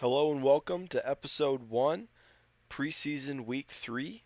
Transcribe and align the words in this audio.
Hello 0.00 0.32
and 0.32 0.42
welcome 0.42 0.88
to 0.88 1.06
episode 1.06 1.68
one, 1.68 2.08
preseason 2.70 3.44
week 3.44 3.70
three. 3.70 4.22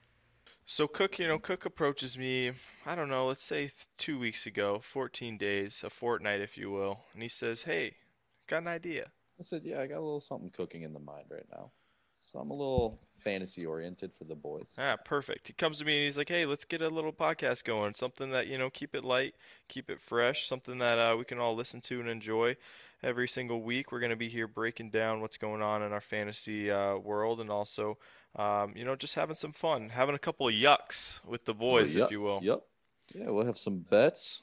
So 0.64 0.86
Cook, 0.86 1.18
you 1.18 1.26
know, 1.26 1.40
Cook 1.40 1.64
approaches 1.64 2.16
me, 2.16 2.52
I 2.86 2.94
don't 2.94 3.08
know, 3.08 3.26
let's 3.26 3.42
say 3.42 3.72
two 3.98 4.16
weeks 4.16 4.46
ago, 4.46 4.80
14 4.92 5.36
days, 5.36 5.82
a 5.84 5.90
fortnight, 5.90 6.40
if 6.40 6.56
you 6.56 6.70
will, 6.70 7.00
and 7.12 7.24
he 7.24 7.28
says, 7.28 7.62
"Hey, 7.62 7.96
got 8.46 8.58
an 8.58 8.68
idea." 8.68 9.10
I 9.40 9.42
said, 9.42 9.62
yeah, 9.64 9.80
I 9.80 9.88
got 9.88 9.96
a 9.96 10.06
little 10.06 10.20
something 10.20 10.50
cooking 10.50 10.82
in 10.82 10.92
the 10.92 11.00
mind 11.00 11.26
right 11.28 11.48
now. 11.50 11.72
So 12.20 12.38
I'm 12.38 12.52
a 12.52 12.54
little 12.54 13.00
fantasy 13.18 13.66
oriented 13.66 14.12
for 14.16 14.22
the 14.22 14.36
boys. 14.36 14.68
Ah, 14.78 14.96
perfect. 15.04 15.48
He 15.48 15.54
comes 15.54 15.78
to 15.78 15.84
me 15.84 15.96
and 15.96 16.04
he's 16.04 16.16
like, 16.16 16.28
"Hey, 16.28 16.46
let's 16.46 16.64
get 16.64 16.82
a 16.82 16.88
little 16.88 17.12
podcast 17.12 17.64
going. 17.64 17.94
Something 17.94 18.30
that 18.30 18.46
you 18.46 18.58
know, 18.58 18.70
keep 18.70 18.94
it 18.94 19.02
light, 19.02 19.34
keep 19.66 19.90
it 19.90 20.00
fresh. 20.00 20.46
Something 20.46 20.78
that 20.78 21.00
uh, 21.00 21.16
we 21.16 21.24
can 21.24 21.40
all 21.40 21.56
listen 21.56 21.80
to 21.80 21.98
and 21.98 22.08
enjoy 22.08 22.56
every 23.04 23.28
single 23.28 23.62
week. 23.62 23.92
We're 23.92 24.00
going 24.00 24.10
to 24.10 24.16
be 24.16 24.28
here 24.28 24.48
breaking 24.48 24.90
down 24.90 25.20
what's 25.20 25.36
going 25.36 25.62
on 25.62 25.82
in 25.82 25.92
our 25.92 26.00
fantasy 26.00 26.70
uh, 26.70 26.96
world, 26.96 27.40
and 27.40 27.50
also, 27.50 27.98
um, 28.36 28.72
you 28.74 28.84
know, 28.84 28.96
just 28.96 29.14
having 29.14 29.36
some 29.36 29.52
fun, 29.52 29.90
having 29.90 30.14
a 30.14 30.18
couple 30.18 30.48
of 30.48 30.54
yucks 30.54 31.24
with 31.24 31.44
the 31.44 31.54
boys, 31.54 31.94
Yep, 31.94 32.06
if 32.06 32.10
you 32.10 32.20
will. 32.20 32.40
Yep. 32.42 32.60
Yeah, 33.14 33.30
we'll 33.30 33.46
have 33.46 33.58
some 33.58 33.78
bets, 33.78 34.42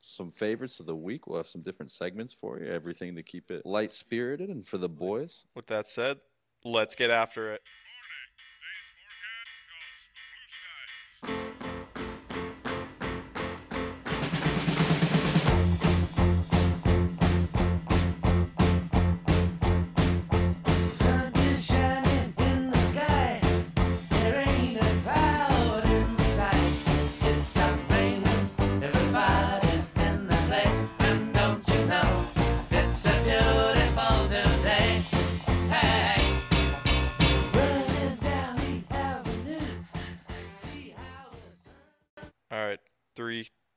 some 0.00 0.30
favorites 0.30 0.80
of 0.80 0.86
the 0.86 0.94
week. 0.94 1.26
We'll 1.26 1.38
have 1.38 1.46
some 1.46 1.62
different 1.62 1.90
segments 1.90 2.32
for 2.32 2.60
you. 2.60 2.70
Everything 2.70 3.16
to 3.16 3.22
keep 3.22 3.50
it 3.50 3.64
light 3.64 3.92
spirited 3.92 4.50
and 4.50 4.66
for 4.66 4.78
the 4.78 4.88
boys. 4.88 5.44
With 5.54 5.66
that 5.68 5.88
said, 5.88 6.18
let's 6.64 6.94
get 6.94 7.10
after 7.10 7.54
it. 7.54 7.62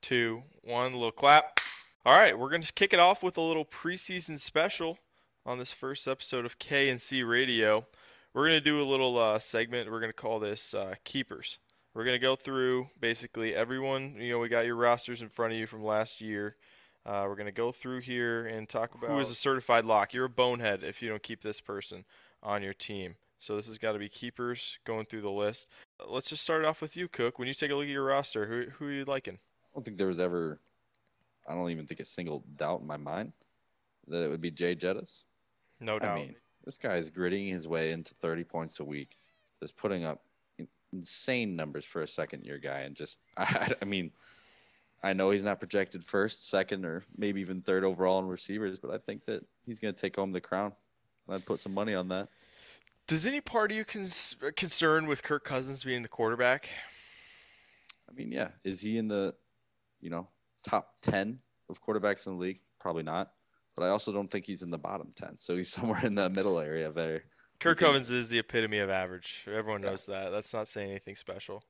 Two, 0.05 0.43
one, 0.63 0.93
little 0.93 1.11
clap. 1.11 1.59
All 2.05 2.15
right, 2.15 2.37
we're 2.37 2.51
gonna 2.51 2.65
kick 2.75 2.93
it 2.93 2.99
off 2.99 3.23
with 3.23 3.37
a 3.37 3.41
little 3.41 3.65
preseason 3.65 4.39
special 4.39 4.99
on 5.47 5.57
this 5.57 5.71
first 5.71 6.07
episode 6.07 6.45
of 6.45 6.59
K 6.59 6.89
and 6.89 7.01
C 7.01 7.23
Radio. 7.23 7.87
We're 8.31 8.45
gonna 8.45 8.61
do 8.61 8.79
a 8.79 8.85
little 8.85 9.17
uh, 9.17 9.39
segment. 9.39 9.89
We're 9.89 9.99
gonna 9.99 10.13
call 10.13 10.39
this 10.39 10.75
uh, 10.75 10.93
Keepers. 11.05 11.57
We're 11.95 12.05
gonna 12.05 12.19
go 12.19 12.35
through 12.35 12.87
basically 12.99 13.55
everyone. 13.55 14.17
You 14.19 14.33
know, 14.33 14.39
we 14.39 14.47
got 14.47 14.67
your 14.67 14.75
rosters 14.75 15.23
in 15.23 15.29
front 15.29 15.53
of 15.53 15.59
you 15.59 15.65
from 15.65 15.83
last 15.83 16.21
year. 16.21 16.55
Uh, 17.03 17.25
we're 17.27 17.35
gonna 17.35 17.51
go 17.51 17.71
through 17.71 18.01
here 18.01 18.45
and 18.45 18.69
talk 18.69 18.93
about 18.93 19.09
who 19.09 19.17
is 19.17 19.31
a 19.31 19.35
certified 19.35 19.85
lock. 19.85 20.13
You're 20.13 20.25
a 20.25 20.29
bonehead 20.29 20.83
if 20.83 21.01
you 21.01 21.09
don't 21.09 21.23
keep 21.23 21.41
this 21.41 21.61
person 21.61 22.05
on 22.43 22.61
your 22.61 22.73
team. 22.73 23.15
So 23.39 23.55
this 23.55 23.65
has 23.65 23.79
got 23.79 23.93
to 23.93 23.99
be 23.99 24.09
keepers 24.09 24.77
going 24.85 25.07
through 25.07 25.21
the 25.21 25.31
list. 25.31 25.67
Let's 26.07 26.29
just 26.29 26.43
start 26.43 26.63
off 26.63 26.79
with 26.79 26.95
you, 26.95 27.07
Cook. 27.07 27.39
When 27.39 27.47
you 27.47 27.55
take 27.55 27.71
a 27.71 27.75
look 27.75 27.85
at 27.85 27.89
your 27.89 28.05
roster, 28.05 28.45
who 28.45 28.69
who 28.77 28.85
are 28.85 28.91
you 28.91 29.05
liking? 29.05 29.39
I 29.75 29.77
don't 29.77 29.83
think 29.83 29.97
there 29.97 30.07
was 30.07 30.21
ever, 30.21 30.61
I 31.47 31.53
don't 31.53 31.69
even 31.69 31.85
think 31.85 31.99
a 31.99 32.05
single 32.05 32.45
doubt 32.55 32.79
in 32.79 32.87
my 32.87 32.95
mind 32.95 33.33
that 34.07 34.23
it 34.23 34.29
would 34.29 34.39
be 34.39 34.51
Jay 34.51 34.73
Jettis. 34.73 35.23
No 35.81 35.99
doubt. 35.99 36.17
I 36.17 36.21
mean, 36.21 36.35
this 36.63 36.77
guy 36.77 36.95
is 36.95 37.09
gritting 37.09 37.49
his 37.49 37.67
way 37.67 37.91
into 37.91 38.13
30 38.15 38.45
points 38.45 38.79
a 38.79 38.85
week, 38.85 39.17
just 39.59 39.75
putting 39.75 40.05
up 40.05 40.21
insane 40.93 41.57
numbers 41.57 41.83
for 41.83 42.03
a 42.03 42.07
second 42.07 42.45
year 42.45 42.57
guy. 42.57 42.79
And 42.79 42.95
just, 42.95 43.19
I, 43.37 43.69
I 43.81 43.85
mean, 43.85 44.11
I 45.03 45.11
know 45.11 45.29
he's 45.31 45.43
not 45.43 45.59
projected 45.59 46.05
first, 46.05 46.49
second, 46.49 46.85
or 46.85 47.03
maybe 47.17 47.41
even 47.41 47.61
third 47.61 47.83
overall 47.83 48.19
in 48.19 48.27
receivers, 48.27 48.79
but 48.79 48.91
I 48.91 48.97
think 48.97 49.25
that 49.25 49.45
he's 49.65 49.79
going 49.79 49.93
to 49.93 49.99
take 49.99 50.15
home 50.15 50.31
the 50.31 50.39
crown. 50.39 50.71
And 51.27 51.35
I'd 51.35 51.45
put 51.45 51.59
some 51.59 51.73
money 51.73 51.95
on 51.95 52.07
that. 52.07 52.29
Does 53.07 53.27
any 53.27 53.41
part 53.41 53.71
of 53.71 53.77
you 53.77 53.83
cons- 53.83 54.37
concerned 54.55 55.09
with 55.09 55.21
Kirk 55.21 55.43
Cousins 55.43 55.83
being 55.83 56.01
the 56.01 56.07
quarterback? 56.07 56.69
I 58.09 58.13
mean, 58.13 58.31
yeah, 58.31 58.49
is 58.63 58.79
he 58.79 58.97
in 58.97 59.09
the, 59.09 59.35
you 60.01 60.09
know, 60.09 60.27
top 60.63 60.95
10 61.01 61.39
of 61.69 61.81
quarterbacks 61.83 62.27
in 62.27 62.33
the 62.33 62.39
league? 62.39 62.59
Probably 62.79 63.03
not. 63.03 63.31
But 63.75 63.83
I 63.83 63.89
also 63.89 64.11
don't 64.13 64.29
think 64.29 64.45
he's 64.45 64.61
in 64.61 64.69
the 64.71 64.77
bottom 64.77 65.11
10. 65.15 65.39
So 65.39 65.55
he's 65.57 65.69
somewhere 65.73 66.05
in 66.05 66.15
the 66.15 66.29
middle 66.29 66.59
area 66.59 66.91
there. 66.91 67.23
Kirk 67.59 67.77
can- 67.79 67.87
Cousins 67.87 68.11
is 68.11 68.29
the 68.29 68.39
epitome 68.39 68.79
of 68.79 68.89
average. 68.89 69.43
Everyone 69.47 69.81
Yeah. 69.83 69.89
knows 69.91 70.05
that. 70.07 70.29
That's 70.29 70.53
not 70.53 70.67
saying 70.67 70.89
anything 70.91 71.15
special. 71.15 71.63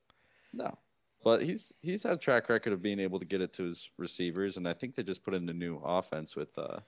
No. 0.53 0.77
But 1.23 1.41
he's 1.41 1.73
he's 1.81 2.03
had 2.03 2.13
a 2.13 2.17
track 2.17 2.49
record 2.49 2.71
of 2.71 2.83
being 2.83 2.99
able 2.99 3.17
to 3.19 3.25
get 3.25 3.41
it 3.41 3.51
to 3.53 3.63
his 3.63 3.89
receivers, 3.97 4.57
and 4.57 4.67
I 4.67 4.73
think 4.73 4.93
they 4.93 5.01
just 5.01 5.23
put 5.23 5.33
in 5.33 5.49
a 5.49 5.53
new 5.53 5.77
offense 5.83 6.35
with 6.35 6.55
uh, 6.55 6.81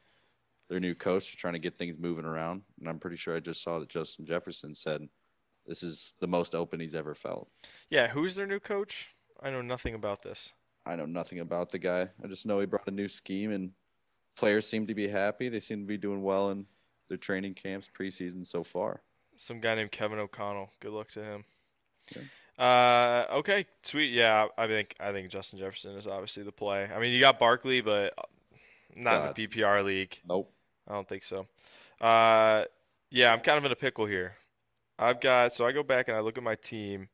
their 0.70 0.80
new 0.80 0.94
coach 0.94 1.36
trying 1.38 1.54
to 1.54 1.60
get 1.60 1.76
things 1.76 1.96
moving 1.98 2.24
around. 2.26 2.62
And 2.80 2.88
I'm 2.88 3.00
pretty 3.00 3.16
sure 3.16 3.36
I 3.36 3.40
just 3.40 3.64
saw 3.64 3.80
that 3.80 3.90
Justin 3.90 4.28
Jefferson 4.28 4.76
said 4.76 5.08
this 5.66 5.82
is 5.82 6.14
the 6.20 6.28
most 6.28 6.54
open 6.54 6.80
he's 6.80 6.94
ever 6.94 7.16
felt. 7.16 7.50
Yeah, 7.90 8.08
who's 8.10 8.36
their 8.36 8.46
new 8.46 8.60
coach? 8.60 9.08
I 9.42 9.50
know 9.50 9.64
nothing 9.64 9.96
about 9.96 10.22
this. 10.22 10.54
I 10.88 10.96
know 10.96 11.06
nothing 11.06 11.40
about 11.40 11.72
the 11.72 11.80
guy. 11.80 12.10
I 12.24 12.28
just 12.28 12.46
know 12.46 12.60
he 12.60 12.66
brought 12.66 12.88
a 12.88 12.92
new 12.92 13.08
scheme, 13.08 13.52
and 13.52 13.72
players 14.38 14.68
seem 14.68 14.88
to 14.88 14.96
be 14.96 15.08
happy. 15.08 15.50
They 15.50 15.60
seem 15.60 15.82
to 15.82 15.88
be 15.88 15.98
doing 15.98 16.24
well 16.24 16.50
in 16.52 16.66
their 17.10 17.18
training 17.18 17.56
camps 17.56 17.90
preseason 17.98 18.46
so 18.46 18.64
far. 18.64 19.02
Some 19.36 19.60
guy 19.60 19.76
named 19.76 19.92
Kevin 19.92 20.20
O'Connell. 20.20 20.70
Good 20.80 20.92
luck 20.92 21.10
to 21.12 21.24
him. 21.24 21.44
Yeah. 22.16 22.22
Uh, 22.58 23.36
okay, 23.36 23.66
sweet. 23.84 24.14
Yeah, 24.14 24.48
I 24.58 24.66
think 24.68 24.96
I 25.00 25.12
think 25.12 25.30
Justin 25.30 25.60
Jefferson 25.60 25.96
is 25.96 26.08
obviously 26.08 26.44
the 26.44 26.52
play. 26.52 26.90
I 26.94 27.00
mean, 27.00 27.14
you 27.14 27.20
got 27.20 27.38
Barkley, 27.38 27.82
but 27.82 28.14
not 28.96 29.12
God. 29.12 29.28
in 29.28 29.34
the 29.36 29.48
PPR 29.48 29.86
league. 29.86 30.18
Nope. 30.28 30.52
I 30.88 30.94
don't 30.94 31.08
think 31.08 31.24
so. 31.24 31.46
Uh, 32.02 32.64
yeah, 33.12 33.32
I'm 33.32 33.42
kind 33.42 33.58
of 33.58 33.66
in 33.66 33.72
a 33.72 33.76
pickle 33.76 34.06
here. 34.06 34.36
I've 34.98 35.22
got 35.22 35.54
so 35.54 35.66
I 35.66 35.72
go 35.72 35.84
back 35.84 36.08
and 36.08 36.18
I 36.18 36.22
look 36.22 36.38
at 36.38 36.44
my 36.44 36.56
team. 36.56 37.10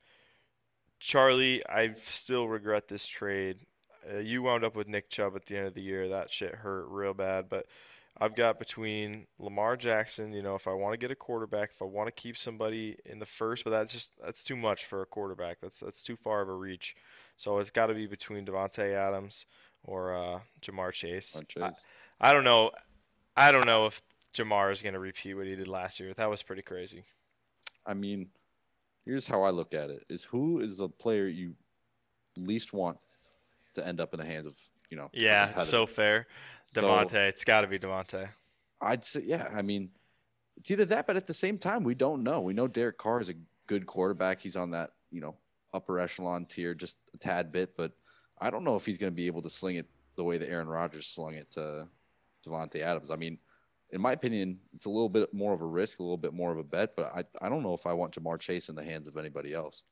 Charlie, 1.03 1.62
I 1.68 1.94
still 2.09 2.47
regret 2.47 2.88
this 2.88 3.06
trade. 3.06 3.58
Uh, 4.09 4.19
you 4.19 4.41
wound 4.41 4.64
up 4.64 4.74
with 4.74 4.88
Nick 4.88 5.09
Chubb 5.09 5.36
at 5.36 5.46
the 5.46 5.58
end 5.58 5.68
of 5.68 5.74
the 5.74 5.81
year. 5.81 6.08
That 6.08 6.31
shit 6.31 6.56
hurt 6.56 6.86
real 6.88 7.14
bad. 7.14 7.50
But 7.50 7.66
I've 8.18 8.38
got 8.38 8.58
between 8.58 9.28
Lamar 9.38 9.75
Jackson. 9.75 10.31
You 10.31 10.41
know, 10.41 10.56
if 10.56 10.66
I 10.66 10.72
want 10.72 10.94
to 10.94 10.97
get 10.97 11.12
a 11.12 11.16
quarterback, 11.16 11.72
if 11.72 11.81
I 11.81 11.86
want 11.86 12.08
to 12.08 12.14
keep 12.14 12.38
somebody 12.38 12.96
in 13.06 13.19
the 13.19 13.25
first, 13.25 13.66
but 13.66 13.72
that's 13.72 13.91
just 13.91 14.14
that's 14.24 14.46
too 14.46 14.56
much 14.56 14.86
for 14.86 15.02
a 15.02 15.06
quarterback. 15.06 15.58
That's 15.62 15.81
that's 15.81 16.03
too 16.03 16.16
far 16.16 16.41
of 16.41 16.47
a 16.47 16.53
reach. 16.53 16.96
So 17.35 17.59
it's 17.59 17.70
got 17.70 17.88
to 17.88 17.94
be 17.94 18.08
between 18.08 18.46
Davante 18.46 18.94
Adams 18.94 19.46
or 19.84 20.16
uh, 20.16 20.40
Ja'Marr 20.62 20.94
Chase. 20.94 21.35
I- 21.38 21.44
Chase. 21.44 21.81
I 22.22 22.31
don't 22.31 22.46
know. 22.46 22.72
I 23.35 23.52
don't 23.52 23.66
know 23.66 23.88
if 23.88 24.02
Ja'Marr 24.34 24.72
is 24.72 24.81
going 24.81 24.94
to 24.94 25.00
repeat 25.00 25.34
what 25.34 25.47
he 25.47 25.56
did 25.56 25.68
last 25.68 26.00
year. 26.00 26.14
That 26.14 26.30
was 26.30 26.41
pretty 26.44 26.62
crazy. 26.62 27.03
I 27.85 27.94
mean, 27.94 28.30
here's 29.06 29.28
how 29.28 29.44
I 29.44 29.50
look 29.52 29.74
at 29.74 29.90
it: 29.90 30.03
is 30.09 30.24
who 30.24 30.59
is 30.59 30.78
the 30.78 30.90
player 30.90 31.28
you 31.28 31.56
least 32.38 32.74
want 32.74 32.97
to 33.75 33.86
end 33.86 34.00
up 34.00 34.14
in 34.14 34.19
the 34.19 34.25
hands 34.25 34.47
of 34.47 34.58
you 34.90 34.97
know? 34.97 35.09
Yeah, 35.14 35.64
so 35.64 35.86
fair. 35.86 36.28
So- 36.74 36.81
it's 37.28 37.44
got 37.44 37.62
to 37.62 37.68
be 37.68 37.80
Davante. 37.80 38.30
I'd 38.81 39.03
say, 39.03 39.24
yeah. 39.25 39.47
I 39.53 39.62
mean, 39.62 39.90
it's 40.58 40.69
either 40.69 40.86
that, 40.86 41.08
but 41.08 41.16
at 41.16 41.25
the 41.25 41.34
same 41.34 41.58
time, 41.58 41.84
we 41.84 41.96
don't 41.96 42.24
know. 42.24 42.41
We 42.41 42.53
know 42.53 42.68
Derek 42.68 42.97
Carr 42.97 43.22
is 43.22 43.30
a 43.30 43.36
good 43.68 43.86
quarterback. 43.86 44.41
He's 44.41 44.56
on 44.56 44.72
that 44.72 44.91
you 45.12 45.22
know 45.22 45.35
upper 45.74 46.00
echelon 46.00 46.46
tier, 46.46 46.74
just 46.74 46.97
a 47.14 47.18
tad 47.18 47.52
bit, 47.52 47.75
but 47.78 47.91
I 48.40 48.50
don't 48.50 48.64
know 48.64 48.75
if 48.75 48.85
he's 48.85 48.97
going 48.97 49.12
to 49.12 49.16
be 49.16 49.28
able 49.28 49.41
to 49.44 49.50
sling 49.50 49.78
it 49.78 49.88
the 50.16 50.24
way 50.24 50.38
that 50.38 50.50
Aaron 50.50 50.68
Rodgers 50.68 51.08
slung 51.08 51.35
it 51.35 51.52
to 51.52 51.88
Davante 52.46 52.81
Adams. 52.81 53.12
I 53.12 53.16
mean. 53.16 53.38
In 53.94 54.02
my 54.02 54.12
opinion, 54.14 54.59
it's 54.74 54.86
a 54.86 54.90
little 54.90 55.09
bit 55.09 55.34
more 55.34 55.54
of 55.54 55.62
a 55.62 55.66
risk, 55.66 56.00
a 56.00 56.04
little 56.04 56.18
bit 56.18 56.34
more 56.34 56.52
of 56.52 56.58
a 56.58 56.64
bet, 56.64 56.96
but 56.96 57.14
I, 57.16 57.23
I 57.46 57.50
don't 57.50 57.64
know 57.64 57.73
if 57.76 57.85
I 57.85 57.94
want 57.94 58.16
Ja'Marr 58.16 58.40
Chase 58.40 58.67
in 58.70 58.76
the 58.76 58.84
hands 58.84 59.08
of 59.08 59.17
anybody 59.17 59.53
else. 59.53 59.84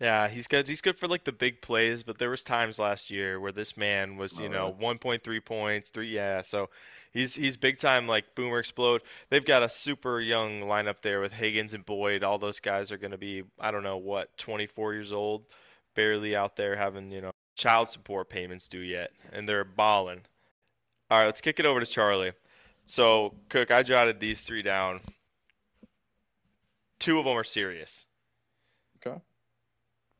Yeah, 0.00 0.28
he's 0.28 0.48
good. 0.48 0.66
He's 0.66 0.80
good 0.80 0.98
for 0.98 1.06
like 1.06 1.24
the 1.24 1.32
big 1.32 1.60
plays, 1.62 2.02
but 2.02 2.18
there 2.18 2.30
was 2.30 2.42
times 2.42 2.78
last 2.78 3.10
year 3.10 3.38
where 3.38 3.52
this 3.52 3.76
man 3.76 4.16
was, 4.16 4.38
you 4.38 4.46
Oh, 4.46 4.48
know, 4.48 4.76
1.3 4.80 5.44
points, 5.44 5.90
three. 5.90 6.08
Yeah, 6.08 6.42
so 6.42 6.70
he's 7.12 7.34
he's 7.36 7.56
big 7.56 7.78
time 7.78 8.08
like 8.08 8.34
boomer 8.34 8.58
explode. 8.58 9.02
They've 9.30 9.44
got 9.44 9.62
a 9.62 9.68
super 9.68 10.20
young 10.20 10.62
lineup 10.62 11.02
there 11.02 11.20
with 11.20 11.32
Higgins 11.32 11.72
and 11.74 11.86
Boyd. 11.86 12.24
All 12.24 12.38
those 12.38 12.58
guys 12.58 12.90
are 12.90 12.96
going 12.96 13.12
to 13.12 13.18
be, 13.18 13.44
I 13.60 13.70
don't 13.70 13.84
know 13.84 13.96
what, 13.98 14.36
24 14.38 14.94
years 14.94 15.12
old, 15.12 15.44
barely 15.94 16.34
out 16.34 16.56
there 16.56 16.74
having 16.76 17.12
you 17.12 17.20
know 17.20 17.30
child 17.54 17.88
support 17.88 18.28
payments 18.28 18.66
due 18.66 18.80
yet, 18.80 19.12
and 19.32 19.48
they're 19.48 19.64
balling. 19.64 20.22
All 21.10 21.20
right, 21.20 21.26
let's 21.26 21.40
kick 21.42 21.60
it 21.60 21.66
over 21.66 21.78
to 21.78 21.86
Charlie. 21.86 22.32
So 22.92 23.32
Cook, 23.48 23.70
I 23.70 23.82
jotted 23.82 24.20
these 24.20 24.42
three 24.42 24.60
down. 24.60 25.00
Two 26.98 27.18
of 27.18 27.24
them 27.24 27.38
are 27.38 27.42
serious. 27.42 28.04
Okay. 28.98 29.18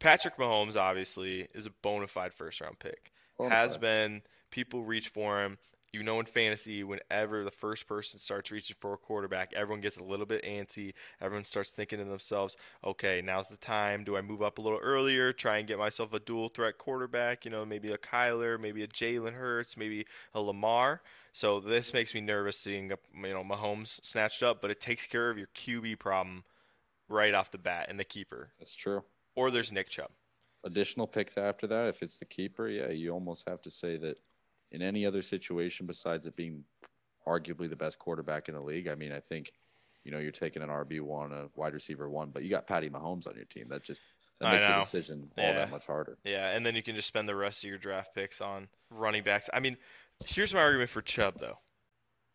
Patrick 0.01 0.39
Mahomes 0.39 0.75
obviously 0.75 1.49
is 1.53 1.67
a 1.67 1.71
bona 1.83 2.07
fide 2.07 2.33
first 2.33 2.63
round 2.63 2.79
pick. 2.79 3.13
Bona 3.37 3.55
Has 3.55 3.73
fide. 3.73 3.81
been. 3.83 4.23
People 4.51 4.85
reach 4.85 5.09
for 5.09 5.45
him. 5.45 5.59
You 5.93 6.03
know, 6.03 6.19
in 6.19 6.25
fantasy, 6.25 6.83
whenever 6.83 7.45
the 7.45 7.51
first 7.51 7.87
person 7.87 8.19
starts 8.19 8.51
reaching 8.51 8.79
for 8.81 8.95
a 8.95 8.97
quarterback, 8.97 9.53
everyone 9.55 9.83
gets 9.83 9.99
a 9.99 10.03
little 10.03 10.25
bit 10.25 10.43
antsy. 10.43 10.95
Everyone 11.21 11.45
starts 11.45 11.73
thinking 11.73 11.99
to 11.99 12.07
themselves, 12.07 12.57
okay, 12.83 13.21
now's 13.21 13.51
the 13.51 13.59
time. 13.59 14.03
Do 14.03 14.17
I 14.17 14.23
move 14.23 14.41
up 14.41 14.57
a 14.57 14.63
little 14.63 14.81
earlier, 14.83 15.35
try 15.35 15.59
and 15.59 15.69
get 15.69 15.77
myself 15.77 16.15
a 16.15 16.21
dual 16.21 16.49
threat 16.49 16.79
quarterback? 16.79 17.45
You 17.45 17.51
know, 17.51 17.67
maybe 17.67 17.93
a 17.93 17.99
Kyler, 17.99 18.59
maybe 18.59 18.83
a 18.83 18.89
Jalen 18.89 19.35
Hurts, 19.35 19.77
maybe 19.77 20.07
a 20.33 20.41
Lamar. 20.41 21.03
So 21.33 21.61
this 21.61 21.95
makes 21.95 22.15
me 22.15 22.21
nervous 22.21 22.59
seeing, 22.59 22.91
you 22.91 23.35
know, 23.35 23.43
Mahomes 23.43 24.05
snatched 24.05 24.43
up, 24.43 24.61
but 24.61 24.71
it 24.71 24.81
takes 24.81 25.07
care 25.07 25.31
of 25.31 25.39
your 25.39 25.49
QB 25.57 25.99
problem 25.99 26.45
right 27.09 27.33
off 27.33 27.51
the 27.51 27.59
bat 27.59 27.89
in 27.89 27.97
the 27.97 28.05
keeper. 28.05 28.53
That's 28.59 28.77
true. 28.77 29.03
Or 29.35 29.51
there's 29.51 29.73
Nick 29.73 29.89
Chubb. 29.89 30.11
Additional 30.65 31.07
picks 31.07 31.39
after 31.39 31.67
that, 31.67 31.89
if 31.89 32.03
it's 32.03 32.19
the 32.19 32.27
keeper, 32.27 32.69
yeah, 32.69 32.89
you 32.91 33.11
almost 33.13 33.49
have 33.49 33.63
to 33.63 33.71
say 33.71 33.97
that 33.97 34.19
in 34.71 34.83
any 34.83 35.07
other 35.07 35.23
situation 35.23 35.87
besides 35.87 36.27
it 36.27 36.37
being 36.37 36.65
arguably 37.27 37.69
the 37.69 37.77
best 37.77 37.99
quarterback 37.99 38.49
in 38.49 38.55
the 38.55 38.61
league. 38.61 38.89
I 38.89 38.95
mean, 38.95 39.13
I 39.13 39.21
think 39.21 39.53
you 40.05 40.11
know 40.11 40.19
you're 40.19 40.33
taking 40.33 40.63
an 40.63 40.69
RB 40.69 41.01
one, 41.01 41.33
a 41.33 41.49
wide 41.55 41.75
receiver 41.75 42.09
one, 42.11 42.31
but 42.31 42.43
you 42.43 42.51
got 42.51 42.67
Patty 42.67 42.91
Mahomes 42.91 43.27
on 43.27 43.37
your 43.37 43.45
team. 43.45 43.69
That 43.69 43.83
just 43.83 44.03
that 44.41 44.49
I 44.49 44.53
makes 44.53 44.67
the 44.67 44.81
decision 44.81 45.31
all 45.39 45.45
Yeah. 45.45 45.53
that 45.55 45.71
much 45.71 45.87
harder. 45.87 46.19
Yeah, 46.25 46.51
and 46.51 46.65
then 46.65 46.75
you 46.75 46.83
can 46.83 46.97
just 46.97 47.09
spend 47.09 47.29
the 47.29 47.37
rest 47.37 47.65
of 47.65 47.69
your 47.69 47.79
draft 47.79 48.15
picks 48.15 48.41
on 48.41 48.69
running 48.91 49.23
backs. 49.23 49.49
I 49.53 49.61
mean, 49.61 49.77
here's 50.27 50.55
my 50.55 50.61
argument 50.61 50.91
for 50.91 51.03
Chubb 51.03 51.39
though. 51.41 51.59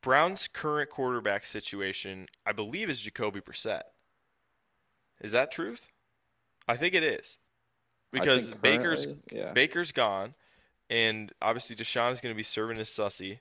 Brown's 0.01 0.47
current 0.47 0.89
quarterback 0.89 1.45
situation, 1.45 2.27
I 2.45 2.51
believe, 2.51 2.89
is 2.89 3.01
Jacoby 3.01 3.41
Brissett. 3.41 3.81
Is 5.21 5.31
that 5.31 5.51
truth? 5.51 5.81
I 6.67 6.77
think 6.77 6.93
it 6.93 7.03
is. 7.03 7.37
Because 8.11 8.51
Baker's 8.51 9.07
yeah, 9.31 9.51
Baker's 9.51 9.91
gone, 9.91 10.33
and 10.89 11.31
obviously 11.41 11.75
Deshaun 11.75 12.13
is 12.13 12.21
going 12.21 12.33
to 12.33 12.37
be 12.37 12.43
serving 12.43 12.77
as 12.77 12.89
sussy. 12.89 13.39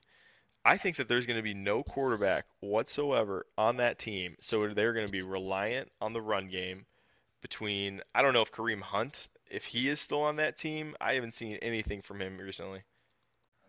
I 0.65 0.77
think 0.77 0.97
that 0.97 1.07
there's 1.07 1.25
going 1.25 1.37
to 1.37 1.43
be 1.43 1.53
no 1.53 1.83
quarterback 1.83 2.45
whatsoever 2.59 3.45
on 3.57 3.77
that 3.77 3.97
team, 3.97 4.35
so 4.41 4.67
they're 4.67 4.93
going 4.93 5.05
to 5.05 5.11
be 5.11 5.21
reliant 5.21 5.89
on 6.01 6.11
the 6.11 6.21
run 6.21 6.49
game. 6.49 6.85
Between 7.41 8.01
I 8.13 8.21
don't 8.21 8.33
know 8.33 8.41
if 8.41 8.51
Kareem 8.51 8.81
Hunt, 8.81 9.29
if 9.49 9.63
he 9.63 9.87
is 9.87 10.01
still 10.01 10.23
on 10.23 10.35
that 10.37 10.57
team, 10.57 10.95
I 10.99 11.13
haven't 11.13 11.35
seen 11.35 11.57
anything 11.61 12.01
from 12.01 12.19
him 12.19 12.37
recently. 12.37 12.81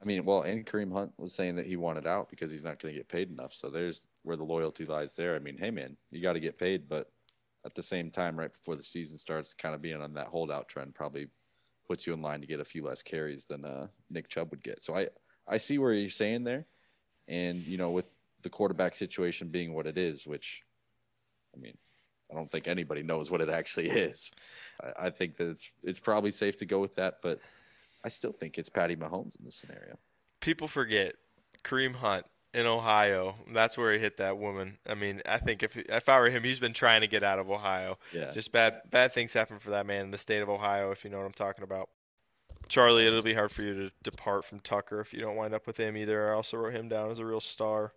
I 0.01 0.05
mean, 0.05 0.25
well, 0.25 0.43
and 0.43 0.65
Kareem 0.65 0.93
Hunt 0.93 1.13
was 1.19 1.35
saying 1.35 1.57
that 1.57 1.67
he 1.67 1.77
wanted 1.77 2.07
out 2.07 2.31
because 2.31 2.51
he's 2.51 2.65
not 2.65 2.81
going 2.81 2.95
to 2.95 2.99
get 2.99 3.09
paid 3.09 3.31
enough. 3.31 3.53
So 3.53 3.69
there's 3.69 4.07
where 4.23 4.37
the 4.37 4.45
loyalty 4.45 4.85
lies 4.85 5.17
there. 5.17 5.35
I 5.35 5.41
mean, 5.41 5.59
hey 5.59 5.71
man, 5.71 5.97
you 6.11 6.23
got 6.23 6.35
to 6.35 6.41
get 6.41 6.59
paid, 6.59 6.89
but 6.89 7.11
at 7.65 7.75
the 7.75 7.83
same 7.83 8.11
time, 8.11 8.39
right 8.39 8.53
before 8.53 8.77
the 8.77 8.83
season 8.83 9.19
starts, 9.19 9.55
kind 9.55 9.75
of 9.75 9.83
being 9.83 10.01
on 10.01 10.15
that 10.15 10.29
holdout 10.29 10.69
trend 10.69 10.95
probably 10.95 11.27
puts 11.89 12.07
you 12.07 12.13
in 12.13 12.23
line 12.23 12.41
to 12.41 12.47
get 12.47 12.61
a 12.61 12.65
few 12.65 12.85
less 12.85 13.03
carries 13.03 13.47
than 13.47 13.65
uh, 13.65 13.89
Nick 14.11 14.29
Chubb 14.29 14.51
would 14.51 14.63
get. 14.63 14.83
So 14.83 14.95
I 14.95 15.09
I 15.49 15.57
see 15.57 15.79
where 15.79 15.93
you're 15.93 16.11
saying 16.11 16.45
there, 16.45 16.67
and 17.27 17.67
you 17.67 17.79
know, 17.79 17.91
with 17.91 18.07
the 18.43 18.51
quarterback 18.51 18.95
situation 18.95 19.49
being 19.49 19.75
what 19.75 19.87
it 19.87 19.99
is, 19.99 20.27
which 20.27 20.63
I 21.57 21.59
mean, 21.59 21.77
I 22.31 22.35
don't 22.35 22.51
think 22.51 22.69
anybody 22.69 23.03
knows 23.03 23.31
what 23.31 23.41
it 23.41 23.49
actually 23.49 23.89
is. 23.89 24.31
I, 24.81 25.07
I 25.07 25.11
think 25.11 25.37
that 25.39 25.49
it's 25.49 25.71
it's 25.83 25.99
probably 25.99 26.31
safe 26.31 26.57
to 26.59 26.67
go 26.67 26.79
with 26.79 26.95
that, 26.97 27.19
but 27.23 27.41
I 28.05 28.09
still 28.09 28.33
think 28.33 28.59
it's 28.59 28.69
Patty 28.69 28.97
Mahomes 28.97 29.39
in 29.39 29.45
this 29.45 29.57
scenario. 29.57 29.99
People 30.41 30.69
forget 30.69 31.15
Kareem 31.65 31.95
Hunt 31.95 32.25
in 32.55 32.67
Ohio. 32.67 33.35
That's 33.53 33.77
where 33.77 33.93
he 33.93 33.99
hit 33.99 34.17
that 34.19 34.39
woman. 34.39 34.79
I 34.87 34.95
mean, 34.95 35.23
I 35.27 35.39
think 35.39 35.63
if 35.63 35.77
if 35.77 36.09
I 36.09 36.19
were 36.19 36.31
him, 36.31 36.45
he's 36.45 36.61
been 36.61 36.73
trying 36.73 37.01
to 37.03 37.07
get 37.07 37.23
out 37.23 37.39
of 37.39 37.51
Ohio. 37.51 37.99
Yeah. 38.13 38.31
Just 38.33 38.53
bad 38.53 38.83
bad 38.91 39.13
things 39.13 39.33
happen 39.33 39.59
for 39.59 39.71
that 39.71 39.87
man 39.87 40.07
in 40.07 40.11
the 40.11 40.19
state 40.19 40.43
of 40.43 40.49
Ohio, 40.49 40.91
if 40.91 41.05
you 41.05 41.11
know 41.11 41.19
what 41.19 41.27
I'm 41.27 41.33
talking 41.33 41.65
about. 41.65 41.89
Charlie, 42.69 43.07
it'll 43.07 43.23
be 43.23 43.35
hard 43.35 43.51
for 43.51 43.63
you 43.63 43.75
to 43.75 43.91
depart 44.03 44.45
from 44.45 44.61
Tucker 44.61 45.01
if 45.01 45.13
you 45.13 45.21
don't 45.21 45.37
wind 45.37 45.55
up 45.55 45.67
with 45.67 45.79
him 45.79 45.97
either. 45.97 46.31
I 46.31 46.35
also 46.35 46.57
wrote 46.59 46.75
him 46.75 46.89
down 46.89 47.11
as 47.11 47.19
a 47.19 47.25
real 47.25 47.41
star. 47.41 47.93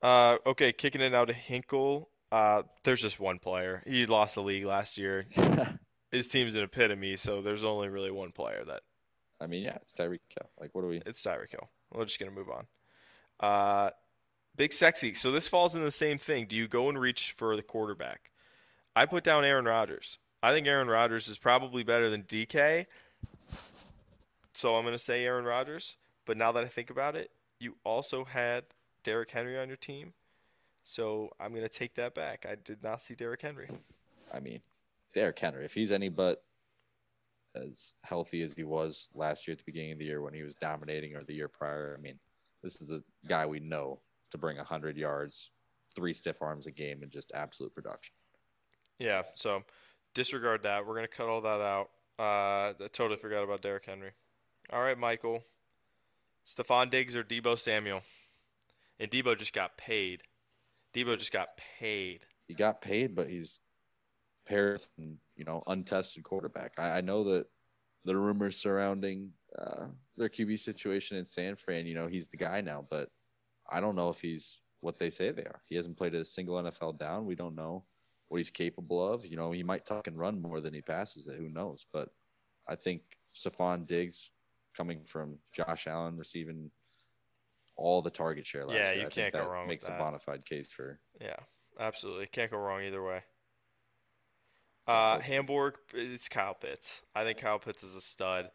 Uh, 0.00 0.36
okay, 0.46 0.72
kicking 0.72 1.00
it 1.00 1.14
out 1.14 1.28
to 1.28 1.34
Hinkle. 1.34 2.08
Uh, 2.30 2.62
there's 2.84 3.00
just 3.00 3.18
one 3.18 3.38
player. 3.38 3.82
He 3.86 4.06
lost 4.06 4.34
the 4.34 4.42
league 4.42 4.64
last 4.64 4.98
year. 4.98 5.26
His 6.12 6.28
team's 6.28 6.54
an 6.54 6.62
epitome, 6.62 7.16
so 7.16 7.42
there's 7.42 7.64
only 7.64 7.88
really 7.88 8.10
one 8.10 8.30
player 8.30 8.64
that 8.66 8.82
I 9.40 9.46
mean, 9.46 9.62
yeah, 9.62 9.76
it's 9.76 9.92
Tyreek 9.92 10.20
Hill. 10.28 10.50
Like, 10.60 10.70
what 10.74 10.82
do 10.82 10.88
we? 10.88 11.02
it's 11.04 11.22
Tyreek 11.22 11.50
Hill. 11.50 11.68
We're 11.92 12.04
just 12.04 12.18
gonna 12.18 12.30
move 12.30 12.48
on. 12.50 12.66
Uh, 13.40 13.90
big 14.56 14.72
sexy. 14.72 15.14
So 15.14 15.32
this 15.32 15.48
falls 15.48 15.74
in 15.74 15.84
the 15.84 15.90
same 15.90 16.18
thing. 16.18 16.46
Do 16.46 16.56
you 16.56 16.68
go 16.68 16.88
and 16.88 16.98
reach 16.98 17.34
for 17.36 17.56
the 17.56 17.62
quarterback? 17.62 18.30
I 18.96 19.06
put 19.06 19.24
down 19.24 19.44
Aaron 19.44 19.64
Rodgers. 19.64 20.18
I 20.42 20.52
think 20.52 20.66
Aaron 20.66 20.88
Rodgers 20.88 21.28
is 21.28 21.38
probably 21.38 21.82
better 21.82 22.10
than 22.10 22.22
DK. 22.22 22.86
So 24.52 24.76
I'm 24.76 24.84
gonna 24.84 24.98
say 24.98 25.24
Aaron 25.24 25.44
Rodgers. 25.44 25.96
But 26.26 26.36
now 26.36 26.52
that 26.52 26.64
I 26.64 26.68
think 26.68 26.90
about 26.90 27.16
it, 27.16 27.30
you 27.58 27.76
also 27.84 28.24
had 28.24 28.64
Derrick 29.02 29.30
Henry 29.30 29.58
on 29.58 29.68
your 29.68 29.76
team. 29.76 30.14
So 30.84 31.30
I'm 31.40 31.54
gonna 31.54 31.68
take 31.68 31.94
that 31.96 32.14
back. 32.14 32.46
I 32.48 32.54
did 32.54 32.82
not 32.82 33.02
see 33.02 33.14
Derrick 33.14 33.42
Henry. 33.42 33.68
I 34.32 34.40
mean, 34.40 34.60
Derrick 35.12 35.38
Henry, 35.38 35.64
if 35.64 35.74
he's 35.74 35.92
any 35.92 36.08
but 36.08 36.42
as 37.54 37.92
healthy 38.02 38.42
as 38.42 38.54
he 38.54 38.64
was 38.64 39.08
last 39.14 39.46
year 39.46 39.52
at 39.52 39.58
the 39.58 39.64
beginning 39.64 39.92
of 39.92 39.98
the 39.98 40.04
year 40.04 40.22
when 40.22 40.34
he 40.34 40.42
was 40.42 40.54
dominating, 40.54 41.14
or 41.14 41.24
the 41.24 41.34
year 41.34 41.48
prior, 41.48 41.96
I 41.98 42.00
mean, 42.00 42.18
this 42.62 42.80
is 42.80 42.90
a 42.90 43.02
guy 43.28 43.46
we 43.46 43.60
know 43.60 44.00
to 44.30 44.38
bring 44.38 44.56
100 44.56 44.96
yards, 44.96 45.50
three 45.94 46.12
stiff 46.12 46.42
arms 46.42 46.66
a 46.66 46.70
game, 46.70 47.02
and 47.02 47.10
just 47.10 47.32
absolute 47.34 47.74
production. 47.74 48.14
Yeah, 48.98 49.22
so 49.34 49.62
disregard 50.14 50.62
that. 50.62 50.86
We're 50.86 50.94
gonna 50.94 51.08
cut 51.08 51.28
all 51.28 51.40
that 51.42 51.60
out. 51.60 51.90
Uh, 52.18 52.72
I 52.84 52.88
totally 52.92 53.18
forgot 53.18 53.42
about 53.42 53.62
Derrick 53.62 53.86
Henry. 53.86 54.12
All 54.72 54.80
right, 54.80 54.98
Michael. 54.98 55.42
Stefon 56.46 56.90
Diggs 56.90 57.16
or 57.16 57.24
Deebo 57.24 57.58
Samuel? 57.58 58.02
And 59.00 59.10
Deebo 59.10 59.36
just 59.36 59.52
got 59.52 59.76
paid. 59.76 60.22
Deebo 60.94 61.18
just 61.18 61.32
got 61.32 61.58
paid. 61.78 62.26
He 62.46 62.54
got 62.54 62.80
paid, 62.80 63.14
but 63.14 63.28
he's 63.28 63.60
paired 64.46 64.80
with, 64.96 65.18
you 65.36 65.44
know, 65.44 65.62
untested 65.66 66.22
quarterback. 66.24 66.72
I, 66.78 66.98
I 66.98 67.00
know 67.00 67.24
that 67.24 67.46
the 68.04 68.16
rumors 68.16 68.56
surrounding 68.56 69.30
uh, 69.58 69.86
their 70.16 70.28
QB 70.28 70.58
situation 70.58 71.16
in 71.16 71.26
San 71.26 71.56
Fran, 71.56 71.86
you 71.86 71.94
know, 71.94 72.06
he's 72.06 72.28
the 72.28 72.36
guy 72.36 72.60
now, 72.60 72.86
but 72.90 73.08
I 73.70 73.80
don't 73.80 73.96
know 73.96 74.10
if 74.10 74.20
he's 74.20 74.60
what 74.80 74.98
they 74.98 75.10
say 75.10 75.30
they 75.30 75.44
are. 75.44 75.62
He 75.66 75.76
hasn't 75.76 75.96
played 75.96 76.14
a 76.14 76.24
single 76.24 76.56
NFL 76.56 76.98
down. 76.98 77.24
We 77.24 77.34
don't 77.34 77.54
know 77.54 77.84
what 78.28 78.38
he's 78.38 78.50
capable 78.50 79.06
of. 79.06 79.24
You 79.24 79.36
know, 79.36 79.52
he 79.52 79.62
might 79.62 79.86
tuck 79.86 80.06
and 80.06 80.18
run 80.18 80.42
more 80.42 80.60
than 80.60 80.74
he 80.74 80.82
passes 80.82 81.26
it. 81.26 81.36
Who 81.36 81.48
knows? 81.48 81.86
But 81.92 82.10
I 82.68 82.74
think 82.74 83.02
Stefon 83.34 83.86
Diggs 83.86 84.30
coming 84.76 85.04
from 85.04 85.38
Josh 85.52 85.86
Allen 85.86 86.16
receiving 86.18 86.70
all 87.76 88.02
the 88.02 88.10
target 88.10 88.46
share 88.46 88.66
last 88.66 88.76
Yeah, 88.76 88.92
year. 88.92 89.00
you 89.00 89.06
I 89.06 89.10
can't 89.10 89.32
go 89.32 89.38
that 89.38 89.48
wrong 89.48 89.68
makes 89.68 89.88
a 89.88 89.92
bona 89.92 90.18
fide 90.18 90.44
case 90.44 90.68
for 90.68 91.00
Yeah, 91.20 91.36
absolutely. 91.80 92.26
Can't 92.26 92.50
go 92.50 92.58
wrong 92.58 92.82
either 92.82 93.02
way. 93.02 93.22
Uh, 94.86 95.18
Hamburg, 95.20 95.74
it's 95.94 96.28
Kyle 96.28 96.54
Pitts. 96.54 97.02
I 97.14 97.24
think 97.24 97.38
Kyle 97.38 97.58
Pitts 97.58 97.82
is 97.82 97.94
a 97.94 98.00
stud. 98.00 98.50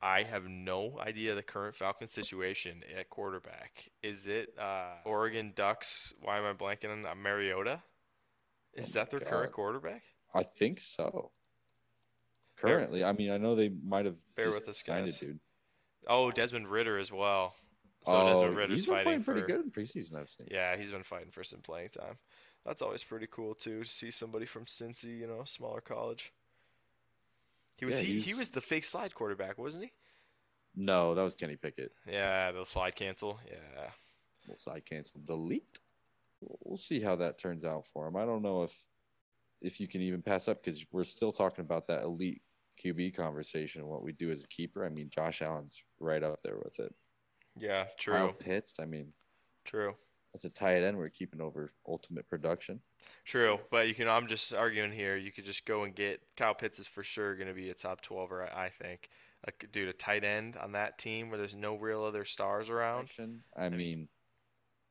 I 0.00 0.22
have 0.22 0.44
no 0.48 0.98
idea 1.00 1.34
the 1.34 1.42
current 1.42 1.74
Falcon 1.74 2.06
situation 2.06 2.82
at 2.96 3.10
quarterback. 3.10 3.88
Is 4.02 4.26
it 4.28 4.54
uh, 4.58 4.94
Oregon 5.04 5.52
Ducks? 5.54 6.14
Why 6.20 6.38
am 6.38 6.44
I 6.44 6.52
blanking 6.52 6.90
on 6.92 7.02
that? 7.02 7.16
Mariota? 7.16 7.80
Is 8.74 8.90
Oh 8.90 8.92
that 8.94 9.10
their 9.10 9.20
current 9.20 9.52
quarterback? 9.52 10.02
I 10.34 10.42
think 10.44 10.80
so. 10.80 11.30
Bear- 12.62 12.76
Currently, 12.78 13.04
I 13.04 13.12
mean, 13.12 13.30
I 13.30 13.38
know 13.38 13.54
they 13.54 13.70
might 13.84 14.04
have 14.04 14.16
Bear 14.36 14.50
with 14.50 14.68
us, 14.68 14.82
guys. 14.82 15.18
dude. 15.18 15.38
Oh, 16.08 16.30
Desmond 16.30 16.68
Ridder 16.68 16.98
as 16.98 17.10
well. 17.12 17.54
So 18.06 18.12
oh, 18.14 18.28
Desmond 18.32 18.56
Ridder's 18.56 18.78
he's 18.80 18.86
been 18.86 18.94
fighting 18.94 19.04
playing 19.04 19.22
for. 19.22 19.32
pretty 19.32 19.46
good 19.48 19.64
in 19.64 19.70
preseason. 19.72 20.14
I've 20.16 20.28
seen. 20.28 20.46
Yeah, 20.50 20.76
he's 20.76 20.90
been 20.92 21.02
fighting 21.02 21.30
for 21.32 21.42
some 21.42 21.60
playing 21.60 21.88
time. 21.90 22.18
That's 22.68 22.82
always 22.82 23.02
pretty 23.02 23.26
cool 23.30 23.54
too 23.54 23.82
to 23.82 23.88
see 23.88 24.10
somebody 24.10 24.44
from 24.44 24.66
Cincy, 24.66 25.18
you 25.18 25.26
know, 25.26 25.42
smaller 25.44 25.80
college. 25.80 26.32
He 27.76 27.86
was 27.86 27.98
Yeah, 27.98 28.06
he, 28.06 28.20
he 28.20 28.34
was 28.34 28.50
the 28.50 28.60
fake 28.60 28.84
slide 28.84 29.14
quarterback, 29.14 29.56
wasn't 29.56 29.84
he? 29.84 29.92
No, 30.76 31.14
that 31.14 31.22
was 31.22 31.34
Kenny 31.34 31.56
Pickett. 31.56 31.92
Yeah, 32.06 32.52
the 32.52 32.64
slide 32.64 32.94
cancel. 32.94 33.40
Yeah. 33.46 33.88
We'll 34.46 34.58
side 34.58 34.84
cancel, 34.84 35.20
delete. 35.24 35.80
We'll 36.42 36.58
we'll 36.62 36.76
see 36.76 37.00
how 37.00 37.16
that 37.16 37.38
turns 37.38 37.64
out 37.64 37.86
for 37.86 38.06
him. 38.06 38.16
I 38.16 38.26
don't 38.26 38.42
know 38.42 38.62
if 38.64 38.78
if 39.62 39.80
you 39.80 39.88
can 39.88 40.02
even 40.02 40.20
pass 40.20 40.46
up 40.46 40.62
because 40.62 40.84
we're 40.92 41.04
still 41.04 41.32
talking 41.32 41.64
about 41.64 41.86
that 41.86 42.02
elite 42.02 42.42
QB 42.84 43.16
conversation. 43.16 43.86
What 43.86 44.02
we 44.02 44.12
do 44.12 44.30
as 44.30 44.44
a 44.44 44.48
keeper. 44.48 44.84
I 44.84 44.90
mean, 44.90 45.08
Josh 45.08 45.40
Allen's 45.40 45.82
right 46.00 46.22
up 46.22 46.40
there 46.44 46.58
with 46.58 46.78
it. 46.78 46.94
Yeah, 47.58 47.86
true. 47.98 48.14
Kyle 48.14 48.32
Pitts. 48.32 48.74
I 48.78 48.84
mean, 48.84 49.12
True. 49.64 49.94
That's 50.32 50.44
a 50.44 50.50
tight 50.50 50.82
end. 50.82 50.96
We're 50.96 51.08
keeping 51.08 51.40
over 51.40 51.72
ultimate 51.86 52.28
production. 52.28 52.80
True. 53.24 53.58
But 53.70 53.88
you 53.88 53.94
can 53.94 54.08
I'm 54.08 54.28
just 54.28 54.52
arguing 54.52 54.92
here, 54.92 55.16
you 55.16 55.32
could 55.32 55.44
just 55.44 55.64
go 55.66 55.84
and 55.84 55.94
get 55.94 56.20
Kyle 56.36 56.54
Pitts 56.54 56.78
is 56.78 56.86
for 56.86 57.02
sure 57.02 57.36
gonna 57.36 57.54
be 57.54 57.70
a 57.70 57.74
top 57.74 58.00
twelve 58.00 58.30
I 58.32 58.46
I 58.46 58.70
think. 58.82 59.08
Like 59.46 59.68
dude, 59.72 59.88
a 59.88 59.92
tight 59.92 60.24
end 60.24 60.56
on 60.56 60.72
that 60.72 60.98
team 60.98 61.30
where 61.30 61.38
there's 61.38 61.54
no 61.54 61.76
real 61.76 62.02
other 62.02 62.24
stars 62.24 62.70
around. 62.70 63.08
I 63.56 63.68
mean, 63.68 64.08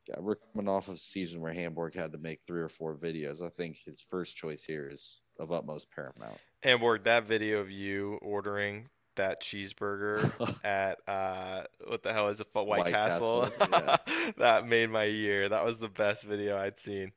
yeah, 0.08 0.20
we're 0.20 0.38
coming 0.54 0.70
off 0.70 0.88
of 0.88 0.96
a 0.96 0.98
season 0.98 1.42
where 1.42 1.54
Hamburg 1.54 1.96
had 1.96 2.14
to 2.14 2.18
make 2.18 2.40
three 2.48 2.62
or 2.62 2.70
four 2.70 2.96
videos. 2.96 3.42
I 3.42 3.50
think 3.50 3.78
his 3.86 4.02
first 4.02 4.38
choice 4.38 4.64
here 4.64 4.90
is 4.90 5.18
of 5.40 5.52
utmost 5.52 5.92
paramount. 5.92 6.38
Hamburg, 6.64 7.04
that 7.04 7.28
video 7.28 7.60
of 7.60 7.70
you 7.70 8.18
ordering 8.22 8.88
that 9.18 9.42
cheeseburger 9.42 10.32
at 10.64 10.98
uh, 11.08 11.64
what 11.86 12.04
the 12.04 12.14
hell 12.14 12.30
is 12.30 12.40
it? 12.40 12.48
White, 12.54 12.68
White 12.68 12.94
Castle. 12.94 13.52
Castle, 13.60 13.98
that 14.38 14.68
made 14.68 14.90
my 14.90 15.04
year. 15.04 15.50
That 15.50 15.66
was 15.66 15.80
the 15.80 15.90
best 15.90 16.24
video 16.24 16.58
I'd 16.58 16.80
seen. 16.80 17.12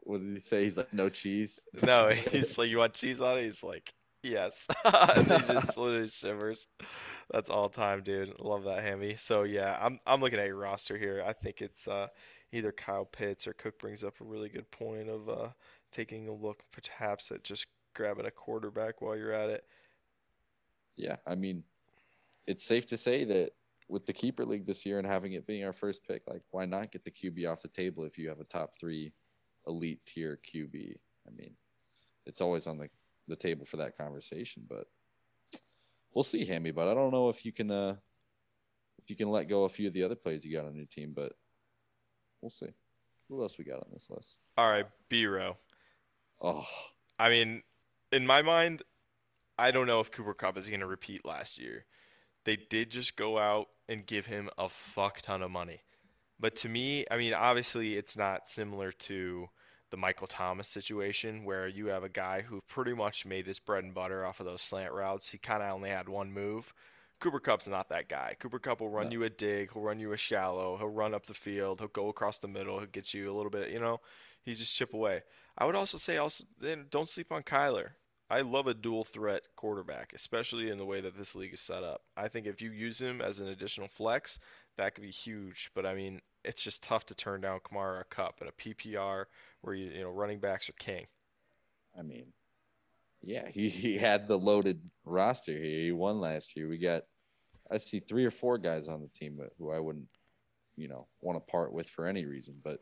What 0.00 0.20
did 0.20 0.32
he 0.32 0.40
say? 0.40 0.64
He's 0.64 0.76
like, 0.76 0.92
no 0.92 1.08
cheese. 1.08 1.60
No, 1.82 2.08
he's 2.32 2.56
like, 2.56 2.70
you 2.70 2.78
want 2.78 2.94
cheese 2.94 3.20
on 3.20 3.38
it? 3.38 3.44
He's 3.44 3.62
like, 3.62 3.92
yes. 4.22 4.66
and 4.84 5.26
he 5.26 5.52
just 5.52 5.76
literally 5.76 6.08
shivers. 6.08 6.66
That's 7.30 7.50
all 7.50 7.68
time, 7.68 8.02
dude. 8.02 8.38
Love 8.40 8.64
that 8.64 8.82
hammy. 8.82 9.16
So 9.18 9.42
yeah, 9.42 9.78
I'm 9.80 10.00
I'm 10.06 10.20
looking 10.20 10.38
at 10.38 10.46
your 10.46 10.56
roster 10.56 10.96
here. 10.96 11.22
I 11.26 11.34
think 11.34 11.60
it's 11.60 11.86
uh, 11.86 12.08
either 12.52 12.72
Kyle 12.72 13.04
Pitts 13.04 13.46
or 13.46 13.52
Cook 13.52 13.78
brings 13.78 14.02
up 14.02 14.14
a 14.20 14.24
really 14.24 14.48
good 14.48 14.70
point 14.70 15.10
of 15.10 15.28
uh, 15.28 15.48
taking 15.92 16.28
a 16.28 16.32
look 16.32 16.62
perhaps 16.72 17.30
at 17.30 17.44
just 17.44 17.66
grabbing 17.94 18.26
a 18.26 18.30
quarterback 18.30 19.02
while 19.02 19.16
you're 19.16 19.32
at 19.32 19.50
it. 19.50 19.64
Yeah, 20.98 21.16
I 21.26 21.36
mean, 21.36 21.62
it's 22.46 22.64
safe 22.64 22.86
to 22.88 22.96
say 22.96 23.24
that 23.24 23.52
with 23.88 24.04
the 24.04 24.12
keeper 24.12 24.44
league 24.44 24.66
this 24.66 24.84
year 24.84 24.98
and 24.98 25.06
having 25.06 25.32
it 25.32 25.46
being 25.46 25.64
our 25.64 25.72
first 25.72 26.04
pick, 26.06 26.22
like 26.26 26.42
why 26.50 26.66
not 26.66 26.90
get 26.92 27.04
the 27.04 27.10
QB 27.10 27.50
off 27.50 27.62
the 27.62 27.68
table 27.68 28.04
if 28.04 28.18
you 28.18 28.28
have 28.28 28.40
a 28.40 28.44
top 28.44 28.74
three 28.78 29.12
elite 29.66 30.00
tier 30.04 30.38
QB? 30.52 30.96
I 31.26 31.30
mean, 31.36 31.52
it's 32.26 32.40
always 32.40 32.66
on 32.66 32.78
the, 32.78 32.88
the 33.28 33.36
table 33.36 33.64
for 33.64 33.78
that 33.78 33.96
conversation, 33.96 34.64
but 34.68 34.88
we'll 36.12 36.24
see, 36.24 36.44
Hammy. 36.44 36.72
But 36.72 36.88
I 36.88 36.94
don't 36.94 37.12
know 37.12 37.28
if 37.28 37.46
you 37.46 37.52
can 37.52 37.70
uh 37.70 37.96
if 38.98 39.08
you 39.08 39.16
can 39.16 39.30
let 39.30 39.48
go 39.48 39.64
a 39.64 39.68
few 39.68 39.86
of 39.86 39.94
the 39.94 40.02
other 40.02 40.16
players 40.16 40.44
you 40.44 40.54
got 40.54 40.66
on 40.66 40.74
your 40.74 40.86
team, 40.86 41.12
but 41.14 41.32
we'll 42.42 42.50
see. 42.50 42.74
Who 43.28 43.40
else 43.40 43.56
we 43.56 43.64
got 43.64 43.76
on 43.76 43.88
this 43.92 44.08
list? 44.10 44.38
All 44.56 44.68
right, 44.68 44.86
B-Row. 45.08 45.56
Oh, 46.42 46.66
I 47.18 47.28
mean, 47.28 47.62
in 48.10 48.26
my 48.26 48.42
mind, 48.42 48.82
I 49.58 49.70
don't 49.70 49.86
know 49.86 50.00
if 50.00 50.10
Cooper 50.10 50.34
Kupp 50.34 50.56
is 50.56 50.68
going 50.68 50.80
to 50.80 50.86
repeat 50.86 51.24
last 51.24 51.58
year. 51.58 51.84
They 52.44 52.56
did 52.56 52.90
just 52.90 53.16
go 53.16 53.38
out 53.38 53.66
and 53.88 54.06
give 54.06 54.26
him 54.26 54.48
a 54.56 54.68
fuck 54.68 55.20
ton 55.20 55.42
of 55.42 55.50
money. 55.50 55.82
But 56.40 56.54
to 56.56 56.68
me, 56.68 57.04
I 57.10 57.16
mean, 57.16 57.34
obviously, 57.34 57.96
it's 57.96 58.16
not 58.16 58.48
similar 58.48 58.92
to 58.92 59.48
the 59.90 59.96
Michael 59.96 60.26
Thomas 60.26 60.68
situation 60.68 61.44
where 61.44 61.66
you 61.66 61.86
have 61.86 62.04
a 62.04 62.08
guy 62.08 62.42
who 62.42 62.60
pretty 62.68 62.94
much 62.94 63.26
made 63.26 63.46
his 63.46 63.58
bread 63.58 63.84
and 63.84 63.94
butter 63.94 64.24
off 64.24 64.38
of 64.38 64.46
those 64.46 64.62
slant 64.62 64.92
routes. 64.92 65.30
He 65.30 65.38
kind 65.38 65.62
of 65.62 65.72
only 65.72 65.90
had 65.90 66.08
one 66.08 66.30
move. 66.32 66.72
Cooper 67.20 67.40
Kupp's 67.40 67.66
not 67.66 67.88
that 67.88 68.08
guy. 68.08 68.36
Cooper 68.38 68.60
Kupp 68.60 68.80
will 68.80 68.90
run 68.90 69.06
No. 69.06 69.12
you 69.12 69.24
a 69.24 69.30
dig, 69.30 69.72
he'll 69.72 69.82
run 69.82 69.98
you 69.98 70.12
a 70.12 70.16
shallow, 70.16 70.76
he'll 70.76 70.88
run 70.88 71.14
up 71.14 71.26
the 71.26 71.34
field, 71.34 71.80
he'll 71.80 71.88
go 71.88 72.08
across 72.08 72.38
the 72.38 72.46
middle, 72.46 72.78
he'll 72.78 72.86
get 72.86 73.12
you 73.12 73.32
a 73.32 73.34
little 73.34 73.50
bit, 73.50 73.70
you 73.70 73.80
know, 73.80 74.00
he 74.42 74.54
just 74.54 74.72
chip 74.72 74.94
away. 74.94 75.22
I 75.56 75.64
would 75.64 75.74
also 75.74 75.98
say 75.98 76.18
also 76.18 76.44
then 76.60 76.86
don't 76.90 77.08
sleep 77.08 77.32
on 77.32 77.42
Kyler. 77.42 77.88
I 78.30 78.42
love 78.42 78.66
a 78.66 78.74
dual 78.74 79.04
threat 79.04 79.42
quarterback, 79.56 80.12
especially 80.14 80.68
in 80.68 80.76
the 80.76 80.84
way 80.84 81.00
that 81.00 81.16
this 81.16 81.34
league 81.34 81.54
is 81.54 81.60
set 81.60 81.82
up. 81.82 82.02
I 82.16 82.28
think 82.28 82.46
if 82.46 82.60
you 82.60 82.70
use 82.70 83.00
him 83.00 83.22
as 83.22 83.40
an 83.40 83.48
additional 83.48 83.88
flex, 83.88 84.38
that 84.76 84.94
could 84.94 85.02
be 85.02 85.10
huge. 85.10 85.70
But 85.74 85.86
I 85.86 85.94
mean, 85.94 86.20
it's 86.44 86.62
just 86.62 86.82
tough 86.82 87.06
to 87.06 87.14
turn 87.14 87.40
down 87.40 87.60
Kamara 87.60 88.02
a 88.02 88.04
Kupp 88.04 88.42
in 88.42 88.48
a 88.48 88.52
PPR 88.52 89.24
where 89.62 89.74
you 89.74 89.90
you 89.90 90.02
know 90.02 90.10
running 90.10 90.40
backs 90.40 90.68
are 90.68 90.74
king. 90.74 91.06
I 91.98 92.02
mean, 92.02 92.32
yeah, 93.20 93.48
he, 93.52 93.68
he 93.68 93.96
had 93.96 94.28
the 94.28 94.38
loaded 94.38 94.80
roster 95.04 95.52
here. 95.52 95.84
He 95.84 95.92
won 95.92 96.20
last 96.20 96.56
year. 96.56 96.68
We 96.68 96.78
got, 96.78 97.02
I 97.70 97.78
see 97.78 98.00
three 98.00 98.24
or 98.24 98.30
four 98.30 98.58
guys 98.58 98.88
on 98.88 99.00
the 99.00 99.08
team 99.08 99.40
who 99.58 99.70
I 99.70 99.78
wouldn't, 99.78 100.08
you 100.76 100.88
know, 100.88 101.06
want 101.20 101.36
to 101.36 101.50
part 101.50 101.72
with 101.72 101.88
for 101.88 102.06
any 102.06 102.24
reason. 102.24 102.56
But 102.62 102.80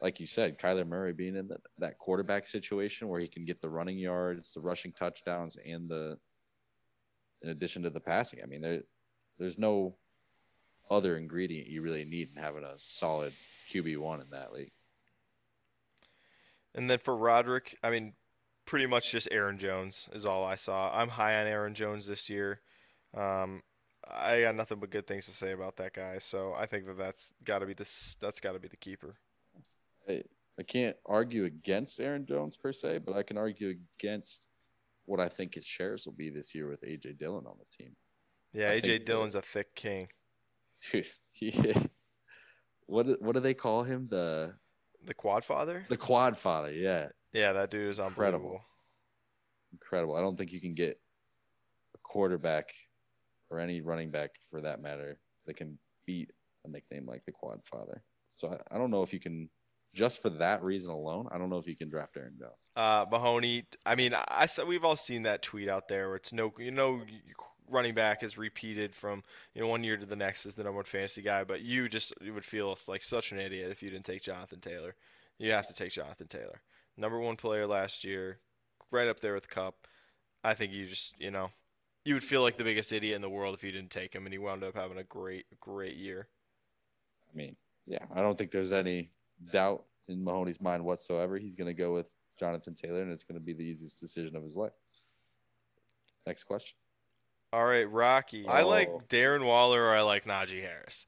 like 0.00 0.18
you 0.18 0.26
said, 0.26 0.58
Kyler 0.58 0.86
Murray 0.86 1.12
being 1.12 1.36
in 1.36 1.50
that, 1.78 1.98
quarterback 1.98 2.46
situation 2.46 3.08
where 3.08 3.20
he 3.20 3.28
can 3.28 3.44
get 3.44 3.60
the 3.60 3.68
running 3.68 3.98
yards, 3.98 4.52
the 4.52 4.60
rushing 4.60 4.92
touchdowns, 4.92 5.56
and 5.64 5.88
the, 5.88 6.16
in 7.42 7.50
addition 7.50 7.82
to 7.82 7.90
the 7.90 8.00
passing. 8.00 8.40
I 8.42 8.46
mean, 8.46 8.62
there, 8.62 8.82
there's 9.38 9.58
no 9.58 9.96
other 10.90 11.16
ingredient 11.16 11.68
you 11.68 11.82
really 11.82 12.04
need 12.04 12.30
in 12.34 12.42
having 12.42 12.64
a 12.64 12.74
solid 12.78 13.32
QB 13.72 13.98
one 13.98 14.20
in 14.20 14.30
that 14.30 14.52
league. 14.52 14.72
And 16.74 16.88
then 16.88 16.98
for 16.98 17.16
Roderick, 17.16 17.76
I 17.82 17.90
mean, 17.90 18.14
pretty 18.64 18.86
much 18.86 19.10
just 19.10 19.28
Aaron 19.30 19.58
Jones 19.58 20.08
is 20.12 20.24
all 20.24 20.44
I 20.44 20.56
saw. 20.56 20.90
I'm 20.94 21.08
high 21.08 21.40
on 21.40 21.46
Aaron 21.46 21.74
Jones 21.74 22.06
this 22.06 22.28
year. 22.28 22.60
Um, 23.16 23.62
I 24.08 24.42
got 24.42 24.54
nothing 24.54 24.78
but 24.78 24.90
good 24.90 25.06
things 25.06 25.26
to 25.26 25.32
say 25.32 25.52
about 25.52 25.76
that 25.76 25.92
guy. 25.92 26.18
So 26.18 26.54
I 26.56 26.66
think 26.66 26.86
that 26.86 26.96
that's 26.96 27.32
got 27.44 27.58
to 27.58 27.66
be 27.66 27.74
this. 27.74 28.16
That's 28.20 28.40
got 28.40 28.52
to 28.52 28.58
be 28.58 28.68
the 28.68 28.76
keeper. 28.76 29.16
I, 30.08 30.22
I 30.58 30.62
can't 30.62 30.96
argue 31.06 31.44
against 31.44 32.00
Aaron 32.00 32.26
Jones 32.26 32.56
per 32.56 32.72
se, 32.72 32.98
but 32.98 33.16
I 33.16 33.22
can 33.22 33.38
argue 33.38 33.74
against 33.98 34.46
what 35.06 35.20
I 35.20 35.28
think 35.28 35.54
his 35.54 35.66
shares 35.66 36.06
will 36.06 36.12
be 36.14 36.30
this 36.30 36.54
year 36.54 36.68
with 36.68 36.82
AJ 36.82 37.18
Dillon 37.18 37.46
on 37.46 37.56
the 37.58 37.64
team. 37.84 37.94
Yeah, 38.52 38.70
I 38.70 38.80
AJ 38.80 39.06
Dillon's 39.06 39.34
a 39.34 39.42
thick 39.42 39.74
king. 39.74 40.08
Dude, 40.92 41.06
he, 41.32 41.74
what 42.86 43.06
do- 43.06 43.16
what 43.20 43.32
do 43.34 43.40
they 43.40 43.54
call 43.54 43.82
him? 43.84 44.08
The 44.08 44.54
The 45.04 45.14
quad 45.14 45.44
father? 45.44 45.84
the 45.88 45.96
quad 45.96 46.36
father. 46.36 46.72
Yeah, 46.72 47.08
Yeah, 47.32 47.52
that 47.52 47.70
dude 47.70 47.88
is 47.90 47.98
Incredible. 47.98 48.60
incredible. 49.72 50.16
I 50.16 50.20
don't 50.20 50.36
think 50.36 50.52
you 50.52 50.60
can 50.60 50.74
get 50.74 51.00
a 51.94 51.98
quarterback 52.02 52.72
or 53.50 53.60
any 53.60 53.80
running 53.80 54.10
back 54.10 54.30
for 54.50 54.60
that 54.62 54.80
matter 54.82 55.18
that 55.46 55.56
can 55.56 55.78
beat 56.06 56.30
a 56.64 56.68
nickname 56.68 57.06
like 57.06 57.24
the 57.24 57.32
quad 57.32 57.64
father. 57.64 58.02
So 58.36 58.48
I, 58.48 58.74
I 58.74 58.78
don't 58.78 58.90
know 58.90 59.02
if 59.02 59.12
you 59.12 59.20
can 59.20 59.48
just 59.92 60.22
for 60.22 60.30
that 60.30 60.62
reason 60.62 60.90
alone. 60.90 61.28
I 61.30 61.38
don't 61.38 61.50
know 61.50 61.58
if 61.58 61.66
you 61.66 61.76
can 61.76 61.88
draft 61.88 62.16
Aaron 62.16 62.36
Jones. 62.38 62.52
Uh, 62.76 63.04
Mahoney. 63.10 63.64
I 63.84 63.94
mean, 63.94 64.14
I, 64.14 64.24
I 64.28 64.64
we've 64.64 64.84
all 64.84 64.96
seen 64.96 65.22
that 65.24 65.42
tweet 65.42 65.68
out 65.68 65.88
there 65.88 66.08
where 66.08 66.16
it's 66.16 66.32
no, 66.32 66.52
you 66.58 66.70
know, 66.70 67.00
running 67.70 67.94
back 67.94 68.22
is 68.22 68.36
repeated 68.36 68.94
from 68.94 69.22
you 69.54 69.60
know 69.60 69.68
one 69.68 69.84
year 69.84 69.96
to 69.96 70.06
the 70.06 70.16
next 70.16 70.44
as 70.46 70.54
the 70.54 70.64
number 70.64 70.76
one 70.76 70.84
fantasy 70.84 71.22
guy, 71.22 71.44
but 71.44 71.62
you 71.62 71.88
just 71.88 72.12
you 72.20 72.34
would 72.34 72.44
feel 72.44 72.76
like 72.88 73.02
such 73.02 73.32
an 73.32 73.38
idiot 73.38 73.70
if 73.70 73.82
you 73.82 73.90
didn't 73.90 74.04
take 74.04 74.22
Jonathan 74.22 74.60
Taylor. 74.60 74.94
You 75.38 75.52
have 75.52 75.68
to 75.68 75.74
take 75.74 75.92
Jonathan 75.92 76.26
Taylor, 76.26 76.60
number 76.96 77.18
one 77.18 77.36
player 77.36 77.66
last 77.66 78.04
year, 78.04 78.38
right 78.90 79.08
up 79.08 79.20
there 79.20 79.34
with 79.34 79.48
Kupp. 79.48 79.86
I 80.44 80.54
think 80.54 80.72
you 80.72 80.86
just 80.86 81.14
you 81.18 81.30
know 81.30 81.50
you 82.04 82.14
would 82.14 82.24
feel 82.24 82.42
like 82.42 82.56
the 82.56 82.64
biggest 82.64 82.92
idiot 82.92 83.16
in 83.16 83.22
the 83.22 83.30
world 83.30 83.54
if 83.54 83.64
you 83.64 83.72
didn't 83.72 83.90
take 83.90 84.14
him, 84.14 84.26
and 84.26 84.32
he 84.32 84.38
wound 84.38 84.64
up 84.64 84.74
having 84.74 84.98
a 84.98 85.04
great 85.04 85.46
great 85.60 85.96
year. 85.96 86.28
I 87.32 87.36
mean, 87.36 87.56
yeah, 87.86 88.04
I 88.14 88.20
don't 88.20 88.36
think 88.36 88.50
there's 88.50 88.72
any 88.72 89.10
doubt 89.52 89.84
in 90.08 90.22
Mahoney's 90.24 90.60
mind 90.60 90.84
whatsoever. 90.84 91.38
He's 91.38 91.56
going 91.56 91.66
to 91.68 91.74
go 91.74 91.92
with 91.92 92.12
Jonathan 92.38 92.74
Taylor, 92.74 93.02
and 93.02 93.12
it's 93.12 93.22
going 93.24 93.38
to 93.38 93.44
be 93.44 93.52
the 93.52 93.62
easiest 93.64 94.00
decision 94.00 94.36
of 94.36 94.42
his 94.42 94.56
life. 94.56 94.72
Next 96.26 96.44
question. 96.44 96.76
All 97.52 97.64
right, 97.64 97.90
Rocky. 97.90 98.46
I 98.46 98.62
like 98.62 98.88
Oh. 98.88 99.02
Darren 99.08 99.44
Waller 99.44 99.82
or 99.82 99.94
I 99.94 100.02
like 100.02 100.24
Najee 100.24 100.60
Harris. 100.62 101.06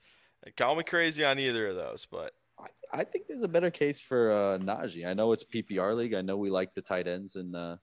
Call 0.56 0.74
me 0.74 0.82
crazy 0.82 1.24
on 1.24 1.38
either 1.38 1.68
of 1.68 1.76
those, 1.76 2.06
but 2.10 2.32
I, 2.58 2.66
I 2.92 3.04
think 3.04 3.28
there's 3.28 3.44
a 3.44 3.48
better 3.48 3.70
case 3.70 4.00
for 4.02 4.32
uh, 4.32 4.58
Najee. 4.58 5.06
I 5.06 5.14
know 5.14 5.30
it's 5.32 5.44
PPR 5.44 5.94
league. 5.96 6.14
I 6.14 6.20
know 6.22 6.36
we 6.36 6.50
like 6.50 6.74
the 6.74 6.82
tight 6.82 7.06
ends 7.06 7.36
and 7.36 7.54
uh, 7.54 7.76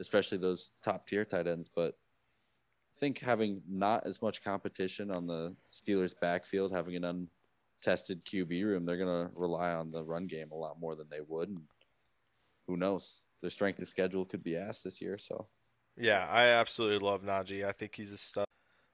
especially 0.00 0.38
those 0.38 0.72
top 0.82 1.06
tier 1.06 1.24
tight 1.24 1.46
ends, 1.46 1.70
but 1.72 1.94
I 2.96 2.98
think 2.98 3.20
having 3.20 3.62
not 3.68 4.04
as 4.04 4.20
much 4.20 4.42
competition 4.42 5.12
on 5.12 5.28
the 5.28 5.54
Steelers' 5.72 6.18
backfield, 6.20 6.72
having 6.72 6.96
an 6.96 7.28
untested 7.84 8.24
QB 8.24 8.64
room, 8.64 8.84
they're 8.86 8.96
going 8.96 9.26
to 9.28 9.32
rely 9.34 9.72
on 9.72 9.90
the 9.90 10.02
run 10.02 10.26
game 10.26 10.50
a 10.52 10.56
lot 10.56 10.78
more 10.80 10.94
than 10.94 11.08
they 11.10 11.20
would. 11.26 11.48
And 11.48 11.62
who 12.66 12.76
knows? 12.76 13.20
Their 13.40 13.50
strength 13.50 13.80
of 13.82 13.88
schedule 13.88 14.24
could 14.24 14.42
be 14.42 14.56
asked 14.56 14.84
this 14.84 15.00
year. 15.00 15.18
So 15.18 15.46
Yeah, 15.96 16.26
I 16.30 16.44
absolutely 16.46 17.04
love 17.06 17.22
Najee. 17.22 17.66
I 17.66 17.72
think 17.72 17.94
he's 17.94 18.12
a 18.12 18.16
stud. 18.16 18.44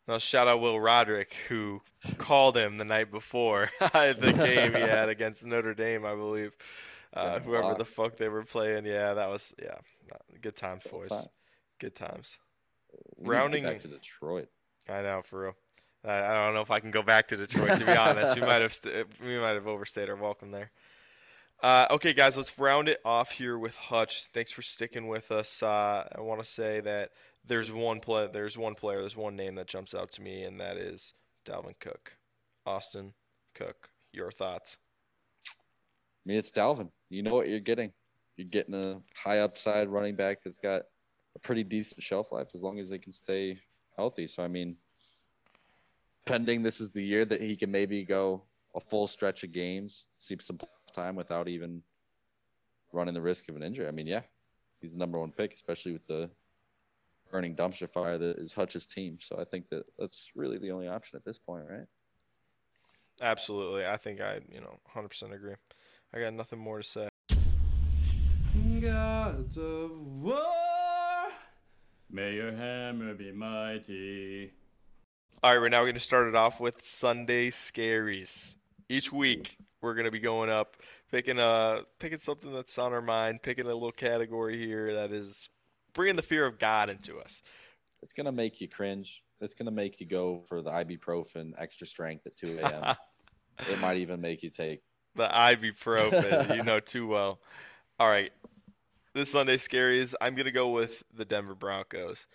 Now 0.07 0.17
shout 0.19 0.49
out 0.49 0.61
Will 0.63 0.81
Roderick 0.81 1.35
who 1.49 1.83
called 2.17 2.57
him 2.57 2.79
the 2.79 2.85
night 2.85 3.11
before 3.11 3.71
the 3.81 4.35
game 4.37 4.75
he 4.75 4.81
had 4.81 5.11
against 5.11 5.45
Notre 5.45 5.75
Dame, 5.75 6.07
I 6.07 6.15
believe. 6.15 6.57
Uh, 7.15 7.25
Yeah, 7.25 7.39
whoever 7.41 7.75
the 7.75 7.85
fuck 7.85 8.17
they 8.17 8.29
were 8.29 8.45
playing, 8.45 8.87
yeah, 8.87 9.15
that 9.15 9.29
was 9.29 9.55
yeah, 9.63 9.77
good 10.41 10.57
times, 10.57 10.83
boys. 10.91 11.09
Time. 11.11 11.27
Good 11.79 11.95
times. 11.95 12.39
we 12.91 12.97
need 12.99 13.05
to 13.17 13.23
get 13.25 13.31
Rounding- 13.39 13.65
back 13.65 13.81
to 13.81 13.89
Detroit. 13.89 14.49
I 14.89 15.03
know 15.03 15.21
for 15.25 15.41
real. 15.43 15.57
I, 16.09 16.45
don't 16.45 16.55
know 16.55 16.61
if 16.61 16.71
I 16.71 16.81
can 16.81 16.91
go 16.91 17.03
back 17.03 17.29
to 17.29 17.37
Detroit 17.37 17.79
to 17.79 17.85
be 17.85 17.93
honest. 17.97 18.35
We 18.35 18.41
might 18.41 18.63
have 18.63 18.75
st- 18.75 19.07
we 19.23 19.39
might 19.39 19.55
have 19.55 19.67
overstayed 19.67 20.09
our 20.09 20.17
welcome 20.17 20.51
there. 20.51 20.71
Uh, 21.63 21.87
okay, 21.91 22.13
guys, 22.13 22.37
let's 22.37 22.57
round 22.59 22.89
it 22.89 23.01
off 23.05 23.31
here 23.31 23.59
with 23.59 23.75
Hutch. 23.75 24.27
Thanks 24.33 24.53
for 24.53 24.63
sticking 24.63 25.09
with 25.09 25.33
us. 25.33 25.63
Uh, 25.63 26.07
I 26.17 26.21
want 26.21 26.41
to 26.41 26.49
say 26.49 26.81
that 26.81 27.11
there's 27.47 27.73
one 27.73 28.01
play, 28.01 28.29
there's 28.33 28.57
one 28.57 28.75
player, 28.75 29.01
there's 29.01 29.17
one 29.17 29.35
name 29.35 29.57
that 29.57 29.67
jumps 29.67 29.95
out 29.95 30.13
to 30.13 30.23
me, 30.23 30.45
and 30.45 30.61
that 30.61 30.77
is 30.77 31.15
Dalvin 31.45 31.75
Cook. 31.81 32.17
Austin 32.65 33.13
Cook. 33.55 33.89
Your 34.13 34.31
thoughts? 34.31 34.77
I 35.49 35.53
mean, 36.27 36.39
it's 36.39 36.53
Dalvin. 36.53 36.91
You 37.11 37.23
know 37.23 37.35
what 37.35 37.49
you're 37.49 37.61
getting. 37.61 37.93
You're 38.37 38.47
getting 38.47 38.75
a 38.75 39.01
high 39.15 39.41
upside 39.41 39.89
running 39.89 40.15
back 40.15 40.43
that's 40.43 40.59
got 40.59 40.83
a 41.35 41.39
pretty 41.41 41.65
decent 41.65 42.03
shelf 42.03 42.31
life 42.31 42.49
as 42.55 42.63
long 42.63 42.79
as 42.79 42.89
they 42.89 42.99
can 42.99 43.13
stay 43.13 43.59
healthy. 43.97 44.27
So, 44.27 44.45
I 44.45 44.49
mean, 44.49 44.77
pending 46.29 46.63
this 46.63 46.81
is 46.81 46.91
the 46.91 47.03
year 47.03 47.25
that 47.25 47.41
he 47.41 47.57
can 47.57 47.71
maybe 47.71 48.05
go 48.05 48.43
a 48.75 48.81
full 48.81 49.07
stretch 49.07 49.45
of 49.45 49.53
games, 49.53 50.09
see 50.19 50.37
some 50.41 50.59
time 50.93 51.17
without 51.17 51.49
even 51.49 51.83
running 52.93 53.15
the 53.15 53.21
risk 53.21 53.49
of 53.49 53.57
an 53.57 53.63
injury. 53.63 53.89
I 53.89 53.91
mean, 53.91 54.07
yeah, 54.07 54.21
he's 54.81 54.93
the 54.93 54.99
number 54.99 55.19
one 55.19 55.33
pick, 55.33 55.55
especially 55.55 55.93
with 55.93 56.07
the 56.07 56.31
burning 57.33 57.57
dumpster 57.57 57.89
fire 57.89 58.19
that 58.19 58.37
is 58.37 58.53
Hutch's 58.53 58.87
team. 58.87 59.19
So 59.21 59.39
I 59.41 59.45
think 59.45 59.71
that 59.71 59.85
that's 59.99 60.31
really 60.35 60.59
the 60.59 60.71
only 60.71 60.89
option 60.89 61.17
at 61.17 61.25
this 61.25 61.39
point, 61.39 61.65
right? 61.69 61.87
Absolutely. 63.21 63.87
I 63.87 63.97
think 63.97 64.21
I, 64.21 64.41
you 64.51 64.61
know, 64.61 64.79
100% 64.95 65.35
agree. 65.35 65.55
I 66.15 66.21
got 66.21 66.35
nothing 66.35 66.59
more 66.59 66.79
to 66.79 66.85
say. 66.85 67.09
Gods 68.81 69.57
of 69.57 69.91
war, 70.23 71.31
may 72.11 72.35
your 72.35 72.53
hammer 72.53 73.15
be 73.15 73.33
mighty. 73.33 74.53
All 75.41 75.53
right, 75.53 75.61
we're 75.61 75.69
now 75.69 75.83
going 75.83 75.95
to 75.95 76.01
start 76.01 76.27
it 76.27 76.35
off 76.35 76.59
with 76.59 76.83
Sunday 76.85 77.51
scaries. 77.51 78.57
Each 78.89 79.13
week, 79.13 79.57
we're 79.81 79.95
going 79.95 80.07
to 80.07 80.11
be 80.11 80.19
going 80.19 80.51
up, 80.51 80.77
picking 81.13 81.39
a 81.39 81.83
picking 82.01 82.19
something 82.19 82.53
that's 82.53 82.77
on 82.77 82.93
our 82.93 83.01
mind, 83.01 83.41
picking 83.41 83.67
a 83.67 83.69
little 83.69 83.93
category 83.93 84.59
here 84.59 84.93
that 84.95 85.13
is 85.13 85.49
bringing 85.95 86.17
the 86.17 86.23
fear 86.23 86.45
of 86.45 86.59
God 86.59 86.91
into 86.91 87.21
us. 87.21 87.45
It's 88.03 88.13
gonna 88.13 88.33
make 88.33 88.61
you 88.61 88.69
cringe. 88.69 89.23
It's 89.41 89.55
gonna 89.55 89.71
make 89.71 90.01
you 90.01 90.07
go 90.07 90.43
for 90.49 90.61
the 90.61 90.71
ibuprofen 90.71 91.53
extra 91.57 91.87
strength 91.87 92.27
at 92.27 92.35
2 92.35 92.59
a.m. 92.61 92.97
it 93.71 93.79
might 93.79 93.99
even 93.99 94.21
make 94.21 94.43
you 94.43 94.51
take. 94.51 94.83
the 95.15 95.29
ibuprofen, 95.29 96.57
you 96.57 96.65
know 96.65 96.81
too 96.85 97.07
well. 97.07 97.39
All 98.01 98.09
right, 98.09 98.33
this 99.15 99.31
Sunday 99.31 99.57
scaries, 99.57 100.15
I'm 100.21 100.35
gonna 100.35 100.51
go 100.51 100.71
with 100.71 101.05
the 101.15 101.25
Denver 101.25 101.55
Broncos. 101.55 102.27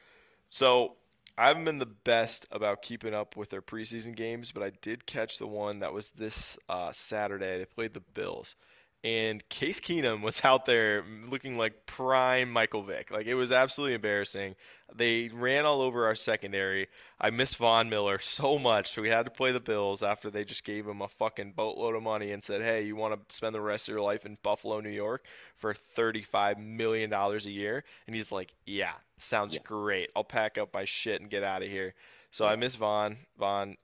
So 0.50 0.95
I 1.38 1.48
haven't 1.48 1.66
been 1.66 1.80
the 1.80 1.86
best 1.86 2.46
about 2.52 2.82
keeping 2.84 3.13
up 3.13 3.36
with 3.36 3.50
their 3.50 3.62
preseason 3.62 4.16
games, 4.16 4.52
but 4.52 4.63
I 4.63 4.72
did 4.82 5.06
catch 5.06 5.38
the 5.38 5.48
one 5.48 5.80
that 5.80 5.94
was 5.94 6.12
this 6.12 6.58
uh, 6.70 6.92
Saturday. 6.92 7.58
They 7.58 7.66
played 7.66 7.94
the 7.94 8.02
Bills, 8.02 8.56
and 9.03 9.48
Case 9.50 9.79
Keenum 9.81 10.22
was 10.22 10.41
out 10.45 10.65
there 10.65 11.03
looking 11.27 11.57
like 11.57 11.86
prime 11.86 12.50
Michael 12.51 12.83
Vick. 12.83 13.12
Like 13.12 13.25
it 13.27 13.36
was 13.36 13.51
absolutely 13.51 13.95
embarrassing. 13.95 14.55
They 14.95 15.29
ran 15.33 15.65
all 15.65 15.81
over 15.81 16.05
our 16.05 16.15
secondary. 16.15 16.88
I 17.19 17.29
miss 17.29 17.55
Von 17.55 17.89
Miller 17.89 18.19
so 18.24 18.57
much. 18.57 18.93
So 18.93 19.01
we 19.01 19.10
had 19.10 19.25
to 19.25 19.31
play 19.31 19.51
the 19.51 19.60
Bills 19.60 20.03
after 20.03 20.29
they 20.29 20.45
just 20.45 20.63
gave 20.63 20.88
him 20.88 21.01
a 21.01 21.07
fucking 21.07 21.53
boatload 21.53 21.95
of 21.95 22.03
money 22.03 22.31
and 22.31 22.43
said, 22.43 22.62
"Hey, 22.62 22.83
you 22.83 22.95
want 22.95 23.13
to 23.29 23.36
spend 23.36 23.53
the 23.55 23.62
rest 23.62 23.88
of 23.89 23.93
your 23.93 24.01
life 24.03 24.25
in 24.25 24.38
Buffalo, 24.43 24.79
New 24.79 24.89
York, 24.89 25.25
for 25.57 25.74
thirty-five 25.74 26.57
million 26.60 27.10
dollars 27.10 27.45
a 27.45 27.51
year?" 27.51 27.83
And 28.07 28.15
he's 28.15 28.31
like, 28.31 28.53
"Yeah, 28.65 28.93
sounds 29.17 29.55
Yes. 29.55 29.63
great. 29.63 30.10
I'll 30.15 30.24
pack 30.24 30.57
up 30.57 30.74
my 30.74 30.86
shit 30.86 31.19
and 31.22 31.29
get 31.29 31.43
out 31.43 31.62
of 31.63 31.69
here." 31.69 31.93
So 32.31 32.45
I 32.45 32.55
miss 32.55 32.75
Von. 32.75 33.17
Von, 33.38 33.77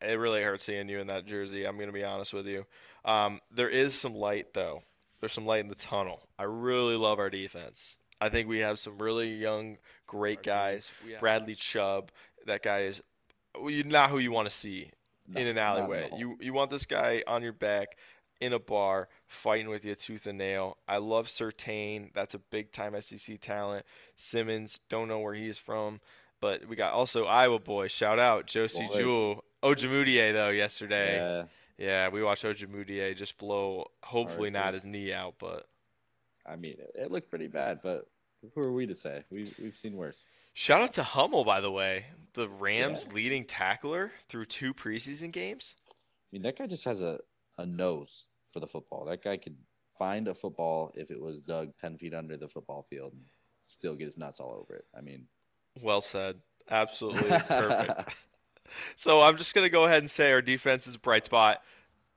it 0.00 0.18
really 0.18 0.42
hurts 0.42 0.64
seeing 0.64 0.88
you 0.88 0.98
in 0.98 1.06
that 1.08 1.26
jersey. 1.26 1.64
I'm 1.64 1.78
gonna 1.78 1.92
be 1.92 2.04
honest 2.04 2.32
with 2.34 2.46
you. 2.46 2.66
Um, 3.04 3.40
there 3.50 3.68
is 3.68 3.94
some 3.94 4.14
light 4.14 4.54
though. 4.54 4.82
There's 5.20 5.32
some 5.32 5.46
light 5.46 5.60
in 5.60 5.68
the 5.68 5.74
tunnel. 5.74 6.20
I 6.38 6.44
really 6.44 6.96
love 6.96 7.18
our 7.18 7.30
defense. 7.30 7.96
I 8.20 8.28
think 8.28 8.48
we 8.48 8.58
have 8.60 8.78
some 8.78 8.98
really 8.98 9.32
young, 9.34 9.78
great 10.06 10.42
guys. 10.42 10.90
Bradley 11.20 11.54
Chubb, 11.54 12.10
that 12.46 12.62
guy 12.62 12.82
is 12.82 13.02
not 13.60 14.10
who 14.10 14.18
you 14.18 14.32
want 14.32 14.48
to 14.48 14.54
see 14.54 14.90
No, 15.28 15.40
in 15.40 15.46
an 15.46 15.58
alleyway. 15.58 16.08
You 16.16 16.36
you 16.40 16.52
want 16.52 16.70
this 16.70 16.86
guy 16.86 17.22
on 17.26 17.42
your 17.42 17.52
back 17.52 17.96
in 18.40 18.52
a 18.52 18.58
bar 18.58 19.08
fighting 19.28 19.68
with 19.68 19.84
you 19.84 19.94
tooth 19.94 20.26
and 20.26 20.38
nail. 20.38 20.76
I 20.88 20.96
love 20.96 21.28
Surtain. 21.28 22.12
That's 22.12 22.34
a 22.34 22.38
big 22.38 22.72
time 22.72 23.00
SEC 23.00 23.40
talent. 23.40 23.86
Simmons, 24.16 24.80
don't 24.88 25.06
know 25.06 25.20
where 25.20 25.34
he's 25.34 25.58
from, 25.58 26.00
but 26.40 26.66
we 26.66 26.74
got 26.74 26.92
also 26.92 27.24
Iowa 27.24 27.60
boy. 27.60 27.88
Shout 27.88 28.18
out 28.18 28.46
Josie 28.46 28.86
Boys. 28.88 28.96
Jewell. 28.98 29.44
Ojemudia 29.62 30.32
though 30.32 30.48
yesterday. 30.50 31.16
Yeah, 31.16 31.44
Yeah, 31.82 32.10
we 32.10 32.22
watched 32.22 32.44
Ojemudia 32.44 33.16
just 33.16 33.36
blow. 33.38 33.90
Hopefully 34.04 34.50
not 34.50 34.72
his 34.72 34.84
knee 34.84 35.12
out, 35.12 35.34
but 35.40 35.66
I 36.46 36.54
mean, 36.54 36.76
it, 36.78 36.92
it 36.94 37.10
looked 37.10 37.28
pretty 37.28 37.48
bad, 37.48 37.80
but 37.82 38.06
who 38.54 38.60
are 38.60 38.72
we 38.72 38.86
to 38.86 38.94
say? 38.94 39.24
We 39.30 39.52
we've 39.60 39.76
seen 39.76 39.96
worse. 39.96 40.24
shout 40.52 40.80
out 40.80 40.92
to 40.92 41.02
Hummel 41.02 41.44
by 41.44 41.60
the 41.60 41.72
way, 41.72 42.04
the 42.34 42.48
Rams 42.48 43.12
leading 43.12 43.44
tackler 43.44 44.12
through 44.28 44.44
two 44.44 44.72
preseason 44.72 45.32
games. 45.32 45.74
I 45.90 45.94
mean, 46.30 46.42
that 46.42 46.56
guy 46.56 46.68
just 46.68 46.84
has 46.84 47.00
a, 47.00 47.18
a 47.58 47.66
nose 47.66 48.26
for 48.52 48.60
the 48.60 48.68
football. 48.68 49.06
That 49.06 49.24
guy 49.24 49.36
could 49.36 49.56
find 49.98 50.28
a 50.28 50.34
football 50.34 50.92
if 50.94 51.10
it 51.10 51.20
was 51.20 51.40
dug 51.40 51.72
10 51.80 51.98
feet 51.98 52.14
under 52.14 52.36
the 52.36 52.48
football 52.48 52.86
field 52.88 53.12
and 53.12 53.22
still 53.66 53.96
get 53.96 54.06
his 54.06 54.16
nuts 54.16 54.38
all 54.38 54.52
over 54.52 54.76
it. 54.76 54.84
I 54.96 55.00
mean, 55.00 55.26
Well 55.80 56.00
said. 56.00 56.36
Absolutely 56.70 57.28
perfect. 57.48 58.14
So 58.96 59.20
I'm 59.20 59.36
just 59.36 59.54
gonna 59.54 59.68
go 59.68 59.84
ahead 59.84 59.98
and 59.98 60.10
say 60.10 60.32
our 60.32 60.42
defense 60.42 60.86
is 60.86 60.94
a 60.94 60.98
bright 60.98 61.24
spot. 61.24 61.62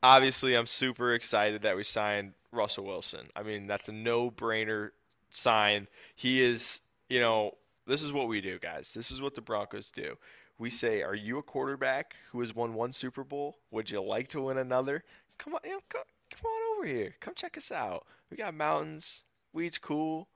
Obviously, 0.04 0.56
I'm 0.56 0.68
super 0.68 1.14
excited 1.14 1.62
that 1.64 1.76
we 1.76 1.84
signed 1.84 2.34
Russell 2.52 2.86
Wilson. 2.86 3.28
I 3.36 3.44
mean, 3.44 3.68
that's 3.68 3.90
a 3.90 3.92
no-brainer 3.92 4.92
sign. 5.30 5.88
He 6.16 6.42
is, 6.42 6.82
you 7.10 7.20
know, 7.20 7.52
this 7.88 8.02
is 8.02 8.12
what 8.14 8.28
we 8.28 8.42
do, 8.42 8.60
guys. 8.60 8.94
This 8.94 9.12
is 9.12 9.22
what 9.22 9.36
the 9.36 9.42
Broncos 9.42 9.92
do. 9.92 10.16
We 10.58 10.70
say, 10.70 11.02
"Are 11.02 11.16
you 11.16 11.38
a 11.38 11.44
quarterback 11.44 12.16
who 12.32 12.40
has 12.42 12.56
won 12.56 12.74
one 12.74 12.94
Super 12.94 13.24
Bowl? 13.24 13.58
Would 13.72 13.90
you 13.92 14.02
like 14.02 14.28
to 14.30 14.42
win 14.42 14.58
another? 14.58 15.04
Come 15.38 15.54
on, 15.56 15.62
you 15.66 15.72
know, 15.72 15.82
come, 15.90 16.04
come 16.30 16.52
on 16.52 16.78
over 16.78 16.88
here. 16.88 17.16
Come 17.20 17.34
check 17.36 17.58
us 17.58 17.72
out. 17.72 18.06
We 18.30 18.38
got 18.38 18.54
mountains. 18.54 19.24
Weed's 19.54 19.78
cool. 19.78 20.30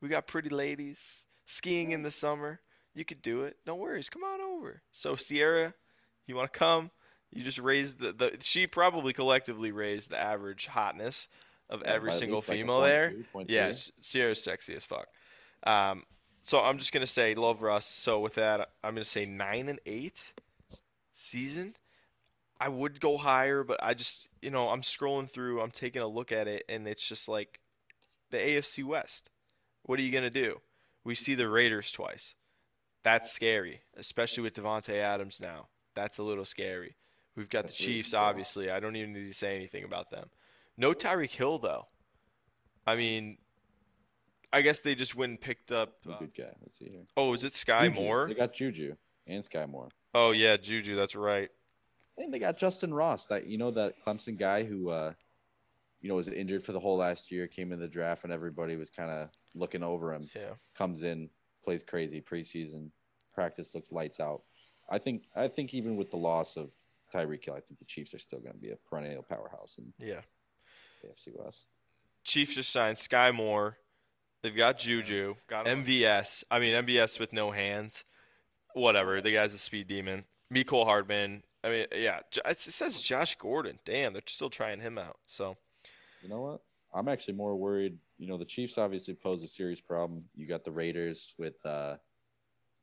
We 0.00 0.08
got 0.08 0.26
pretty 0.26 0.50
ladies. 0.50 1.24
Skiing 1.46 1.92
in 1.92 2.02
the 2.02 2.10
summer. 2.10 2.60
You 2.96 3.04
could 3.04 3.20
do 3.20 3.42
it. 3.42 3.58
No 3.66 3.76
worries. 3.76 4.08
Come 4.08 4.24
on 4.24 4.40
over. 4.40 4.80
So 4.90 5.16
Sierra, 5.16 5.74
you 6.26 6.34
want 6.34 6.50
to 6.50 6.58
come? 6.58 6.90
You 7.30 7.44
just 7.44 7.58
raised 7.58 8.00
the, 8.00 8.12
the 8.12 8.36
she 8.40 8.66
probably 8.66 9.12
collectively 9.12 9.70
raised 9.70 10.10
the 10.10 10.18
average 10.18 10.66
hotness 10.66 11.28
of 11.68 11.82
yeah, 11.84 11.92
every 11.92 12.12
single 12.12 12.38
like 12.38 12.46
female 12.46 12.78
point 12.78 12.88
there. 12.88 13.10
two, 13.10 13.24
point 13.30 13.50
Yeah, 13.50 13.72
three. 13.72 13.92
Sierra's 14.00 14.42
sexy 14.42 14.74
as 14.74 14.82
fuck. 14.82 15.08
Um, 15.64 16.04
so 16.42 16.60
I'm 16.60 16.78
just 16.78 16.92
gonna 16.92 17.06
say 17.06 17.34
love 17.34 17.60
Russ. 17.60 17.86
So 17.86 18.20
with 18.20 18.34
that, 18.36 18.70
I'm 18.82 18.94
gonna 18.94 19.04
say 19.04 19.26
nine 19.26 19.68
and 19.68 19.80
eight 19.84 20.32
season. 21.12 21.76
I 22.58 22.70
would 22.70 22.98
go 22.98 23.18
higher, 23.18 23.62
but 23.62 23.78
I 23.82 23.92
just 23.92 24.28
you 24.40 24.50
know 24.50 24.70
I'm 24.70 24.80
scrolling 24.80 25.30
through, 25.30 25.60
I'm 25.60 25.70
taking 25.70 26.00
a 26.00 26.08
look 26.08 26.32
at 26.32 26.48
it, 26.48 26.64
and 26.70 26.88
it's 26.88 27.06
just 27.06 27.28
like 27.28 27.60
the 28.30 28.38
AFC 28.38 28.84
West. 28.84 29.28
What 29.82 29.98
are 29.98 30.02
you 30.02 30.12
gonna 30.12 30.30
do? 30.30 30.62
We 31.04 31.14
see 31.14 31.34
the 31.34 31.50
Raiders 31.50 31.92
twice. 31.92 32.34
That's 33.06 33.30
scary, 33.30 33.82
especially 33.96 34.42
with 34.42 34.54
Davante 34.54 34.94
Adams 34.94 35.38
now. 35.40 35.68
That's 35.94 36.18
a 36.18 36.24
little 36.24 36.44
scary. 36.44 36.96
We've 37.36 37.48
got 37.48 37.68
the 37.68 37.72
Chiefs, 37.72 38.14
obviously. 38.14 38.68
I 38.68 38.80
don't 38.80 38.96
even 38.96 39.12
need 39.12 39.28
to 39.28 39.32
say 39.32 39.54
anything 39.54 39.84
about 39.84 40.10
them. 40.10 40.28
No 40.76 40.92
Tyreek 40.92 41.30
Hill 41.30 41.60
though. 41.60 41.86
I 42.84 42.96
mean, 42.96 43.38
I 44.52 44.60
guess 44.60 44.80
they 44.80 44.96
just 44.96 45.14
went 45.14 45.30
and 45.30 45.40
picked 45.40 45.70
up. 45.70 45.92
Uh, 46.04 46.18
good 46.18 46.34
guy. 46.36 46.52
Let's 46.60 46.80
see 46.80 46.88
here. 46.88 47.04
oh, 47.16 47.32
is 47.32 47.44
it 47.44 47.52
Sky 47.52 47.86
Juju. 47.86 48.00
Moore? 48.00 48.26
They 48.26 48.34
got 48.34 48.52
Juju 48.52 48.96
and 49.28 49.40
Skyy 49.40 49.68
Moore. 49.68 49.90
Oh 50.12 50.32
yeah, 50.32 50.56
Juju. 50.56 50.96
That's 50.96 51.14
right. 51.14 51.48
And 52.18 52.34
they 52.34 52.40
got 52.40 52.58
Justyn 52.58 52.92
Ross, 52.92 53.26
that 53.26 53.46
you 53.46 53.56
know 53.56 53.70
that 53.70 53.94
Clemson 54.04 54.36
guy 54.36 54.64
who 54.64 54.88
uh 54.88 55.12
you 56.00 56.08
know 56.08 56.16
was 56.16 56.26
injured 56.26 56.64
for 56.64 56.72
the 56.72 56.80
whole 56.80 56.96
last 56.96 57.30
year, 57.30 57.46
came 57.46 57.70
in 57.70 57.78
the 57.78 57.86
draft 57.86 58.24
and 58.24 58.32
everybody 58.32 58.74
was 58.74 58.90
kind 58.90 59.12
of 59.12 59.28
looking 59.54 59.84
over 59.84 60.12
him. 60.12 60.28
Yeah. 60.34 60.54
Comes 60.74 61.04
in, 61.04 61.30
plays 61.66 61.82
crazy 61.82 62.20
preseason, 62.20 62.90
practice 63.34 63.74
looks 63.74 63.90
lights 63.90 64.20
out. 64.20 64.42
I 64.88 64.98
think 64.98 65.24
I 65.34 65.48
think 65.48 65.74
even 65.74 65.96
with 65.96 66.10
the 66.12 66.16
loss 66.16 66.56
of 66.56 66.70
Tyreek 67.12 67.44
Hill, 67.44 67.54
I 67.54 67.60
think 67.60 67.80
the 67.80 67.84
Chiefs 67.84 68.14
are 68.14 68.20
still 68.20 68.38
going 68.38 68.52
to 68.54 68.58
be 68.60 68.70
a 68.70 68.76
perennial 68.88 69.22
powerhouse 69.24 69.78
in 69.78 69.92
Yeah. 69.98 70.20
AFC 71.04 71.28
West. 71.34 71.66
Chiefs 72.22 72.54
just 72.54 72.70
signed 72.70 72.96
Skyy 72.96 73.34
Moore. 73.34 73.76
They've 74.42 74.56
got 74.56 74.78
Juju, 74.78 75.34
Got 75.48 75.66
him. 75.66 75.82
MVS. 75.84 76.44
I 76.52 76.60
mean 76.60 76.74
MVS 76.74 77.18
with 77.18 77.32
no 77.32 77.50
hands. 77.50 78.04
Whatever. 78.74 79.20
The 79.20 79.32
guy's 79.32 79.54
a 79.54 79.58
speed 79.58 79.88
demon. 79.88 80.24
Mecole 80.54 80.84
Hardman. 80.84 81.42
I 81.64 81.68
mean, 81.70 81.86
yeah. 81.92 82.20
It 82.44 82.58
says 82.60 83.00
Josh 83.00 83.36
Gordon. 83.38 83.80
Damn, 83.84 84.12
they're 84.12 84.22
still 84.26 84.50
trying 84.50 84.80
him 84.80 84.98
out. 84.98 85.18
So 85.26 85.56
You 86.22 86.28
know 86.28 86.42
what? 86.42 86.60
I'm 86.96 87.08
actually 87.08 87.34
more 87.34 87.56
worried. 87.56 87.98
You 88.18 88.26
know, 88.26 88.38
the 88.38 88.44
Chiefs 88.44 88.78
obviously 88.78 89.14
pose 89.14 89.42
a 89.42 89.48
serious 89.48 89.80
problem. 89.80 90.24
You 90.34 90.46
got 90.46 90.64
the 90.64 90.70
Raiders 90.70 91.34
with, 91.38 91.54
uh, 91.64 91.96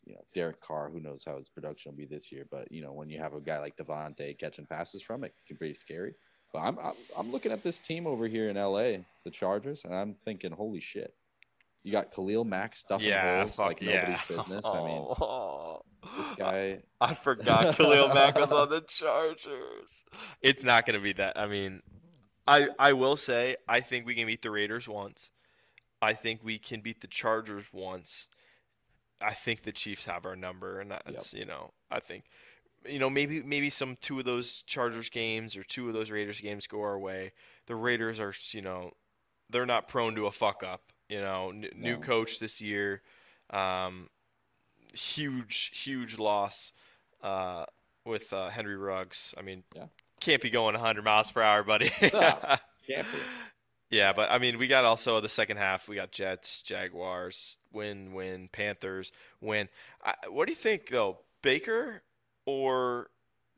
you 0.05 0.13
know, 0.13 0.21
Derek 0.33 0.61
Carr. 0.61 0.89
Who 0.89 0.99
knows 0.99 1.23
how 1.25 1.37
his 1.37 1.49
production 1.49 1.91
will 1.91 1.97
be 1.97 2.05
this 2.05 2.31
year? 2.31 2.45
But 2.49 2.71
you 2.71 2.81
know, 2.81 2.93
when 2.93 3.09
you 3.09 3.19
have 3.19 3.33
a 3.33 3.41
guy 3.41 3.59
like 3.59 3.75
Davante 3.75 4.37
catching 4.37 4.65
passes 4.65 5.01
from 5.01 5.23
it, 5.23 5.33
it 5.37 5.47
can 5.47 5.57
be 5.59 5.73
scary. 5.73 6.13
But 6.51 6.59
I'm, 6.59 6.77
I'm 6.77 6.93
I'm 7.17 7.31
looking 7.31 7.51
at 7.51 7.63
this 7.63 7.79
team 7.79 8.05
over 8.05 8.27
here 8.27 8.49
in 8.49 8.57
LA, 8.57 9.03
the 9.23 9.31
Chargers, 9.31 9.85
and 9.85 9.95
I'm 9.95 10.15
thinking, 10.23 10.51
holy 10.51 10.81
shit! 10.81 11.15
You 11.83 11.91
got 11.91 12.13
Khalil 12.13 12.45
Mack 12.45 12.75
stuffing 12.75 13.07
yeah, 13.07 13.41
holes 13.41 13.59
like 13.59 13.81
yeah. 13.81 14.15
nobody's 14.27 14.27
business. 14.27 14.65
I 14.65 14.85
mean, 14.85 15.07
this 16.17 16.31
guy. 16.37 16.79
I 17.01 17.13
forgot 17.15 17.75
Khalil 17.75 18.07
Mack 18.13 18.35
was 18.35 18.51
on 18.51 18.69
the 18.69 18.81
Chargers. 18.87 19.89
It's 20.41 20.63
not 20.63 20.85
going 20.85 20.97
to 20.97 21.03
be 21.03 21.13
that. 21.13 21.37
I 21.37 21.47
mean, 21.47 21.81
I 22.47 22.69
I 22.79 22.93
will 22.93 23.17
say 23.17 23.55
I 23.67 23.81
think 23.81 24.05
we 24.05 24.15
can 24.15 24.27
beat 24.27 24.41
the 24.41 24.51
Raiders 24.51 24.87
once. 24.87 25.29
I 26.01 26.13
think 26.13 26.43
we 26.43 26.59
can 26.59 26.81
beat 26.81 27.01
the 27.01 27.07
Chargers 27.07 27.63
once. 27.71 28.27
I 29.21 29.33
think 29.33 29.63
the 29.63 29.71
Chiefs 29.71 30.05
have 30.05 30.25
our 30.25 30.35
number, 30.35 30.79
and 30.79 30.91
that's 30.91 31.33
you 31.33 31.45
know 31.45 31.71
I 31.89 31.99
think 31.99 32.25
you 32.85 32.99
know 32.99 33.09
maybe 33.09 33.41
maybe 33.41 33.69
some 33.69 33.97
two 34.01 34.19
of 34.19 34.25
those 34.25 34.63
Chargers 34.63 35.09
games 35.09 35.55
or 35.55 35.63
two 35.63 35.87
of 35.87 35.93
those 35.93 36.11
Raiders 36.11 36.39
games 36.39 36.67
go 36.67 36.81
our 36.81 36.99
way. 36.99 37.31
The 37.67 37.75
Raiders 37.75 38.19
are 38.19 38.33
you 38.51 38.61
know 38.61 38.91
they're 39.49 39.65
not 39.65 39.87
prone 39.87 40.15
to 40.15 40.25
a 40.25 40.31
fuck 40.31 40.63
up. 40.63 40.81
You 41.09 41.21
know, 41.21 41.49
N- 41.49 41.69
new 41.75 41.97
coach 41.97 42.39
this 42.39 42.59
year. 42.59 43.01
Um, 43.49 44.09
huge, 44.93 45.71
huge 45.73 46.17
loss 46.17 46.71
uh, 47.21 47.65
with 48.05 48.31
uh, 48.33 48.49
Henry 48.49 48.77
Ruggs. 48.77 49.33
I 49.37 49.41
mean, 49.41 49.63
Yeah. 49.75 49.85
Can't 50.23 50.41
be 50.41 50.49
going 50.49 50.73
100 50.73 51.03
miles 51.03 51.31
per 51.31 51.41
hour, 51.41 51.63
buddy. 51.63 51.91
No. 52.13 52.37
Yeah, 53.89 54.11
but 54.11 54.31
I 54.31 54.39
mean, 54.39 54.57
we 54.57 54.67
got 54.67 54.85
also 54.85 55.21
the 55.21 55.29
second 55.29 55.57
half. 55.57 55.87
We 55.87 55.95
got 55.95 56.11
Jets, 56.11 56.63
Jaguars, 56.63 57.59
win, 57.71 58.13
win, 58.13 58.49
Panthers, 58.51 59.11
win. 59.39 59.69
I, 60.03 60.15
what 60.29 60.47
do 60.47 60.51
you 60.51 60.57
think 60.57 60.89
though, 60.89 61.19
Baker 61.43 62.01
or 62.45 63.11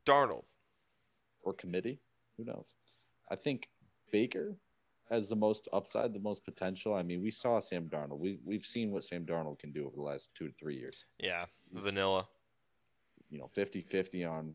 Darnold? 0.04 0.44
or 1.46 1.54
committee. 1.54 2.00
Who 2.36 2.44
knows? 2.44 2.74
I 3.30 3.36
think 3.36 3.68
Baker 4.12 4.56
has 5.08 5.28
the 5.28 5.36
most 5.36 5.68
upside, 5.72 6.12
the 6.12 6.20
most 6.20 6.44
potential. 6.44 6.92
I 6.94 7.02
mean, 7.02 7.22
we 7.22 7.30
saw 7.30 7.60
Sam 7.60 7.88
Darnold. 7.88 8.18
We 8.18 8.38
we've 8.44 8.66
seen 8.66 8.90
what 8.90 9.04
Sam 9.04 9.24
Darnold 9.24 9.60
can 9.60 9.72
do 9.72 9.86
over 9.86 9.96
the 9.96 10.02
last 10.02 10.30
two 10.34 10.48
to 10.48 10.54
three 10.58 10.76
years. 10.76 11.06
Yeah, 11.18 11.46
He's, 11.72 11.84
vanilla. 11.84 12.26
You 13.30 13.38
know, 13.38 13.50
50-50 13.56 14.30
on 14.30 14.54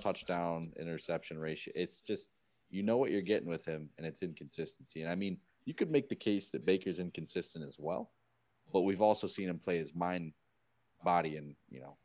touchdown 0.00 0.72
interception 0.78 1.38
ratio. 1.38 1.72
It's 1.76 2.00
just 2.00 2.30
you 2.70 2.82
know 2.82 2.96
what 2.96 3.10
you're 3.10 3.22
getting 3.22 3.48
with 3.48 3.64
him, 3.64 3.88
and 3.98 4.06
it's 4.06 4.22
inconsistency. 4.22 5.02
And 5.02 5.10
I 5.10 5.14
mean, 5.14 5.38
you 5.64 5.74
could 5.74 5.90
make 5.90 6.08
the 6.08 6.16
case 6.16 6.50
that 6.50 6.66
Baker's 6.66 6.98
inconsistent 6.98 7.64
as 7.66 7.76
well, 7.78 8.10
but 8.72 8.82
we've 8.82 9.02
also 9.02 9.26
seen 9.26 9.48
him 9.48 9.58
play 9.58 9.78
his 9.78 9.94
mind, 9.94 10.32
body, 11.04 11.36
and 11.36 11.54
you 11.70 11.80
know, 11.80 11.96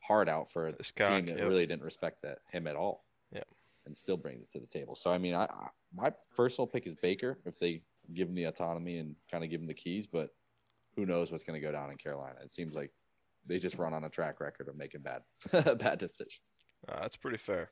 heart 0.00 0.28
out 0.28 0.50
for 0.50 0.72
This 0.72 0.92
team 0.92 1.26
that 1.26 1.38
yep. 1.38 1.48
really 1.48 1.66
didn't 1.66 1.82
respect 1.82 2.22
that 2.22 2.38
him 2.50 2.66
at 2.66 2.76
all. 2.76 3.04
Yep. 3.32 3.46
And 3.86 3.96
still 3.96 4.16
brings 4.16 4.42
it 4.42 4.50
to 4.52 4.60
the 4.60 4.66
table. 4.66 4.94
So 4.94 5.10
I 5.10 5.18
mean, 5.18 5.34
I, 5.34 5.44
I 5.44 5.68
my 5.94 6.12
personal 6.34 6.66
pick 6.66 6.86
is 6.86 6.94
Baker 6.94 7.38
if 7.44 7.58
they 7.58 7.82
give 8.14 8.28
him 8.28 8.34
the 8.34 8.44
autonomy 8.44 8.98
and 8.98 9.14
kind 9.30 9.44
of 9.44 9.50
give 9.50 9.60
him 9.60 9.66
the 9.66 9.74
keys, 9.74 10.06
but 10.06 10.30
who 10.96 11.06
knows 11.06 11.30
what's 11.30 11.44
going 11.44 11.60
to 11.60 11.66
go 11.66 11.72
down 11.72 11.90
in 11.90 11.96
Carolina? 11.96 12.36
It 12.44 12.52
seems 12.52 12.74
like 12.74 12.90
they 13.46 13.58
just 13.58 13.78
run 13.78 13.94
on 13.94 14.04
a 14.04 14.08
track 14.08 14.40
record 14.40 14.68
of 14.68 14.76
making 14.76 15.02
bad 15.02 15.22
bad 15.78 15.98
decisions. 15.98 16.40
Uh, 16.88 17.00
that's 17.00 17.16
pretty 17.16 17.38
fair. 17.38 17.70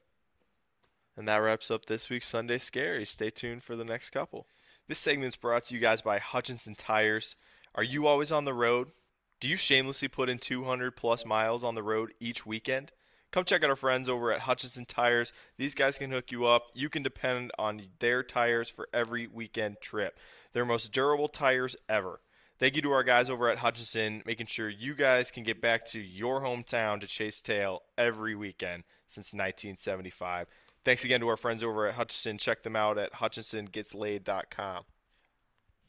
And 1.16 1.26
that 1.26 1.36
wraps 1.36 1.70
up 1.70 1.86
this 1.86 2.08
week's 2.08 2.28
Sunday 2.28 2.58
Scary. 2.58 3.04
Stay 3.04 3.30
tuned 3.30 3.64
for 3.64 3.74
the 3.74 3.84
next 3.84 4.10
couple. 4.10 4.46
This 4.86 4.98
segment's 4.98 5.36
brought 5.36 5.64
to 5.64 5.74
you 5.74 5.80
guys 5.80 6.00
by 6.00 6.18
Hutchinson 6.18 6.74
Tires. 6.74 7.34
Are 7.74 7.82
you 7.82 8.06
always 8.06 8.32
on 8.32 8.44
the 8.44 8.54
road? 8.54 8.88
Do 9.40 9.48
you 9.48 9.56
shamelessly 9.56 10.08
put 10.08 10.28
in 10.28 10.38
200 10.38 10.96
plus 10.96 11.24
miles 11.26 11.62
on 11.62 11.74
the 11.74 11.82
road 11.82 12.12
each 12.20 12.46
weekend? 12.46 12.92
Come 13.30 13.44
check 13.44 13.62
out 13.62 13.70
our 13.70 13.76
friends 13.76 14.08
over 14.08 14.32
at 14.32 14.40
Hutchinson 14.40 14.86
Tires. 14.86 15.32
These 15.58 15.74
guys 15.74 15.98
can 15.98 16.10
hook 16.10 16.32
you 16.32 16.46
up. 16.46 16.68
You 16.72 16.88
can 16.88 17.02
depend 17.02 17.50
on 17.58 17.82
their 17.98 18.22
tires 18.22 18.70
for 18.70 18.88
every 18.92 19.26
weekend 19.26 19.80
trip. 19.80 20.18
They're 20.52 20.64
most 20.64 20.92
durable 20.92 21.28
tires 21.28 21.76
ever. 21.88 22.20
Thank 22.58 22.74
you 22.74 22.82
to 22.82 22.90
our 22.90 23.04
guys 23.04 23.30
over 23.30 23.48
at 23.48 23.58
Hutchinson, 23.58 24.22
making 24.26 24.46
sure 24.46 24.68
you 24.68 24.96
guys 24.96 25.30
can 25.30 25.44
get 25.44 25.60
back 25.60 25.84
to 25.86 26.00
your 26.00 26.40
hometown 26.40 27.00
to 27.00 27.06
chase 27.06 27.40
tail 27.40 27.82
every 27.96 28.34
weekend 28.34 28.82
since 29.06 29.32
1975. 29.32 30.48
Thanks 30.84 31.04
again 31.04 31.20
to 31.20 31.28
our 31.28 31.36
friends 31.36 31.62
over 31.62 31.86
at 31.86 31.94
Hutchinson. 31.94 32.36
Check 32.36 32.64
them 32.64 32.74
out 32.74 32.98
at 32.98 33.12
hutchinsongetslaid.com. 33.12 34.82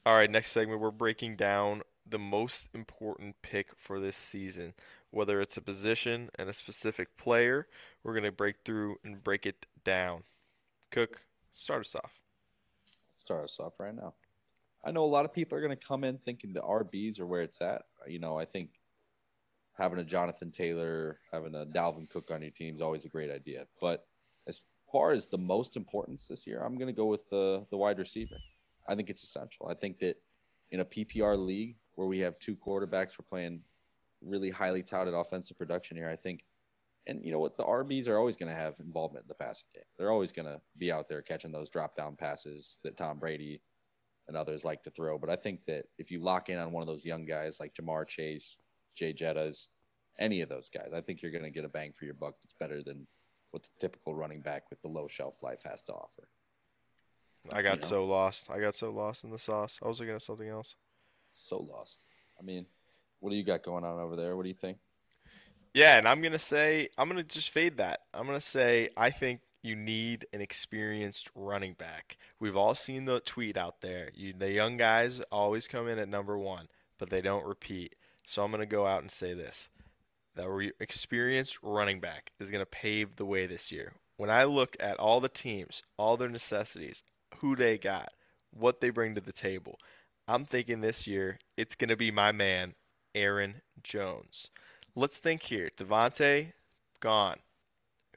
All 0.05 0.15
right, 0.15 0.29
next 0.29 0.51
segment, 0.51 0.79
we're 0.79 0.91
breaking 0.91 1.37
down 1.37 1.81
the 2.07 2.19
most 2.19 2.69
important 2.75 3.41
pick 3.41 3.69
for 3.75 3.99
this 3.99 4.15
season. 4.15 4.73
Whether 5.09 5.41
it's 5.41 5.57
a 5.57 5.61
position 5.61 6.29
and 6.37 6.49
a 6.49 6.53
specific 6.53 7.17
player, 7.17 7.67
we're 8.03 8.13
going 8.13 8.23
to 8.25 8.31
break 8.31 8.57
through 8.63 8.97
and 9.03 9.23
break 9.23 9.47
it 9.47 9.65
down. 9.83 10.21
Cook, 10.91 11.25
start 11.53 11.81
us 11.81 11.95
off. 11.95 12.19
Start 13.15 13.43
us 13.43 13.59
off 13.59 13.73
right 13.79 13.95
now. 13.95 14.13
I 14.83 14.91
know 14.91 15.03
a 15.03 15.05
lot 15.05 15.25
of 15.25 15.33
people 15.33 15.57
are 15.57 15.61
going 15.61 15.77
to 15.77 15.87
come 15.87 16.03
in 16.03 16.17
thinking 16.19 16.53
the 16.53 16.61
RBs 16.61 17.19
are 17.19 17.27
where 17.27 17.41
it's 17.41 17.61
at. 17.61 17.83
You 18.07 18.19
know, 18.19 18.37
I 18.37 18.45
think 18.45 18.69
having 19.77 19.99
a 19.99 20.03
Jonathan 20.03 20.51
Taylor, 20.51 21.19
having 21.31 21.55
a 21.55 21.65
Dalvin 21.65 22.09
Cook 22.09 22.31
on 22.31 22.41
your 22.41 22.51
team 22.51 22.75
is 22.75 22.81
always 22.81 23.05
a 23.05 23.09
great 23.09 23.31
idea. 23.31 23.65
But 23.81 24.05
as 24.47 24.63
far 24.91 25.11
as 25.11 25.27
the 25.27 25.37
most 25.37 25.75
importance 25.75 26.27
this 26.27 26.47
year, 26.47 26.61
I'm 26.61 26.75
going 26.75 26.87
to 26.87 26.93
go 26.93 27.05
with 27.05 27.29
the 27.29 27.65
the 27.71 27.77
wide 27.77 27.99
receiver. 27.99 28.37
I 28.87 28.95
think 28.95 29.09
it's 29.09 29.23
essential. 29.23 29.67
I 29.69 29.73
think 29.73 29.99
that 29.99 30.15
in 30.71 30.79
a 30.79 30.85
PPR 30.85 31.37
league 31.37 31.77
where 31.95 32.07
we 32.07 32.19
have 32.19 32.39
two 32.39 32.55
quarterbacks, 32.55 33.17
we're 33.19 33.27
playing 33.29 33.61
really 34.21 34.49
highly 34.49 34.83
touted 34.83 35.13
offensive 35.13 35.57
production 35.57 35.97
here. 35.97 36.09
I 36.09 36.15
think, 36.15 36.45
and 37.07 37.23
you 37.23 37.31
know 37.31 37.39
what, 37.39 37.57
the 37.57 37.63
RBs 37.63 38.07
are 38.07 38.17
always 38.17 38.35
going 38.35 38.49
to 38.49 38.59
have 38.59 38.79
involvement 38.79 39.25
in 39.25 39.27
the 39.27 39.35
passing 39.35 39.67
game. 39.73 39.83
They're 39.97 40.11
always 40.11 40.31
going 40.31 40.47
to 40.47 40.61
be 40.77 40.91
out 40.91 41.07
there 41.07 41.21
catching 41.21 41.51
those 41.51 41.69
drop 41.69 41.95
down 41.95 42.15
passes 42.15 42.79
that 42.83 42.97
Tom 42.97 43.19
Brady 43.19 43.61
and 44.29 44.37
others 44.37 44.63
like 44.63 44.83
to 44.83 44.91
throw. 44.91 45.17
But 45.17 45.29
I 45.29 45.35
think 45.35 45.65
that 45.65 45.87
if 45.97 46.09
you 46.11 46.21
lock 46.21 46.47
in 46.47 46.57
on 46.57 46.71
one 46.71 46.81
of 46.81 46.87
those 46.87 47.03
young 47.03 47.25
guys 47.25 47.59
like 47.59 47.73
Ja'Marr 47.73 48.07
Chase, 48.07 48.55
Jay 48.95 49.13
Jettas, 49.13 49.67
any 50.17 50.39
of 50.41 50.47
those 50.47 50.69
guys, 50.69 50.91
I 50.95 51.01
think 51.01 51.21
you're 51.21 51.31
going 51.31 51.43
to 51.43 51.49
get 51.49 51.65
a 51.65 51.69
bang 51.69 51.91
for 51.91 52.05
your 52.05 52.13
buck 52.13 52.35
that's 52.41 52.53
better 52.53 52.81
than 52.81 53.05
what 53.51 53.63
the 53.63 53.69
typical 53.79 54.15
running 54.15 54.41
back 54.41 54.69
with 54.69 54.81
the 54.81 54.87
low 54.87 55.07
shelf 55.07 55.43
life 55.43 55.63
has 55.65 55.81
to 55.83 55.93
offer. 55.93 56.29
I 57.51 57.61
got 57.61 57.75
You 57.75 57.81
know. 57.81 57.87
so 57.87 58.05
lost. 58.05 58.49
I 58.49 58.59
got 58.59 58.75
so 58.75 58.91
lost 58.91 59.23
in 59.23 59.31
the 59.31 59.39
sauce. 59.39 59.79
I 59.83 59.87
was 59.87 59.99
looking 59.99 60.15
at 60.15 60.21
something 60.21 60.47
else. 60.47 60.75
So 61.33 61.57
lost. 61.59 62.05
I 62.39 62.43
mean, 62.43 62.65
what 63.19 63.31
do 63.31 63.35
you 63.35 63.43
got 63.43 63.63
going 63.63 63.83
on 63.83 63.99
over 63.99 64.15
there? 64.15 64.35
What 64.37 64.43
do 64.43 64.49
you 64.49 64.55
think? 64.55 64.77
Yeah, 65.73 65.97
and 65.97 66.07
I'm 66.07 66.21
gonna 66.21 66.39
say 66.39 66.89
I'm 66.97 67.07
gonna 67.07 67.23
just 67.23 67.51
fade 67.51 67.77
that. 67.77 68.01
I'm 68.13 68.25
gonna 68.25 68.41
say 68.41 68.89
I 68.97 69.11
think 69.11 69.41
you 69.61 69.75
need 69.75 70.25
an 70.33 70.41
experienced 70.41 71.29
running 71.35 71.73
back. 71.73 72.17
We've 72.39 72.55
all 72.55 72.75
seen 72.75 73.05
the 73.05 73.19
tweet 73.19 73.57
out 73.57 73.81
there. 73.81 74.09
You, 74.13 74.33
the 74.37 74.51
young 74.51 74.77
guys 74.77 75.21
always 75.31 75.67
come 75.67 75.87
in 75.87 75.99
at 75.99 76.09
number 76.09 76.37
one, 76.37 76.67
but 76.97 77.09
they 77.09 77.21
don't 77.21 77.45
repeat. 77.45 77.95
So 78.25 78.43
I'm 78.43 78.51
gonna 78.51 78.65
go 78.65 78.85
out 78.85 79.01
and 79.01 79.11
say 79.11 79.33
this: 79.33 79.69
that 80.35 80.49
re- 80.49 80.71
experienced 80.79 81.57
running 81.61 81.99
back 81.99 82.31
is 82.39 82.51
gonna 82.51 82.65
pave 82.65 83.15
the 83.15 83.25
way 83.25 83.47
this 83.47 83.71
year. 83.71 83.93
When 84.17 84.29
I 84.29 84.43
look 84.43 84.75
at 84.79 84.97
all 84.97 85.19
the 85.19 85.29
teams, 85.29 85.83
all 85.97 86.17
their 86.17 86.29
necessities, 86.29 87.03
who 87.37 87.55
they 87.55 87.77
got, 87.77 88.11
what 88.51 88.81
they 88.81 88.89
bring 88.89 89.15
to 89.15 89.21
the 89.21 89.31
table, 89.31 89.79
I'm 90.27 90.45
thinking 90.45 90.81
this 90.81 91.07
year 91.07 91.39
it's 91.57 91.75
gonna 91.75 91.97
be 91.97 92.11
my 92.11 92.31
man, 92.31 92.75
Aaron 93.15 93.61
Jones. 93.83 94.51
Let's 94.95 95.17
think 95.17 95.43
here. 95.43 95.69
Davante, 95.77 96.53
gone. 96.99 97.37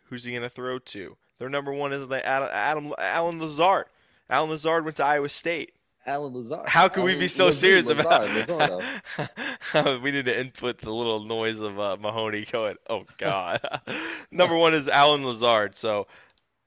Who's 0.05 0.25
he 0.25 0.33
going 0.33 0.43
to 0.43 0.51
throw 0.51 0.79
to? 0.79 1.17
Their 1.43 1.51
number 1.51 1.73
one 1.73 1.93
is 1.93 2.09
Adam, 2.09 2.49
Adam 2.53 2.95
Allen 2.99 3.41
Lazard. 3.41 3.87
Allen 4.31 4.51
Lazard 4.51 4.85
went 4.85 4.97
to 4.99 5.05
Iowa 5.05 5.29
State. 5.29 5.73
Allen 6.07 6.33
Lazard. 6.35 6.69
How 6.69 6.87
can 6.87 7.03
we 7.03 7.17
be 7.17 7.27
so 7.27 7.47
Lazard, 7.47 7.61
serious 7.61 7.89
about? 7.89 8.29
Lazardo. 8.29 10.01
we 10.03 10.13
need 10.13 10.27
to 10.27 10.41
input 10.41 10.79
the 10.79 10.93
little 10.93 11.25
noise 11.25 11.59
of 11.59 11.81
uh, 11.81 11.97
Mahoney 11.97 12.45
going. 12.45 12.77
Oh 12.89 13.03
God. 13.19 13.61
number 14.31 14.57
one 14.57 14.73
is 14.73 14.87
Allen 14.87 15.27
Lazard. 15.27 15.77
So 15.77 16.07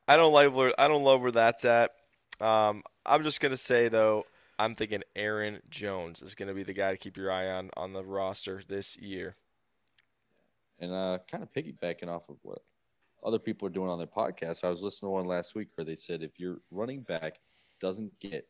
I 0.10 0.18
don't 0.18 0.34
like 0.34 0.54
where 0.54 0.74
I 0.78 0.90
don't 0.90 1.06
love 1.06 1.22
where 1.22 1.32
that's 1.32 1.64
at. 1.64 1.92
Um, 2.42 2.84
I'm 3.06 3.24
just 3.24 3.40
gonna 3.40 3.56
say 3.56 3.88
though, 3.88 4.26
I'm 4.60 4.76
thinking 4.76 5.04
Aaron 5.16 5.62
Jones 5.70 6.22
is 6.22 6.36
gonna 6.36 6.54
be 6.54 6.64
the 6.64 6.74
guy 6.74 6.92
to 6.92 6.98
keep 6.98 7.16
your 7.16 7.32
eye 7.32 7.48
on 7.48 7.70
on 7.78 7.94
the 7.94 8.04
roster 8.04 8.62
this 8.68 8.98
year. 8.98 9.38
And 10.82 10.92
uh, 10.92 11.20
kind 11.32 11.44
of 11.44 11.54
piggybacking 11.54 12.10
off 12.10 12.28
of 12.28 12.36
what 12.42 12.60
other 13.24 13.40
people 13.40 13.68
are 13.68 13.72
doing 13.72 13.90
on 13.90 13.98
their 13.98 14.08
podcast. 14.08 14.64
I 14.64 14.70
was 14.70 14.82
listening 14.82 15.10
to 15.10 15.14
one 15.14 15.26
last 15.26 15.56
week 15.56 15.70
where 15.76 15.86
they 15.86 15.96
said 15.96 16.22
if 16.22 16.40
your 16.40 16.58
running 16.72 17.02
back 17.02 17.40
doesn't 17.82 18.18
get 18.20 18.48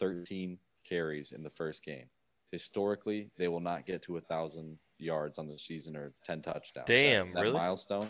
13 0.00 0.58
carries 0.88 1.32
in 1.32 1.42
the 1.42 1.50
first 1.50 1.84
game, 1.84 2.06
historically 2.52 3.30
they 3.38 3.48
will 3.48 3.60
not 3.60 3.86
get 3.86 4.02
to 4.02 4.16
a 4.16 4.20
thousand 4.20 4.78
yards 4.98 5.38
on 5.38 5.48
the 5.48 5.58
season 5.58 5.96
or 5.96 6.12
10 6.24 6.42
touchdowns. 6.42 6.86
Damn, 6.86 7.28
that, 7.28 7.34
that 7.34 7.42
really? 7.42 7.54
milestone. 7.54 8.08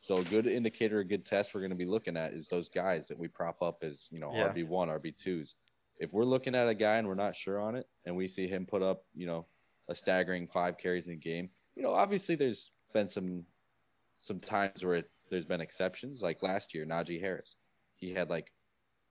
So 0.00 0.16
a 0.16 0.24
good 0.24 0.46
indicator, 0.46 1.00
a 1.00 1.04
good 1.04 1.24
test 1.24 1.54
we're 1.54 1.60
going 1.60 1.70
to 1.70 1.76
be 1.76 1.86
looking 1.86 2.16
at 2.16 2.32
is 2.32 2.48
those 2.48 2.68
guys 2.68 3.08
that 3.08 3.18
we 3.18 3.28
prop 3.28 3.62
up 3.62 3.82
as 3.82 4.08
you 4.10 4.20
know 4.20 4.32
Yeah. 4.32 4.48
RB 4.48 4.66
one, 4.66 4.88
RB 4.88 5.16
twos. 5.16 5.54
If 5.98 6.12
we're 6.12 6.24
looking 6.24 6.54
at 6.54 6.68
a 6.68 6.74
guy 6.74 6.96
and 6.98 7.08
we're 7.08 7.14
not 7.14 7.34
sure 7.34 7.60
on 7.60 7.74
it, 7.74 7.86
and 8.04 8.14
we 8.14 8.28
see 8.28 8.46
him 8.46 8.66
put 8.66 8.82
up 8.82 9.04
you 9.14 9.26
know 9.26 9.46
a 9.88 9.94
staggering 9.94 10.46
five 10.46 10.78
carries 10.78 11.08
in 11.08 11.14
a 11.14 11.16
game, 11.16 11.50
you 11.74 11.82
know 11.82 11.92
obviously 11.92 12.36
there's 12.36 12.70
been 12.92 13.08
some 13.08 13.44
some 14.20 14.38
times 14.40 14.84
where 14.84 14.96
it, 14.96 15.10
there's 15.30 15.46
been 15.46 15.60
exceptions. 15.60 16.22
Like 16.22 16.42
last 16.42 16.74
year, 16.74 16.86
Najee 16.86 17.20
Harris, 17.20 17.56
he 17.94 18.12
had 18.12 18.30
like 18.30 18.52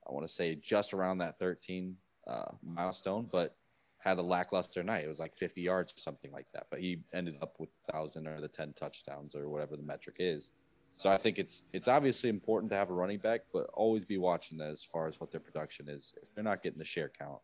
I 0.08 0.12
want 0.12 0.26
to 0.26 0.32
say 0.32 0.54
just 0.54 0.94
around 0.94 1.18
that 1.18 1.38
13 1.38 1.96
uh, 2.26 2.52
milestone, 2.62 3.28
but 3.30 3.56
had 3.98 4.18
a 4.18 4.22
lackluster 4.22 4.82
night. 4.84 5.04
It 5.04 5.08
was 5.08 5.18
like 5.18 5.34
50 5.34 5.60
yards 5.60 5.92
or 5.92 5.98
something 5.98 6.30
like 6.30 6.46
that. 6.52 6.66
But 6.70 6.80
he 6.80 7.00
ended 7.12 7.36
up 7.42 7.56
with 7.58 7.70
thousand 7.90 8.28
or 8.28 8.40
the 8.40 8.48
10 8.48 8.72
touchdowns 8.74 9.34
or 9.34 9.48
whatever 9.48 9.76
the 9.76 9.82
metric 9.82 10.16
is. 10.20 10.52
So 10.96 11.10
I 11.10 11.16
think 11.16 11.38
it's 11.38 11.64
it's 11.72 11.88
obviously 11.88 12.30
important 12.30 12.70
to 12.70 12.76
have 12.76 12.88
a 12.88 12.94
running 12.94 13.18
back, 13.18 13.42
but 13.52 13.68
always 13.74 14.04
be 14.04 14.16
watching 14.16 14.60
as 14.60 14.82
far 14.82 15.06
as 15.06 15.20
what 15.20 15.30
their 15.30 15.40
production 15.40 15.88
is. 15.88 16.14
If 16.22 16.34
they're 16.34 16.44
not 16.44 16.62
getting 16.62 16.78
the 16.78 16.86
share 16.86 17.10
count, 17.18 17.40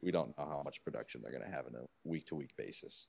we 0.00 0.12
don't 0.12 0.36
know 0.38 0.44
how 0.44 0.62
much 0.64 0.84
production 0.84 1.20
they're 1.20 1.32
going 1.32 1.44
to 1.44 1.50
have 1.50 1.66
in 1.66 1.74
a 1.74 1.84
week 2.04 2.26
to 2.26 2.36
week 2.36 2.54
basis. 2.56 3.08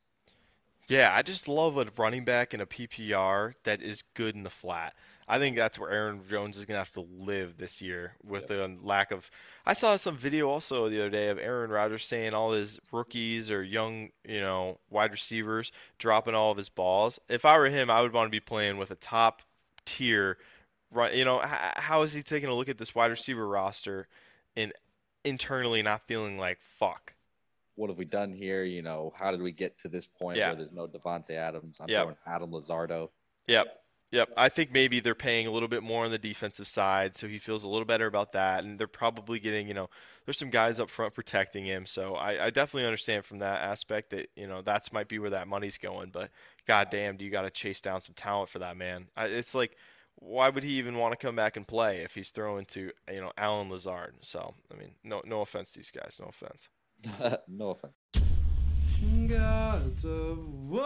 Yeah, 0.88 1.14
I 1.14 1.22
just 1.22 1.50
love 1.50 1.78
a 1.78 1.86
running 1.98 2.24
back 2.24 2.54
in 2.54 2.62
a 2.62 2.66
PPR 2.66 3.54
that 3.66 3.82
is 3.82 4.04
good 4.14 4.36
in 4.36 4.44
the 4.44 4.50
flat. 4.50 4.94
I 5.28 5.38
think 5.38 5.58
that's 5.58 5.78
where 5.78 5.90
Aaron 5.90 6.22
Jones 6.30 6.58
is 6.58 6.64
gonna 6.64 6.80
have 6.80 6.92
to 6.92 7.06
live 7.20 7.58
this 7.58 7.82
year 7.82 8.14
with 8.24 8.48
the 8.48 8.78
lack 8.82 9.12
of. 9.12 9.30
I 9.66 9.74
saw 9.74 9.98
some 9.98 10.16
video 10.16 10.48
also 10.48 10.88
the 10.88 11.02
other 11.02 11.10
day 11.10 11.28
of 11.28 11.38
Aaron 11.38 11.70
Rodgers 11.70 12.06
saying 12.06 12.34
all 12.34 12.54
his 12.54 12.80
rookies 12.94 13.52
or 13.52 13.62
young, 13.62 14.12
you 14.24 14.40
know, 14.40 14.80
wide 14.90 15.12
receivers 15.12 15.74
dropping 16.00 16.34
all 16.36 16.52
of 16.52 16.58
his 16.58 16.70
balls. 16.70 17.20
If 17.28 17.44
I 17.44 17.58
were 17.58 17.70
him, 17.70 17.90
I 17.90 18.02
would 18.02 18.14
want 18.14 18.28
to 18.28 18.32
be 18.32 18.40
playing 18.40 18.78
with 18.78 18.92
a 18.92 18.96
top 18.96 19.42
tier. 19.86 20.38
Right, 20.90 21.14
you 21.14 21.26
know, 21.26 21.42
how 21.44 22.04
is 22.04 22.14
he 22.14 22.24
taking 22.24 22.48
a 22.48 22.54
look 22.54 22.70
at 22.70 22.78
this 22.78 22.96
wide 22.96 23.12
receiver 23.12 23.46
roster 23.46 24.08
and 24.56 24.72
internally 25.26 25.82
not 25.82 26.08
feeling 26.08 26.38
like 26.38 26.60
fuck? 26.80 27.14
What 27.78 27.90
have 27.92 27.98
we 27.98 28.06
done 28.06 28.34
here? 28.34 28.64
You 28.64 28.82
know, 28.82 29.14
how 29.16 29.32
did 29.32 29.42
we 29.42 29.52
get 29.52 29.78
to 29.80 29.88
this 29.88 30.08
point 30.08 30.38
Yeah. 30.38 30.48
where 30.48 30.56
there's 30.58 30.72
no 30.72 30.88
Davante 30.88 31.32
Adams? 31.32 31.80
I'm 31.80 31.88
Yep. 31.88 32.02
throwing 32.02 32.18
Adam 32.26 32.52
Lazardo. 32.52 33.12
Yep. 33.46 33.84
Yep. 34.12 34.30
I 34.36 34.50
think 34.50 34.72
maybe 34.72 35.00
they're 35.00 35.14
paying 35.16 35.48
a 35.48 35.52
little 35.52 35.68
bit 35.68 35.84
more 35.84 36.06
on 36.06 36.12
the 36.12 36.18
defensive 36.18 36.68
side, 36.68 37.16
so 37.18 37.28
he 37.28 37.38
feels 37.40 37.64
a 37.64 37.68
little 37.70 37.86
better 37.86 38.08
about 38.08 38.32
that. 38.32 38.64
And 38.64 38.80
they're 38.80 38.88
probably 38.88 39.40
getting, 39.40 39.68
you 39.68 39.74
know, 39.74 39.90
there's 40.26 40.40
some 40.40 40.50
guys 40.50 40.80
up 40.80 40.90
front 40.90 41.14
protecting 41.14 41.66
him. 41.66 41.86
So 41.86 42.16
I, 42.16 42.46
I 42.46 42.50
definitely 42.50 42.86
understand 42.86 43.26
from 43.26 43.40
that 43.40 43.62
aspect 43.62 44.10
that, 44.12 44.30
you 44.36 44.48
know, 44.48 44.62
that's 44.62 44.92
might 44.94 45.08
be 45.10 45.20
where 45.20 45.30
that 45.32 45.48
money's 45.48 45.78
going. 45.78 46.10
But 46.10 46.32
goddamn, 46.66 47.18
do 47.18 47.26
you 47.26 47.32
got 47.32 47.44
to 47.44 47.52
chase 47.52 47.82
down 47.82 48.02
some 48.02 48.16
talent 48.16 48.50
for 48.50 48.60
that 48.60 48.78
man? 48.78 49.08
I, 49.16 49.26
it's 49.26 49.54
like, 49.54 49.76
why 50.16 50.50
would 50.50 50.64
he 50.64 50.72
even 50.80 50.98
want 50.98 51.12
to 51.12 51.18
come 51.24 51.36
back 51.36 51.58
and 51.58 51.68
play 51.68 51.98
if 52.00 52.16
he's 52.16 52.32
throwing 52.32 52.66
to, 52.68 52.92
you 53.12 53.22
know, 53.22 53.34
Allen 53.38 53.70
Lazard? 53.70 54.16
So, 54.22 54.56
I 54.74 54.78
mean, 54.80 54.96
no, 55.04 55.22
no 55.26 55.42
offense 55.42 55.74
to 55.74 55.80
these 55.80 55.92
guys. 55.92 56.18
No 56.20 56.28
offense. 56.28 56.70
no 57.48 57.72
offense. 57.72 57.94
Gods 59.28 60.06
of 60.06 60.48
war. 60.70 60.84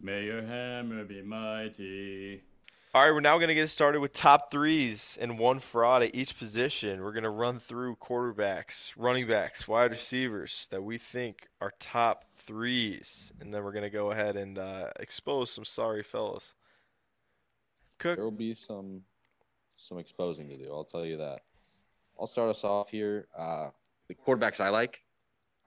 May 0.00 0.24
your 0.24 0.42
hammer 0.42 1.04
be 1.04 1.22
mighty. 1.22 2.42
All 2.92 3.04
right, 3.04 3.12
we're 3.12 3.20
now 3.20 3.36
going 3.38 3.48
to 3.48 3.54
get 3.54 3.70
started 3.70 4.00
with 4.00 4.12
top 4.12 4.50
threes 4.50 5.16
and 5.20 5.38
one 5.38 5.60
fraud 5.60 6.02
at 6.02 6.14
each 6.14 6.36
position. 6.36 7.02
We're 7.02 7.12
going 7.12 7.22
to 7.22 7.30
run 7.30 7.60
through 7.60 7.96
quarterbacks, 7.96 8.92
running 8.96 9.28
backs, 9.28 9.68
wide 9.68 9.92
receivers 9.92 10.66
that 10.70 10.82
we 10.82 10.98
think 10.98 11.46
are 11.60 11.72
top 11.78 12.24
threes, 12.46 13.32
and 13.40 13.54
then 13.54 13.62
we're 13.62 13.72
going 13.72 13.84
to 13.84 13.90
go 13.90 14.10
ahead 14.10 14.36
and 14.36 14.58
uh, 14.58 14.88
expose 14.98 15.52
some 15.52 15.64
sorry 15.64 16.02
fellas. 16.02 16.54
Cook, 17.98 18.16
There 18.16 18.24
will 18.24 18.32
be 18.32 18.54
some 18.54 19.02
some 19.76 19.98
exposing 19.98 20.48
to 20.48 20.56
do. 20.56 20.72
I'll 20.72 20.84
tell 20.84 21.04
you 21.06 21.18
that. 21.18 21.42
I'll 22.18 22.26
start 22.26 22.50
us 22.50 22.64
off 22.64 22.90
here. 22.90 23.28
Uh, 23.38 23.68
the 24.10 24.16
quarterbacks 24.16 24.60
I 24.60 24.70
like, 24.70 25.02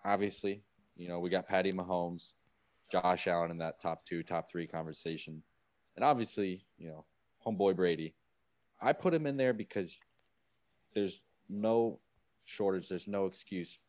obviously, 0.03 0.63
you 0.97 1.08
know, 1.08 1.19
we 1.19 1.29
got 1.29 1.47
Patty 1.47 1.71
Mahomes, 1.71 2.34
Josh 2.91 3.25
Allen 3.27 3.51
in 3.51 3.58
that 3.60 3.79
top 3.79 4.06
two, 4.06 4.21
top 4.21 4.51
three 4.51 4.67
conversation, 4.67 5.41
and 5.95 6.03
obviously, 6.03 6.65
you 6.77 6.89
know, 6.89 7.06
homeboy 7.47 7.73
Brady. 7.73 8.13
I 8.82 8.91
put 8.91 9.13
him 9.13 9.27
in 9.27 9.38
there 9.38 9.53
because 9.53 9.97
there's 10.93 11.21
no 11.47 11.99
shortage, 12.43 12.89
there's 12.89 13.08
no 13.08 13.27
excuse 13.27 13.79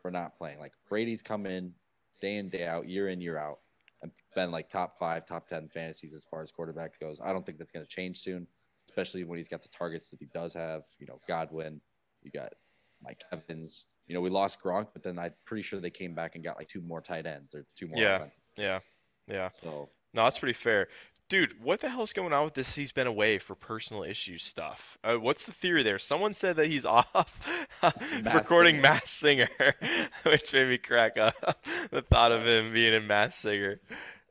for 0.00 0.10
not 0.10 0.36
playing. 0.36 0.58
Like 0.58 0.72
Brady's 0.88 1.22
come 1.22 1.46
in 1.46 1.72
day 2.20 2.38
in 2.38 2.48
day 2.48 2.66
out, 2.66 2.88
year 2.88 3.08
in 3.08 3.20
year 3.20 3.38
out, 3.38 3.60
and 4.02 4.10
been 4.34 4.50
like 4.50 4.68
top 4.68 4.98
five, 4.98 5.26
top 5.26 5.46
ten 5.46 5.68
fantasies 5.68 6.12
as 6.12 6.24
far 6.24 6.42
as 6.42 6.50
quarterback 6.50 6.98
goes. 6.98 7.20
I 7.22 7.32
don't 7.32 7.46
think 7.46 7.56
that's 7.56 7.70
going 7.70 7.86
to 7.86 7.90
change 7.90 8.18
soon, 8.18 8.48
especially 8.88 9.22
when 9.22 9.36
he's 9.36 9.46
got 9.46 9.62
the 9.62 9.68
targets 9.68 10.10
that 10.10 10.18
he 10.18 10.26
does 10.34 10.54
have. 10.54 10.82
You 10.98 11.06
know, 11.06 11.20
Godwin, 11.28 11.80
you 12.24 12.32
got 12.32 12.52
Mike 13.00 13.22
Evans. 13.32 13.86
You 14.06 14.14
know, 14.14 14.20
we 14.20 14.30
lost 14.30 14.60
Gronk, 14.60 14.88
but 14.92 15.02
then 15.02 15.18
I'm 15.18 15.32
pretty 15.44 15.62
sure 15.62 15.80
they 15.80 15.90
came 15.90 16.14
back 16.14 16.34
and 16.34 16.44
got 16.44 16.56
like 16.58 16.68
two 16.68 16.80
more 16.80 17.00
tight 17.00 17.26
ends 17.26 17.54
or 17.54 17.64
two 17.76 17.86
more. 17.86 17.98
Yeah. 17.98 18.16
offensive 18.16 18.38
yeah, 18.56 18.78
yeah. 19.28 19.48
So 19.52 19.88
No, 20.14 20.24
that's 20.24 20.38
pretty 20.38 20.54
fair. 20.54 20.88
Dude, 21.28 21.62
what 21.62 21.80
the 21.80 21.88
hell's 21.88 22.12
going 22.12 22.32
on 22.34 22.44
with 22.44 22.54
this? 22.54 22.74
He's 22.74 22.92
been 22.92 23.06
away 23.06 23.38
for 23.38 23.54
personal 23.54 24.02
issues 24.02 24.44
stuff. 24.44 24.98
Uh, 25.02 25.16
what's 25.16 25.46
the 25.46 25.52
theory 25.52 25.82
there? 25.82 25.98
Someone 25.98 26.34
said 26.34 26.56
that 26.56 26.66
he's 26.66 26.84
off 26.84 27.48
recording 28.22 28.74
Singer. 28.74 28.82
Masked 28.82 29.08
Singer, 29.08 29.48
which 30.24 30.52
made 30.52 30.68
me 30.68 30.78
crack 30.78 31.16
up. 31.16 31.34
the 31.90 32.02
thought 32.02 32.32
of 32.32 32.46
him 32.46 32.72
being 32.74 32.92
in 32.92 33.06
Masked 33.06 33.40
Singer. 33.40 33.80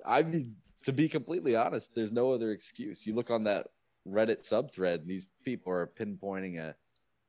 I 0.05 0.21
mean, 0.21 0.55
to 0.83 0.93
be 0.93 1.09
completely 1.09 1.55
honest, 1.55 1.95
there's 1.95 2.11
no 2.11 2.33
other 2.33 2.51
excuse. 2.51 3.07
You 3.07 3.15
look 3.15 3.31
on 3.31 3.45
that 3.45 3.67
Reddit 4.07 4.47
subthread, 4.47 5.01
and 5.01 5.07
these 5.07 5.25
people 5.43 5.73
are 5.73 5.87
pinpointing 5.87 6.59
a, 6.59 6.75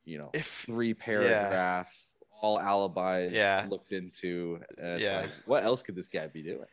you 0.05 0.19
know, 0.19 0.31
If 0.35 0.65
three 0.67 0.93
paragraph, 0.93 1.91
all 2.43 2.61
alibis 2.61 3.33
Yeah. 3.33 3.67
looked 3.71 3.93
into, 3.93 4.61
and 4.77 4.87
it's 5.01 5.03
Yeah. 5.03 5.21
like, 5.23 5.31
what 5.47 5.65
else 5.65 5.83
could 5.83 5.95
this 5.95 6.09
guy 6.09 6.27
be 6.27 6.43
doing? 6.43 6.67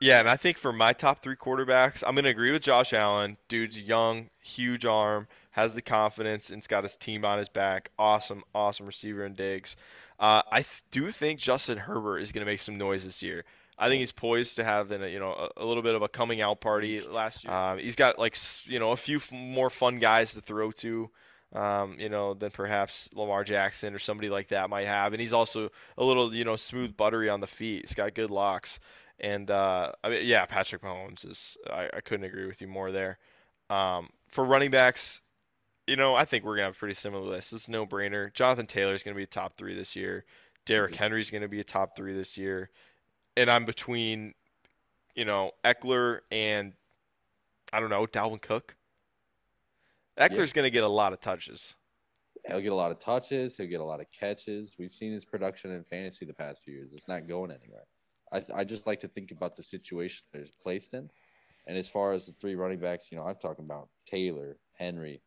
Yeah, 0.00 0.20
and 0.20 0.28
I 0.28 0.36
think 0.36 0.58
for 0.58 0.72
my 0.74 0.92
top 0.92 1.22
three 1.22 1.36
quarterbacks, 1.36 2.04
I'm 2.06 2.14
going 2.14 2.24
to 2.24 2.30
agree 2.30 2.52
with 2.52 2.62
Josh 2.62 2.92
Allen. 2.92 3.38
Dude's 3.48 3.80
young, 3.80 4.28
huge 4.42 4.84
arm, 4.84 5.26
has 5.52 5.74
the 5.74 5.80
confidence, 5.80 6.50
and's 6.50 6.66
got 6.66 6.84
his 6.84 6.98
team 6.98 7.24
on 7.24 7.38
his 7.38 7.48
back. 7.48 7.90
Awesome, 7.98 8.44
awesome 8.54 8.84
receiver 8.84 9.24
and 9.24 9.34
Diggs. 9.34 9.74
Uh, 10.20 10.42
I 10.52 10.58
th- 10.62 10.82
do 10.90 11.10
think 11.10 11.40
Justin 11.40 11.78
Herbert 11.78 12.18
is 12.18 12.30
going 12.30 12.44
to 12.44 12.50
make 12.50 12.60
some 12.60 12.76
noise 12.76 13.04
this 13.06 13.22
year. 13.22 13.44
I 13.78 13.88
think 13.88 14.00
he's 14.00 14.12
poised 14.12 14.56
to 14.56 14.64
have 14.64 14.90
an, 14.90 15.02
you 15.10 15.18
know 15.18 15.32
a, 15.56 15.62
a 15.62 15.64
little 15.64 15.82
bit 15.82 15.94
of 15.94 16.00
a 16.02 16.08
coming 16.08 16.40
out 16.42 16.60
party 16.60 17.00
last 17.02 17.44
year. 17.44 17.52
Um, 17.52 17.78
he's 17.78 17.96
got 17.96 18.18
like 18.18 18.36
you 18.64 18.78
know 18.78 18.92
a 18.92 18.96
few 18.96 19.16
f- 19.18 19.30
more 19.32 19.68
fun 19.70 19.98
guys 19.98 20.32
to 20.34 20.40
throw 20.42 20.72
to, 20.72 21.10
um, 21.54 21.96
you 21.98 22.08
know, 22.08 22.34
than 22.34 22.50
perhaps 22.50 23.08
Lamar 23.14 23.44
Jackson 23.44 23.94
or 23.94 23.98
somebody 23.98 24.28
like 24.28 24.48
that 24.48 24.70
might 24.70 24.86
have. 24.86 25.12
And 25.12 25.20
he's 25.20 25.32
also 25.32 25.70
a 25.96 26.04
little 26.04 26.34
you 26.34 26.44
know 26.44 26.56
smooth, 26.56 26.96
buttery 26.96 27.28
on 27.28 27.40
the 27.40 27.46
feet. 27.46 27.82
He's 27.82 27.94
got 27.94 28.14
good 28.14 28.30
locks. 28.30 28.80
And 29.18 29.50
uh, 29.50 29.92
I 30.04 30.08
mean, 30.10 30.26
yeah, 30.26 30.44
Patrick 30.46 30.82
Mahomes 30.82 31.28
is. 31.28 31.56
I, 31.70 31.88
I 31.94 32.00
couldn't 32.00 32.26
agree 32.26 32.46
with 32.46 32.60
you 32.60 32.68
more 32.68 32.92
there. 32.92 33.18
Um, 33.70 34.10
for 34.28 34.44
running 34.44 34.70
backs, 34.70 35.22
you 35.86 35.96
know, 35.96 36.14
I 36.14 36.24
think 36.24 36.44
we're 36.44 36.56
gonna 36.56 36.66
have 36.66 36.76
a 36.76 36.78
pretty 36.78 36.94
similar 36.94 37.24
list. 37.24 37.52
It's 37.52 37.68
no 37.68 37.86
brainer. 37.86 38.32
Jonathan 38.34 38.66
Taylor 38.66 38.94
is 38.94 39.02
gonna 39.02 39.16
be 39.16 39.22
a 39.22 39.26
top 39.26 39.56
three 39.56 39.74
this 39.74 39.96
year. 39.96 40.24
Derrick 40.64 40.96
Henry 40.96 41.20
is 41.20 41.30
gonna 41.30 41.48
be 41.48 41.60
a 41.60 41.64
top 41.64 41.96
three 41.96 42.12
this 42.12 42.36
year. 42.36 42.70
And 43.36 43.50
I'm 43.50 43.64
between, 43.64 44.34
you 45.14 45.24
know, 45.24 45.52
Ekeler 45.64 46.20
and 46.30 46.72
I 47.72 47.80
don't 47.80 47.90
know 47.90 48.06
Dalvin 48.06 48.40
Cook. 48.40 48.75
Ekeler's 50.18 50.52
gonna 50.52 50.70
get 50.70 50.84
a 50.84 50.88
lot 50.88 51.12
of 51.12 51.20
touches. 51.20 51.74
He'll 52.46 52.60
get 52.60 52.72
a 52.72 52.74
lot 52.76 52.90
of 52.92 52.98
touches. 52.98 53.56
He'll 53.56 53.66
get 53.66 53.80
a 53.80 53.84
lot 53.84 54.00
of 54.00 54.06
catches. 54.12 54.76
We've 54.78 54.92
seen 54.92 55.12
his 55.12 55.24
production 55.24 55.72
in 55.72 55.82
fantasy 55.84 56.24
the 56.24 56.34
past 56.34 56.62
few 56.62 56.74
years. 56.74 56.92
It's 56.92 57.08
not 57.08 57.26
going 57.26 57.50
anywhere. 57.50 57.84
I, 58.32 58.42
I 58.60 58.64
just 58.64 58.86
like 58.86 59.00
to 59.00 59.08
think 59.08 59.30
about 59.30 59.56
the 59.56 59.62
situation 59.62 60.24
that 60.32 60.40
he's 60.40 60.54
placed 60.62 60.94
in. 60.94 61.10
And 61.66 61.76
as 61.76 61.88
far 61.88 62.12
as 62.12 62.26
the 62.26 62.32
three 62.32 62.54
running 62.54 62.78
backs, 62.78 63.08
you 63.10 63.18
know, 63.18 63.24
I'm 63.24 63.34
talking 63.36 63.64
about 63.64 63.88
Taylor, 64.06 64.58
Henry, 64.74 65.20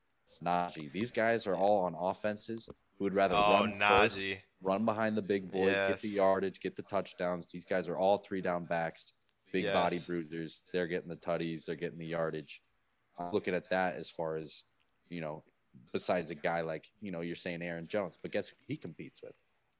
Najee. 0.43 0.91
These 0.93 1.11
guys 1.11 1.45
are 1.45 1.55
all 1.57 1.79
on 1.83 1.95
offenses 1.99 2.69
who 2.97 3.03
would 3.03 3.13
rather 3.13 3.35
Oh, 3.35 3.51
run 3.51 3.71
first, 3.73 4.17
Najee. 4.17 4.37
run 4.61 4.85
behind 4.85 5.17
the 5.17 5.21
big 5.21 5.51
boys, 5.51 5.81
get 5.81 5.99
the 5.99 6.07
yardage, 6.09 6.61
get 6.61 6.77
the 6.77 6.83
touchdowns. 6.83 7.51
These 7.51 7.65
guys 7.65 7.89
are 7.89 7.97
all 7.97 8.17
three 8.19 8.41
down 8.41 8.63
backs, 8.65 9.13
big 9.51 9.65
body 9.73 9.97
Yes. 9.97 10.05
bruisers. 10.07 10.63
They're 10.71 10.87
getting 10.87 11.09
the 11.09 11.17
tutties, 11.17 11.65
they're 11.65 11.75
getting 11.75 11.99
the 11.99 12.05
yardage. 12.07 12.61
I'm 13.17 13.33
looking 13.33 13.53
at 13.53 13.69
that 13.71 13.95
as 13.95 14.09
far 14.09 14.37
as, 14.37 14.63
you 15.09 15.21
know, 15.21 15.43
besides 15.91 16.31
a 16.31 16.35
guy 16.35 16.61
like, 16.61 16.89
you 17.01 17.11
know, 17.11 17.21
you're 17.21 17.35
saying 17.35 17.61
Aaron 17.61 17.87
Jones, 17.87 18.17
but 18.21 18.31
guess 18.31 18.49
who 18.49 18.55
he 18.67 18.77
competes 18.77 19.21
with? 19.21 19.33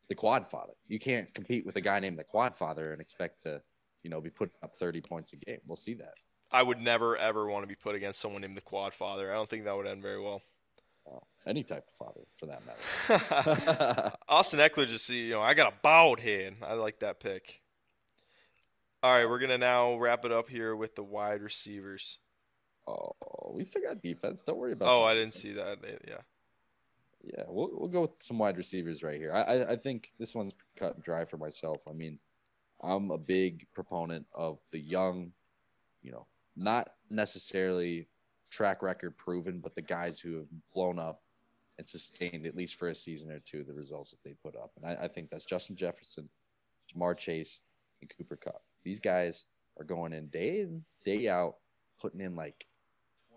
The 0.08 0.16
quad 0.16 0.50
father. 0.50 0.74
You 0.88 1.00
can't 1.00 1.34
compete 1.34 1.66
with 1.66 1.76
a 1.76 1.82
guy 1.82 2.00
named 2.00 2.18
the 2.18 2.24
quad 2.24 2.56
father 2.56 2.92
and 2.92 3.02
expect 3.02 3.42
to, 3.44 3.62
you 4.04 4.10
know, 4.10 4.22
be 4.22 4.30
putting 4.30 4.56
up 4.64 4.78
30 4.80 5.02
points 5.02 5.34
a 5.34 5.36
game. 5.38 5.60
We'll 5.68 5.78
see 5.78 5.94
that. 5.96 6.14
I 6.52 6.64
would 6.64 6.80
never 6.80 7.16
ever 7.18 7.48
want 7.48 7.64
to 7.64 7.68
be 7.68 7.76
put 7.76 7.96
against 7.96 8.20
someone 8.20 8.42
named 8.42 8.58
the 8.58 8.62
Quad 8.62 8.94
Father. 8.94 9.32
I 9.32 9.36
don't 9.36 9.50
think 9.50 9.66
that 9.66 9.76
would 9.76 9.88
end 9.88 10.02
very 10.02 10.22
well. 10.22 10.42
Uh, 11.10 11.20
any 11.48 11.64
type 11.64 11.86
of 11.88 11.94
father 11.94 12.22
for 12.38 12.48
that 12.48 12.62
matter. 12.66 14.14
Austin 14.30 14.60
Ekeler 14.60 14.88
just 14.88 15.10
you 15.10 15.32
know 15.32 15.42
I 15.42 15.54
got 15.54 15.72
a 15.72 15.76
bald 15.82 16.20
head. 16.20 16.56
I 16.62 16.74
like 16.74 17.00
that 17.00 17.20
pick. 17.20 17.62
All 19.02 19.14
right, 19.14 19.30
we're 19.30 19.40
gonna 19.40 19.58
now 19.58 19.96
wrap 19.96 20.26
it 20.26 20.32
up 20.32 20.50
here 20.50 20.76
with 20.76 20.96
the 20.96 21.04
wide 21.04 21.42
receivers. 21.42 22.18
Oh, 22.90 23.52
we 23.54 23.64
still 23.64 23.82
got 23.82 24.02
defense. 24.02 24.42
Don't 24.42 24.58
worry 24.58 24.74
about 24.74 24.88
Oh, 24.90 25.02
that. 25.06 25.12
I 25.12 25.14
didn't 25.14 25.34
see 25.34 25.54
that. 25.54 25.78
Yeah. 26.08 26.16
Yeah, 27.22 27.44
we'll 27.50 27.70
we'll 27.74 27.90
go 27.90 28.02
with 28.02 28.12
some 28.20 28.40
wide 28.40 28.56
receivers 28.58 29.04
right 29.04 29.20
here. 29.20 29.34
I 29.34 29.42
I, 29.42 29.72
I 29.72 29.76
think 29.76 30.14
this 30.20 30.34
one's 30.34 30.54
cut 30.78 30.96
and 30.96 31.04
dry 31.04 31.26
for 31.26 31.36
myself. 31.38 31.84
I 31.88 31.92
mean, 31.92 32.18
I'm 32.82 33.12
a 33.12 33.18
big 33.18 33.68
proponent 33.74 34.26
of 34.34 34.60
the 34.72 34.80
young, 34.80 35.34
you 36.02 36.12
know, 36.12 36.28
not 36.56 36.92
necessarily 37.10 38.08
track 38.50 38.82
record 38.82 39.18
proven, 39.18 39.60
but 39.60 39.76
the 39.76 39.82
guys 39.82 40.18
who 40.20 40.38
have 40.38 40.48
blown 40.74 40.98
up 40.98 41.22
and 41.78 41.88
sustained 41.88 42.46
at 42.46 42.56
least 42.56 42.76
for 42.76 42.88
a 42.88 42.96
season 42.96 43.30
or 43.32 43.40
two 43.40 43.64
the 43.66 43.74
results 43.74 44.12
that 44.12 44.24
they 44.24 44.34
put 44.42 44.56
up. 44.56 44.72
And 44.78 44.86
I, 44.86 45.04
I 45.04 45.08
think 45.10 45.30
that's 45.30 45.46
Justin 45.46 45.76
Jefferson, 45.76 46.30
Ja'Marr 46.94 47.18
Chase, 47.18 47.60
and 48.02 48.10
Cooper 48.18 48.38
Kupp. 48.38 48.64
These 48.86 49.02
guys 49.02 49.44
are 49.78 49.84
going 49.86 50.14
in 50.14 50.28
day 50.28 50.62
in, 50.62 50.84
day 51.04 51.28
out, 51.28 51.56
putting 52.00 52.22
in 52.22 52.36
like 52.36 52.66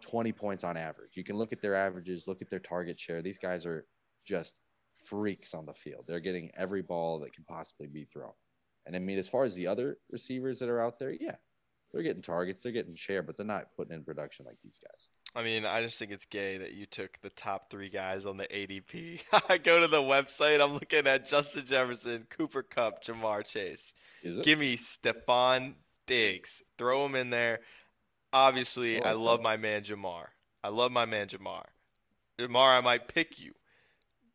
20 0.03 0.33
points 0.33 0.65
on 0.65 0.77
average. 0.77 1.13
You 1.15 1.25
can 1.25 1.37
look 1.37 1.53
at 1.53 1.63
their 1.63 1.75
averages, 1.75 2.29
look 2.29 2.43
at 2.43 2.51
their 2.51 2.59
target 2.59 3.01
share. 3.01 3.23
These 3.23 3.39
guys 3.39 3.65
are 3.65 3.87
just 4.25 4.55
freaks 5.07 5.55
on 5.55 5.67
the 5.67 5.75
field. 5.75 6.05
They're 6.07 6.21
getting 6.21 6.51
every 6.57 6.83
ball 6.83 7.21
that 7.21 7.33
can 7.33 7.45
possibly 7.45 7.87
be 7.87 8.05
thrown. 8.05 8.33
And 8.87 8.97
I 8.97 8.99
mean, 8.99 9.19
as 9.19 9.29
far 9.29 9.45
as 9.45 9.55
the 9.55 9.67
other 9.67 9.99
receivers 10.11 10.59
that 10.59 10.69
are 10.69 10.81
out 10.81 10.99
there, 10.99 11.13
yeah, 11.13 11.37
they're 11.93 12.03
getting 12.03 12.23
targets, 12.23 12.63
they're 12.63 12.73
getting 12.73 12.95
share, 12.95 13.23
but 13.23 13.37
they're 13.37 13.47
not 13.47 13.75
putting 13.77 13.95
in 13.95 14.03
production 14.03 14.47
like 14.47 14.57
these 14.63 14.79
guys. 14.83 15.09
I 15.35 15.43
mean, 15.43 15.65
I 15.65 15.83
just 15.83 15.99
think 15.99 16.11
it's 16.11 16.25
gay 16.25 16.59
that 16.59 16.73
you 16.73 16.87
took 16.87 17.19
the 17.23 17.31
top 17.31 17.71
three 17.71 17.89
guys 17.89 18.27
on 18.27 18.37
the 18.37 18.47
ADP. 18.47 19.21
I 19.49 19.59
go 19.59 19.81
to 19.81 19.89
the 19.89 20.03
website, 20.03 20.63
I'm 20.63 20.75
looking 20.75 21.07
at 21.07 21.27
Justin 21.27 21.65
Jefferson, 21.65 22.27
Cooper 22.29 22.63
Kupp, 22.63 23.05
Ja'Marr 23.05 23.45
Chase. 23.45 23.95
Give 24.43 24.59
me 24.59 24.77
Stefon 24.77 25.75
Diggs. 26.07 26.63
Throw 26.77 27.07
him 27.07 27.15
in 27.15 27.31
there. 27.31 27.61
Obviously, 28.33 29.03
I 29.03 29.11
I 29.11 29.13
love 29.13 29.41
my 29.41 29.57
man 29.57 29.83
Ja'Marr. 29.83 30.27
I 30.65 30.69
love 30.69 30.93
my 30.93 31.05
man 31.05 31.29
Ja'Marr. 31.29 31.67
Ja'Marr, 32.39 32.79
I 32.79 32.81
might 32.81 33.09
pick 33.09 33.39
you. 33.39 33.53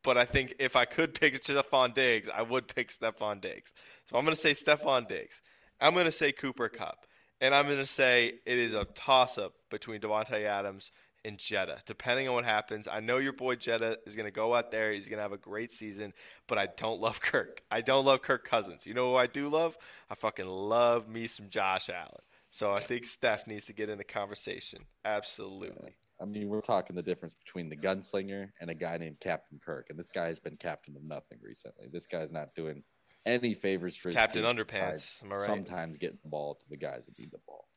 But 0.03 0.17
I 0.17 0.25
think 0.25 0.53
if 0.60 0.75
I 0.75 0.86
could 0.86 1.13
pick 1.13 1.33
Stefon 1.33 1.93
Diggs, 1.93 2.29
I 2.29 2.41
would 2.41 2.67
pick 2.67 2.89
Stefon 2.89 3.41
Diggs. 3.41 3.73
So 4.05 4.17
I'm 4.17 4.23
going 4.23 4.36
to 4.36 4.41
say 4.41 4.51
Stefon 4.51 5.07
Diggs. 5.07 5.41
I'm 5.81 5.93
going 5.93 6.05
to 6.05 6.12
say 6.12 6.31
Cooper 6.31 6.69
Kupp. 6.69 7.05
And 7.41 7.53
I'm 7.53 7.65
going 7.65 7.77
to 7.77 7.86
say 7.86 8.36
it 8.45 8.57
is 8.57 8.73
a 8.73 8.86
toss 8.86 9.38
up 9.38 9.53
between 9.69 9.99
Davante 9.99 10.43
Adams 10.43 10.91
and 11.25 11.38
Jetta, 11.38 11.79
depending 11.86 12.27
on 12.27 12.36
what 12.36 12.45
happens. 12.45 12.88
I 12.88 12.99
know 12.99 13.17
your 13.17 13.33
boy 13.33 13.55
Jetta 13.55 13.99
is 14.05 14.15
going 14.15 14.25
to 14.27 14.31
go 14.31 14.55
out 14.55 14.71
there. 14.71 14.93
He's 14.93 15.07
going 15.07 15.17
to 15.17 15.23
have 15.23 15.33
a 15.33 15.38
great 15.38 15.71
season, 15.71 16.13
but 16.47 16.57
I 16.57 16.67
don't 16.77 17.01
love 17.01 17.19
Kirk. 17.21 17.62
I 17.69 17.81
don't 17.81 18.05
love 18.05 18.21
Kirk 18.21 18.47
Cousins. 18.47 18.86
You 18.86 18.93
know 18.93 19.12
who 19.12 19.17
I 19.17 19.27
do 19.27 19.49
love? 19.49 19.77
I 20.10 20.15
fucking 20.15 20.47
love 20.47 21.10
me 21.10 21.27
some 21.27 21.49
Josh 21.49 21.89
Allen. 21.89 22.21
So 22.49 22.71
I 22.71 22.79
think 22.79 23.05
Steph 23.05 23.47
needs 23.47 23.65
to 23.65 23.73
get 23.73 23.89
in 23.89 23.97
the 23.97 24.03
conversation. 24.03 24.86
Absolutely. 25.05 25.95
I 26.19 26.25
mean, 26.25 26.49
we're 26.49 26.62
talking 26.62 26.95
the 26.95 27.03
difference 27.03 27.36
between 27.36 27.69
the 27.69 27.75
gunslinger 27.75 28.49
and 28.60 28.69
a 28.69 28.73
guy 28.73 28.97
named 28.97 29.19
Captain 29.19 29.60
Kirk, 29.63 29.88
and 29.89 29.99
this 29.99 30.10
guy 30.10 30.27
has 30.27 30.39
been 30.39 30.57
captain 30.57 30.95
of 30.95 31.03
nothing 31.03 31.38
recently. 31.41 31.88
This 31.91 32.07
guy's 32.07 32.31
not 32.31 32.55
doing 32.55 32.83
any 33.25 33.53
favors 33.53 33.95
for 33.95 34.10
his 34.10 34.15
Captain 34.15 34.43
Underpants, 34.43 35.23
am 35.23 35.31
I 35.31 35.36
right? 35.36 35.45
Sometimes 35.45 35.97
getting 35.97 36.17
the 36.23 36.29
ball 36.29 36.55
to 36.55 36.69
the 36.69 36.77
guys 36.77 37.05
that 37.05 37.19
need 37.19 37.31
the 37.31 37.39
ball. 37.45 37.67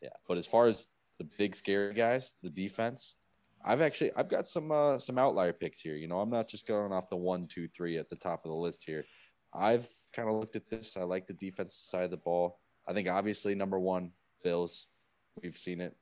Yeah, 0.00 0.10
but 0.28 0.36
as 0.36 0.46
far 0.46 0.66
as 0.66 0.88
the 1.18 1.24
big 1.38 1.54
scary 1.54 1.94
guys, 1.94 2.36
the 2.42 2.50
defense, 2.50 3.16
I've 3.64 3.80
actually 3.80 4.12
I've 4.16 4.28
got 4.28 4.46
some 4.46 4.70
uh, 4.70 4.98
some 4.98 5.18
outlier 5.18 5.52
picks 5.52 5.80
here. 5.80 5.96
You 5.96 6.08
know, 6.08 6.20
I'm 6.20 6.30
not 6.30 6.48
just 6.48 6.66
going 6.66 6.92
off 6.92 7.08
the 7.08 7.16
one, 7.16 7.46
two, 7.46 7.68
three 7.68 7.98
at 7.98 8.10
the 8.10 8.16
top 8.16 8.44
of 8.44 8.50
the 8.50 8.56
list 8.56 8.84
here. 8.84 9.04
I've 9.54 9.88
kind 10.12 10.28
of 10.28 10.36
looked 10.36 10.56
at 10.56 10.68
this. 10.68 10.96
I 10.96 11.02
like 11.02 11.26
the 11.26 11.34
defensive 11.34 11.80
side 11.80 12.04
of 12.04 12.10
the 12.10 12.16
ball. 12.16 12.60
I 12.86 12.92
think 12.92 13.08
obviously 13.08 13.54
number 13.54 13.78
one, 13.78 14.12
Bills. 14.42 14.88
We've 15.42 15.56
seen 15.56 15.80
it 15.80 15.96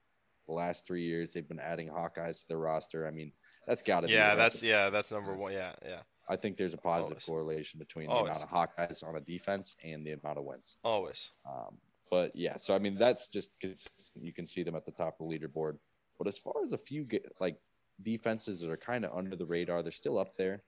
the 0.46 0.54
last 0.54 0.86
three 0.86 1.04
years. 1.04 1.32
They've 1.32 1.46
been 1.48 1.60
adding 1.60 1.88
Hawkeyes 1.88 2.42
to 2.42 2.48
their 2.48 2.58
roster. 2.58 3.06
I 3.06 3.10
mean, 3.10 3.32
that's 3.66 3.82
got 3.82 4.00
to 4.00 4.06
be. 4.08 4.14
Yeah, 4.14 4.34
the 4.34 4.42
that's 4.42 4.62
yeah, 4.62 4.90
that's 4.90 5.12
number 5.12 5.34
one. 5.34 5.52
Yeah, 5.52 5.72
yeah. 5.84 6.00
I 6.28 6.36
think 6.36 6.56
there's 6.56 6.74
a 6.74 6.78
positive 6.78 7.16
Always. 7.16 7.24
correlation 7.24 7.78
between 7.78 8.06
the 8.06 8.12
Always. 8.12 8.36
amount 8.36 8.44
of 8.44 8.50
Hawkeyes 8.50 9.06
on 9.06 9.16
a 9.16 9.20
defense 9.20 9.76
and 9.84 10.06
the 10.06 10.12
amount 10.12 10.38
of 10.38 10.44
wins. 10.44 10.76
Always. 10.84 11.30
Um, 11.48 11.76
but 12.10 12.34
yeah, 12.34 12.56
so 12.56 12.74
I 12.74 12.78
mean, 12.78 12.96
that's 12.96 13.28
just 13.28 13.50
consistent. 13.60 14.24
You 14.24 14.32
can 14.32 14.46
see 14.46 14.62
them 14.62 14.74
at 14.74 14.84
the 14.84 14.92
top 14.92 15.16
of 15.20 15.28
the 15.28 15.38
leaderboard. 15.38 15.78
But 16.18 16.28
as 16.28 16.38
far 16.38 16.54
as 16.64 16.72
a 16.72 16.78
few 16.78 17.06
like 17.40 17.56
defenses 18.02 18.60
that 18.60 18.70
are 18.70 18.76
kind 18.76 19.04
of 19.04 19.16
under 19.16 19.36
the 19.36 19.46
radar, 19.46 19.82
they're 19.82 19.92
still 19.92 20.18
up 20.18 20.36
there. 20.36 20.62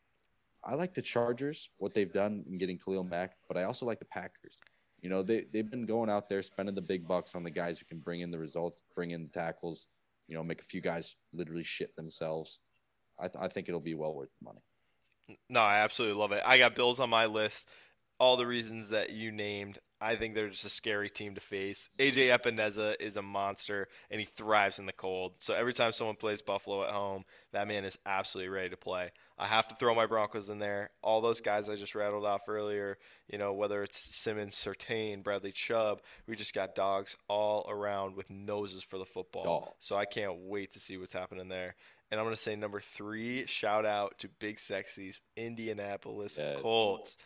I 0.64 0.74
like 0.74 0.94
the 0.94 1.02
Chargers, 1.02 1.68
what 1.78 1.92
they've 1.92 2.12
done 2.12 2.44
in 2.48 2.56
getting 2.58 2.78
Khalil 2.78 3.02
Mack, 3.02 3.34
but 3.48 3.56
I 3.56 3.64
also 3.64 3.84
like 3.84 3.98
the 3.98 4.04
Packers. 4.04 4.56
You 5.02 5.10
know, 5.10 5.22
they, 5.22 5.44
they've 5.52 5.68
been 5.68 5.84
going 5.84 6.08
out 6.08 6.28
there 6.28 6.42
spending 6.42 6.76
the 6.76 6.80
big 6.80 7.06
bucks 7.06 7.34
on 7.34 7.42
the 7.42 7.50
guys 7.50 7.78
who 7.78 7.84
can 7.86 7.98
bring 7.98 8.20
in 8.20 8.30
the 8.30 8.38
results, 8.38 8.84
bring 8.94 9.10
in 9.10 9.24
the 9.24 9.28
tackles, 9.28 9.86
you 10.28 10.36
know, 10.36 10.44
make 10.44 10.60
a 10.60 10.64
few 10.64 10.80
guys 10.80 11.16
literally 11.32 11.64
shit 11.64 11.94
themselves. 11.96 12.60
I, 13.18 13.28
th- 13.28 13.42
I 13.42 13.48
think 13.48 13.68
it'll 13.68 13.80
be 13.80 13.94
well 13.94 14.14
worth 14.14 14.30
the 14.40 14.44
money. 14.44 14.62
No, 15.48 15.60
I 15.60 15.78
absolutely 15.78 16.18
love 16.18 16.32
it. 16.32 16.42
I 16.46 16.58
got 16.58 16.76
Bills 16.76 17.00
on 17.00 17.10
my 17.10 17.26
list. 17.26 17.66
All 18.20 18.36
the 18.36 18.46
reasons 18.46 18.90
that 18.90 19.10
you 19.10 19.32
named, 19.32 19.78
I 20.02 20.16
think 20.16 20.34
they're 20.34 20.48
just 20.48 20.64
a 20.64 20.68
scary 20.68 21.08
team 21.08 21.36
to 21.36 21.40
face. 21.40 21.88
AJ 21.98 22.36
Epenesa 22.36 22.96
is 22.98 23.16
a 23.16 23.22
monster, 23.22 23.86
and 24.10 24.20
he 24.20 24.26
thrives 24.26 24.78
in 24.80 24.86
the 24.86 24.92
cold. 24.92 25.34
So 25.38 25.54
every 25.54 25.72
time 25.72 25.92
someone 25.92 26.16
plays 26.16 26.42
Buffalo 26.42 26.82
at 26.82 26.90
home, 26.90 27.24
that 27.52 27.68
man 27.68 27.84
is 27.84 27.96
absolutely 28.04 28.48
ready 28.48 28.70
to 28.70 28.76
play. 28.76 29.10
I 29.38 29.46
have 29.46 29.68
to 29.68 29.76
throw 29.76 29.94
my 29.94 30.06
Broncos 30.06 30.48
in 30.50 30.58
there. 30.58 30.90
All 31.02 31.20
those 31.20 31.40
guys 31.40 31.68
I 31.68 31.76
just 31.76 31.94
rattled 31.94 32.26
off 32.26 32.48
earlier, 32.48 32.98
you 33.30 33.38
know, 33.38 33.52
whether 33.52 33.82
it's 33.82 34.16
Simmons, 34.16 34.56
Surtain, 34.56 35.22
Bradley 35.22 35.52
Chubb, 35.52 36.00
we 36.26 36.34
just 36.36 36.54
got 36.54 36.74
dogs 36.74 37.16
all 37.28 37.64
around 37.68 38.16
with 38.16 38.28
noses 38.28 38.82
for 38.82 38.98
the 38.98 39.04
football. 39.06 39.76
So 39.78 39.96
I 39.96 40.04
can't 40.04 40.36
wait 40.48 40.72
to 40.72 40.80
see 40.80 40.96
what's 40.96 41.12
happening 41.12 41.48
there. 41.48 41.76
And 42.10 42.20
I'm 42.20 42.26
going 42.26 42.36
to 42.36 42.42
say 42.42 42.56
number 42.56 42.80
three, 42.80 43.46
shout 43.46 43.86
out 43.86 44.18
to 44.18 44.28
Big 44.38 44.58
Sexy's 44.58 45.22
Indianapolis 45.36 46.36
Yes. 46.38 46.60
Colts. 46.60 47.16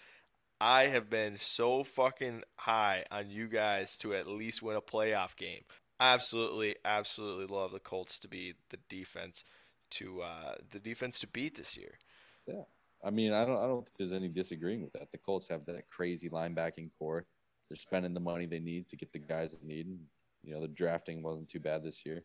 I 0.61 0.85
have 0.85 1.11
been 1.11 1.37
so 1.39 1.85
fucking 1.85 2.43
high 2.57 3.05
on 3.11 3.31
you 3.31 3.47
guys 3.47 3.97
to 3.99 4.15
at 4.15 4.27
least 4.27 4.63
win 4.63 4.77
a 4.77 4.81
playoff 4.81 5.37
game. 5.37 5.63
Absolutely, 6.01 6.77
absolutely 6.85 7.47
love 7.47 7.73
the 7.73 7.79
Colts 7.79 8.19
to 8.21 8.29
be 8.29 8.55
the 8.71 8.79
defense 8.89 9.45
to 9.91 10.23
uh, 10.23 10.55
the 10.73 10.79
defense 10.79 11.19
to 11.21 11.27
beat 11.27 11.57
this 11.57 11.77
year. 11.77 11.99
Yeah, 12.47 12.63
I 13.05 13.11
mean, 13.11 13.33
I 13.33 13.45
don't 13.45 13.59
I 13.59 13.67
don't 13.67 13.85
think 13.85 13.97
there's 13.99 14.13
any 14.13 14.29
disagreeing 14.29 14.83
with 14.83 14.93
that. 14.95 15.13
The 15.13 15.19
Colts 15.19 15.49
have 15.49 15.65
that 15.67 15.89
crazy 15.89 16.29
linebacking 16.29 16.91
core. 16.99 17.25
They're 17.69 17.77
spending 17.77 18.15
the 18.15 18.21
money 18.21 18.47
they 18.47 18.61
need 18.61 18.89
to 18.89 18.97
get 18.97 19.13
the 19.13 19.19
guys 19.19 19.53
they 19.53 19.67
need. 19.67 19.99
You 20.43 20.55
know, 20.55 20.61
the 20.61 20.69
drafting 20.69 21.23
wasn't 21.23 21.49
too 21.49 21.61
bad 21.61 21.83
this 21.83 22.07
year. 22.07 22.23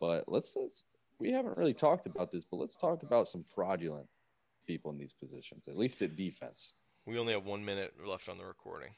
But 0.00 0.24
let's, 0.26 0.56
let's 0.56 0.84
we 1.18 1.30
haven't 1.30 1.56
really 1.56 1.74
talked 1.74 2.06
about 2.06 2.32
this, 2.32 2.44
but 2.44 2.58
let's 2.58 2.76
talk 2.76 3.02
about 3.02 3.28
some 3.28 3.44
fraudulent 3.44 4.06
people 4.66 4.90
in 4.90 4.98
these 4.98 5.12
positions, 5.12 5.68
at 5.68 5.76
least 5.76 6.02
at 6.02 6.16
defense. 6.16 6.74
We 7.06 7.18
only 7.18 7.32
have 7.32 7.44
one 7.44 7.64
minute 7.64 7.94
left 8.06 8.28
on 8.28 8.38
the 8.38 8.44
recording, 8.44 8.90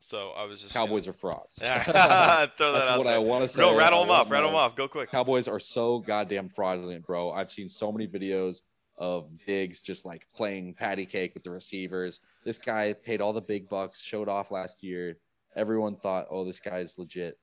so 0.00 0.30
I 0.30 0.44
was 0.44 0.60
just 0.60 0.74
Cowboys 0.74 1.06
are 1.06 1.12
frauds. 1.12 1.56
Throw 1.58 1.66
that 1.66 2.52
That's 2.58 2.60
out 2.60 2.98
what 2.98 3.04
there. 3.04 3.14
I 3.14 3.18
want 3.18 3.42
to 3.42 3.48
say. 3.48 3.60
No, 3.60 3.76
rattle 3.76 4.00
them 4.00 4.10
off. 4.10 4.30
Rattle 4.30 4.50
them 4.50 4.56
off. 4.56 4.74
Go 4.74 4.88
quick. 4.88 5.10
Cowboys 5.10 5.46
are 5.46 5.60
so 5.60 6.00
goddamn 6.00 6.48
fraudulent, 6.48 7.06
bro. 7.06 7.30
I've 7.30 7.50
seen 7.50 7.68
so 7.68 7.92
many 7.92 8.08
videos 8.08 8.62
of 8.96 9.30
Diggs 9.46 9.80
just 9.80 10.04
like 10.04 10.26
playing 10.34 10.74
patty 10.74 11.06
cake 11.06 11.34
with 11.34 11.44
the 11.44 11.50
receivers. 11.50 12.20
This 12.44 12.58
guy 12.58 12.92
paid 12.92 13.20
all 13.20 13.32
the 13.32 13.40
big 13.40 13.68
bucks, 13.68 14.00
showed 14.02 14.28
off 14.28 14.50
last 14.50 14.82
year. 14.82 15.18
Everyone 15.56 15.94
thought, 15.96 16.26
oh, 16.30 16.44
this 16.44 16.60
guy's 16.60 16.98
legit. 16.98 17.38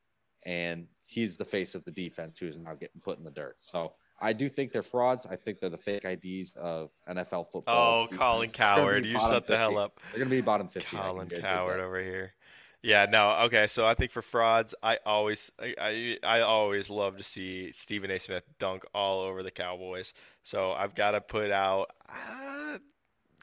And 0.45 0.87
he's 1.05 1.37
the 1.37 1.45
face 1.45 1.73
of 1.73 1.85
the 1.85 1.91
defense 1.91 2.39
who 2.39 2.47
is 2.47 2.57
now 2.57 2.73
getting 2.73 3.01
put 3.01 3.17
in 3.17 3.23
the 3.23 3.31
dirt. 3.31 3.55
So 3.61 3.93
I 4.19 4.33
do 4.33 4.47
think 4.47 4.71
they're 4.71 4.81
frauds. 4.83 5.25
I 5.25 5.35
think 5.35 5.59
they're 5.59 5.69
the 5.69 5.77
fake 5.77 6.05
IDs 6.05 6.55
of 6.55 6.91
NFL 7.09 7.49
football. 7.51 8.07
Oh. 8.11 8.15
Colin 8.15 8.49
Cowherd, 8.49 9.05
you 9.05 9.19
shut 9.19 9.45
the 9.45 9.57
hell 9.57 9.77
up. 9.77 9.99
They're 10.11 10.19
going 10.19 10.29
to 10.29 10.35
be 10.35 10.41
bottom 10.41 10.67
50. 10.67 10.87
I 10.87 10.89
can 10.89 10.99
Colin 10.99 11.29
Cowherd 11.29 11.79
over 11.79 11.99
here. 12.01 12.33
Yeah, 12.81 13.07
no, 13.09 13.31
okay. 13.45 13.65
So 13.65 13.87
I 13.87 13.95
think 13.95 14.11
for 14.11 14.21
frauds, 14.21 14.75
I 14.83 14.99
always, 15.05 15.51
I, 15.59 15.73
I, 15.81 16.17
I 16.23 16.41
always 16.41 16.89
love 16.89 17.17
to 17.17 17.23
see 17.23 17.71
Stephen 17.71 18.11
A. 18.11 18.19
Smith 18.19 18.43
dunk 18.59 18.83
all 18.93 19.21
over 19.21 19.41
the 19.41 19.49
Cowboys. 19.49 20.13
So 20.43 20.71
I've 20.71 20.93
got 20.93 21.11
to 21.11 21.21
put 21.21 21.49
out. 21.49 21.89
Uh, 22.07 22.77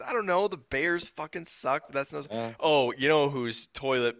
I 0.07 0.13
don't 0.13 0.27
know. 0.27 0.47
The 0.47 0.59
Bears 0.59 1.09
fucking 1.09 1.47
suck. 1.47 1.83
But 1.89 1.95
that's 1.95 2.13
no. 2.13 2.21
Uh, 2.31 2.53
Oh, 2.61 2.93
you 2.97 3.09
know 3.09 3.29
who's 3.29 3.67
toilet, 3.69 4.17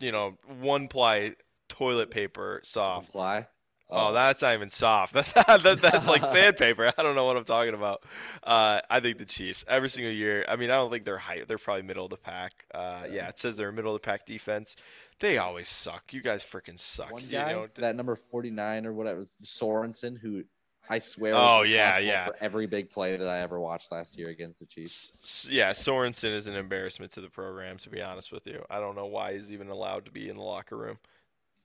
you 0.00 0.10
know, 0.10 0.36
one 0.58 0.88
ply 0.88 1.36
toilet 1.68 2.10
paper 2.10 2.60
soft. 2.64 3.10
Apply. 3.10 3.46
Oh, 3.88 4.12
that's 4.12 4.42
not 4.42 4.54
even 4.54 4.68
soft. 4.68 5.12
That's 5.14 5.32
that, 5.32 5.78
that's 5.80 6.08
like 6.08 6.24
sandpaper. 6.32 6.90
I 6.98 7.02
don't 7.04 7.14
know 7.14 7.24
what 7.24 7.36
I'm 7.36 7.44
talking 7.44 7.74
about. 7.74 8.02
Uh, 8.42 8.80
I 8.90 8.98
think 8.98 9.18
the 9.18 9.24
Chiefs 9.24 9.64
every 9.68 9.88
single 9.90 10.12
year. 10.12 10.44
I 10.48 10.56
mean, 10.56 10.70
I 10.70 10.74
don't 10.74 10.90
think 10.90 11.04
they're 11.04 11.18
high. 11.18 11.42
They're 11.46 11.56
probably 11.56 11.82
middle 11.82 12.04
of 12.04 12.10
the 12.10 12.16
pack. 12.16 12.52
Uh, 12.74 13.04
yeah, 13.10 13.28
it 13.28 13.38
says 13.38 13.56
they're 13.56 13.68
a 13.68 13.72
middle 13.72 13.94
of 13.94 14.02
the 14.02 14.04
pack 14.04 14.26
defense. 14.26 14.74
They 15.20 15.38
always 15.38 15.68
suck. 15.68 16.12
You 16.12 16.20
guys 16.20 16.42
freaking 16.44 16.78
suck. 16.80 17.12
one 17.12 17.22
You 17.22 17.38
know, 17.38 17.68
that 17.76 17.94
number 17.96 18.16
49 18.16 18.86
or 18.86 18.92
whatever, 18.92 19.24
Sorensen, 19.42 20.18
who 20.18 20.42
I 20.90 20.98
swear 20.98 21.34
Oh, 21.34 21.62
yeah, 21.62 21.98
yeah. 21.98 22.26
for 22.26 22.36
every 22.40 22.66
big 22.66 22.90
play 22.90 23.16
that 23.16 23.26
I 23.28 23.40
ever 23.40 23.58
watched 23.58 23.90
last 23.92 24.18
year 24.18 24.28
against 24.28 24.58
the 24.60 24.66
Chiefs. 24.66 25.12
S- 25.22 25.48
yeah, 25.50 25.70
Sorensen 25.72 26.32
is 26.34 26.48
an 26.48 26.54
embarrassment 26.54 27.12
to 27.12 27.20
the 27.20 27.28
program. 27.30 27.78
To 27.78 27.88
be 27.90 28.02
honest 28.02 28.30
with 28.32 28.46
you, 28.46 28.64
I 28.68 28.78
don't 28.78 28.94
know 28.96 29.06
why 29.06 29.34
he's 29.34 29.50
even 29.52 29.68
allowed 29.68 30.04
to 30.04 30.10
be 30.10 30.28
in 30.28 30.36
the 30.36 30.42
locker 30.42 30.76
room. 30.76 30.98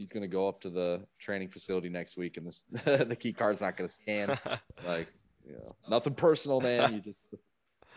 He's 0.01 0.11
going 0.11 0.23
to 0.23 0.27
go 0.27 0.47
up 0.47 0.61
to 0.61 0.71
the 0.71 1.03
training 1.19 1.49
facility 1.49 1.87
next 1.87 2.17
week, 2.17 2.37
and 2.37 2.47
this, 2.47 2.63
the 2.85 3.15
key 3.15 3.33
card's 3.33 3.61
not 3.61 3.77
going 3.77 3.87
to 3.87 3.93
scan. 3.93 4.29
like, 4.85 5.13
you 5.45 5.53
know, 5.53 5.75
nothing 5.87 6.15
personal, 6.15 6.59
man. 6.59 6.91
You 6.91 7.01
just 7.01 7.23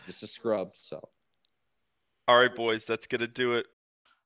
just 0.05 0.21
a 0.21 0.27
scrub. 0.27 0.73
So 0.75 1.01
All 2.27 2.37
right, 2.37 2.53
boys, 2.53 2.85
that's 2.85 3.07
gonna 3.07 3.25
do 3.25 3.53
it. 3.53 3.65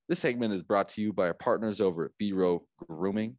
this 0.09 0.19
segment 0.19 0.53
is 0.53 0.61
brought 0.61 0.89
to 0.89 1.01
you 1.01 1.13
by 1.13 1.27
our 1.27 1.33
partners 1.33 1.79
over 1.79 2.03
at 2.03 2.11
B 2.17 2.33
Row 2.33 2.65
Grooming. 2.85 3.37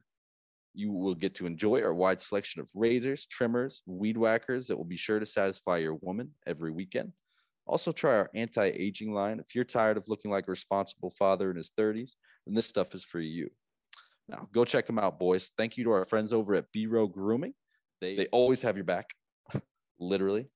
You 0.72 0.90
will 0.90 1.14
get 1.14 1.35
to 1.35 1.46
enjoy 1.46 1.83
our 1.83 1.94
wide 1.94 2.21
selection 2.21 2.62
of 2.62 2.71
razors, 2.75 3.27
trimmers, 3.27 3.83
weed 3.85 4.17
whackers 4.17 4.69
that 4.69 4.77
will 4.79 4.85
be 4.85 4.96
sure 4.96 5.19
to 5.19 5.27
satisfy 5.27 5.77
your 5.77 5.96
woman 5.96 6.31
every 6.46 6.71
weekend. 6.71 7.12
Also, 7.67 7.92
try 7.92 8.12
our 8.12 8.31
anti 8.35 8.64
aging 8.64 9.12
line. 9.12 9.38
If 9.38 9.54
you're 9.54 9.64
tired 9.64 9.98
of 9.98 10.08
looking 10.08 10.31
like 10.31 10.48
a 10.48 10.50
responsible 10.50 11.10
father 11.10 11.50
in 11.50 11.58
his 11.58 11.71
30s, 11.79 12.12
then 12.46 12.54
this 12.54 12.67
stuff 12.67 12.94
is 12.94 13.04
for 13.04 13.21
you. 13.21 13.50
Now, 14.31 14.48
go 14.52 14.64
check 14.64 14.87
them 14.87 14.98
out, 14.98 15.18
boys. 15.18 15.50
Thank 15.56 15.76
you 15.76 15.85
to 15.85 15.90
our 15.90 16.04
friends 16.04 16.33
over 16.33 16.54
at 16.54 16.70
B 16.72 16.87
Row 16.87 17.08
Grooming. 17.08 17.52
They, 18.00 18.14
they 18.14 18.26
always 18.26 18.62
have 18.62 18.76
your 18.76 18.85
back, 18.85 19.10
literally. 19.98 20.46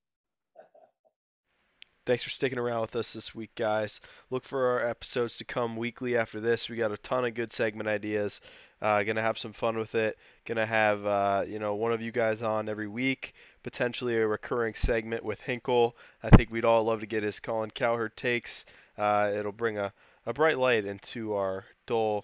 Thanks 2.05 2.23
for 2.23 2.29
sticking 2.29 2.59
around 2.59 2.81
with 2.81 2.95
us 2.95 3.13
this 3.13 3.35
week, 3.35 3.49
guys. 3.55 3.99
Look 4.29 4.45
for 4.45 4.67
our 4.67 4.87
episodes 4.87 5.37
to 5.37 5.43
come 5.43 5.75
weekly 5.75 6.15
after 6.15 6.39
this. 6.39 6.69
We 6.69 6.77
got 6.77 6.91
a 6.91 6.97
ton 6.97 7.25
of 7.25 7.33
good 7.33 7.51
segment 7.51 7.89
ideas. 7.89 8.39
Uh, 8.81 9.03
gonna 9.03 9.23
have 9.23 9.39
some 9.39 9.53
fun 9.53 9.77
with 9.77 9.93
it. 9.93 10.17
Gonna 10.45 10.67
have 10.67 11.05
uh, 11.05 11.43
you 11.45 11.59
know 11.59 11.75
one 11.75 11.91
of 11.91 12.01
you 12.01 12.13
guys 12.13 12.41
on 12.41 12.69
every 12.69 12.87
week. 12.87 13.33
Potentially 13.61 14.15
a 14.15 14.25
recurring 14.25 14.75
segment 14.75 15.25
with 15.25 15.41
Hinkle. 15.41 15.97
I 16.23 16.29
think 16.29 16.49
we'd 16.49 16.63
all 16.63 16.83
love 16.83 17.01
to 17.01 17.07
get 17.07 17.23
his 17.23 17.41
Colin 17.41 17.71
Cowherd 17.71 18.15
takes. 18.15 18.65
Uh, 18.97 19.31
it'll 19.35 19.51
bring 19.51 19.77
a, 19.77 19.91
a 20.25 20.31
bright 20.31 20.59
light 20.59 20.85
into 20.85 21.33
our 21.33 21.65
dull, 21.87 22.23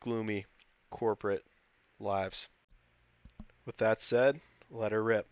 gloomy 0.00 0.46
corporate 0.90 1.44
lives. 1.98 2.48
With 3.64 3.78
that 3.78 4.00
said, 4.00 4.40
let 4.70 4.92
her 4.92 5.02
rip. 5.02 5.28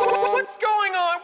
What's 0.00 0.56
going 0.56 0.94
on? 0.94 1.20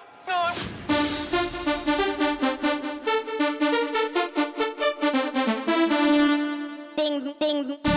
Ding, 6.97 7.35
ding, 7.41 7.94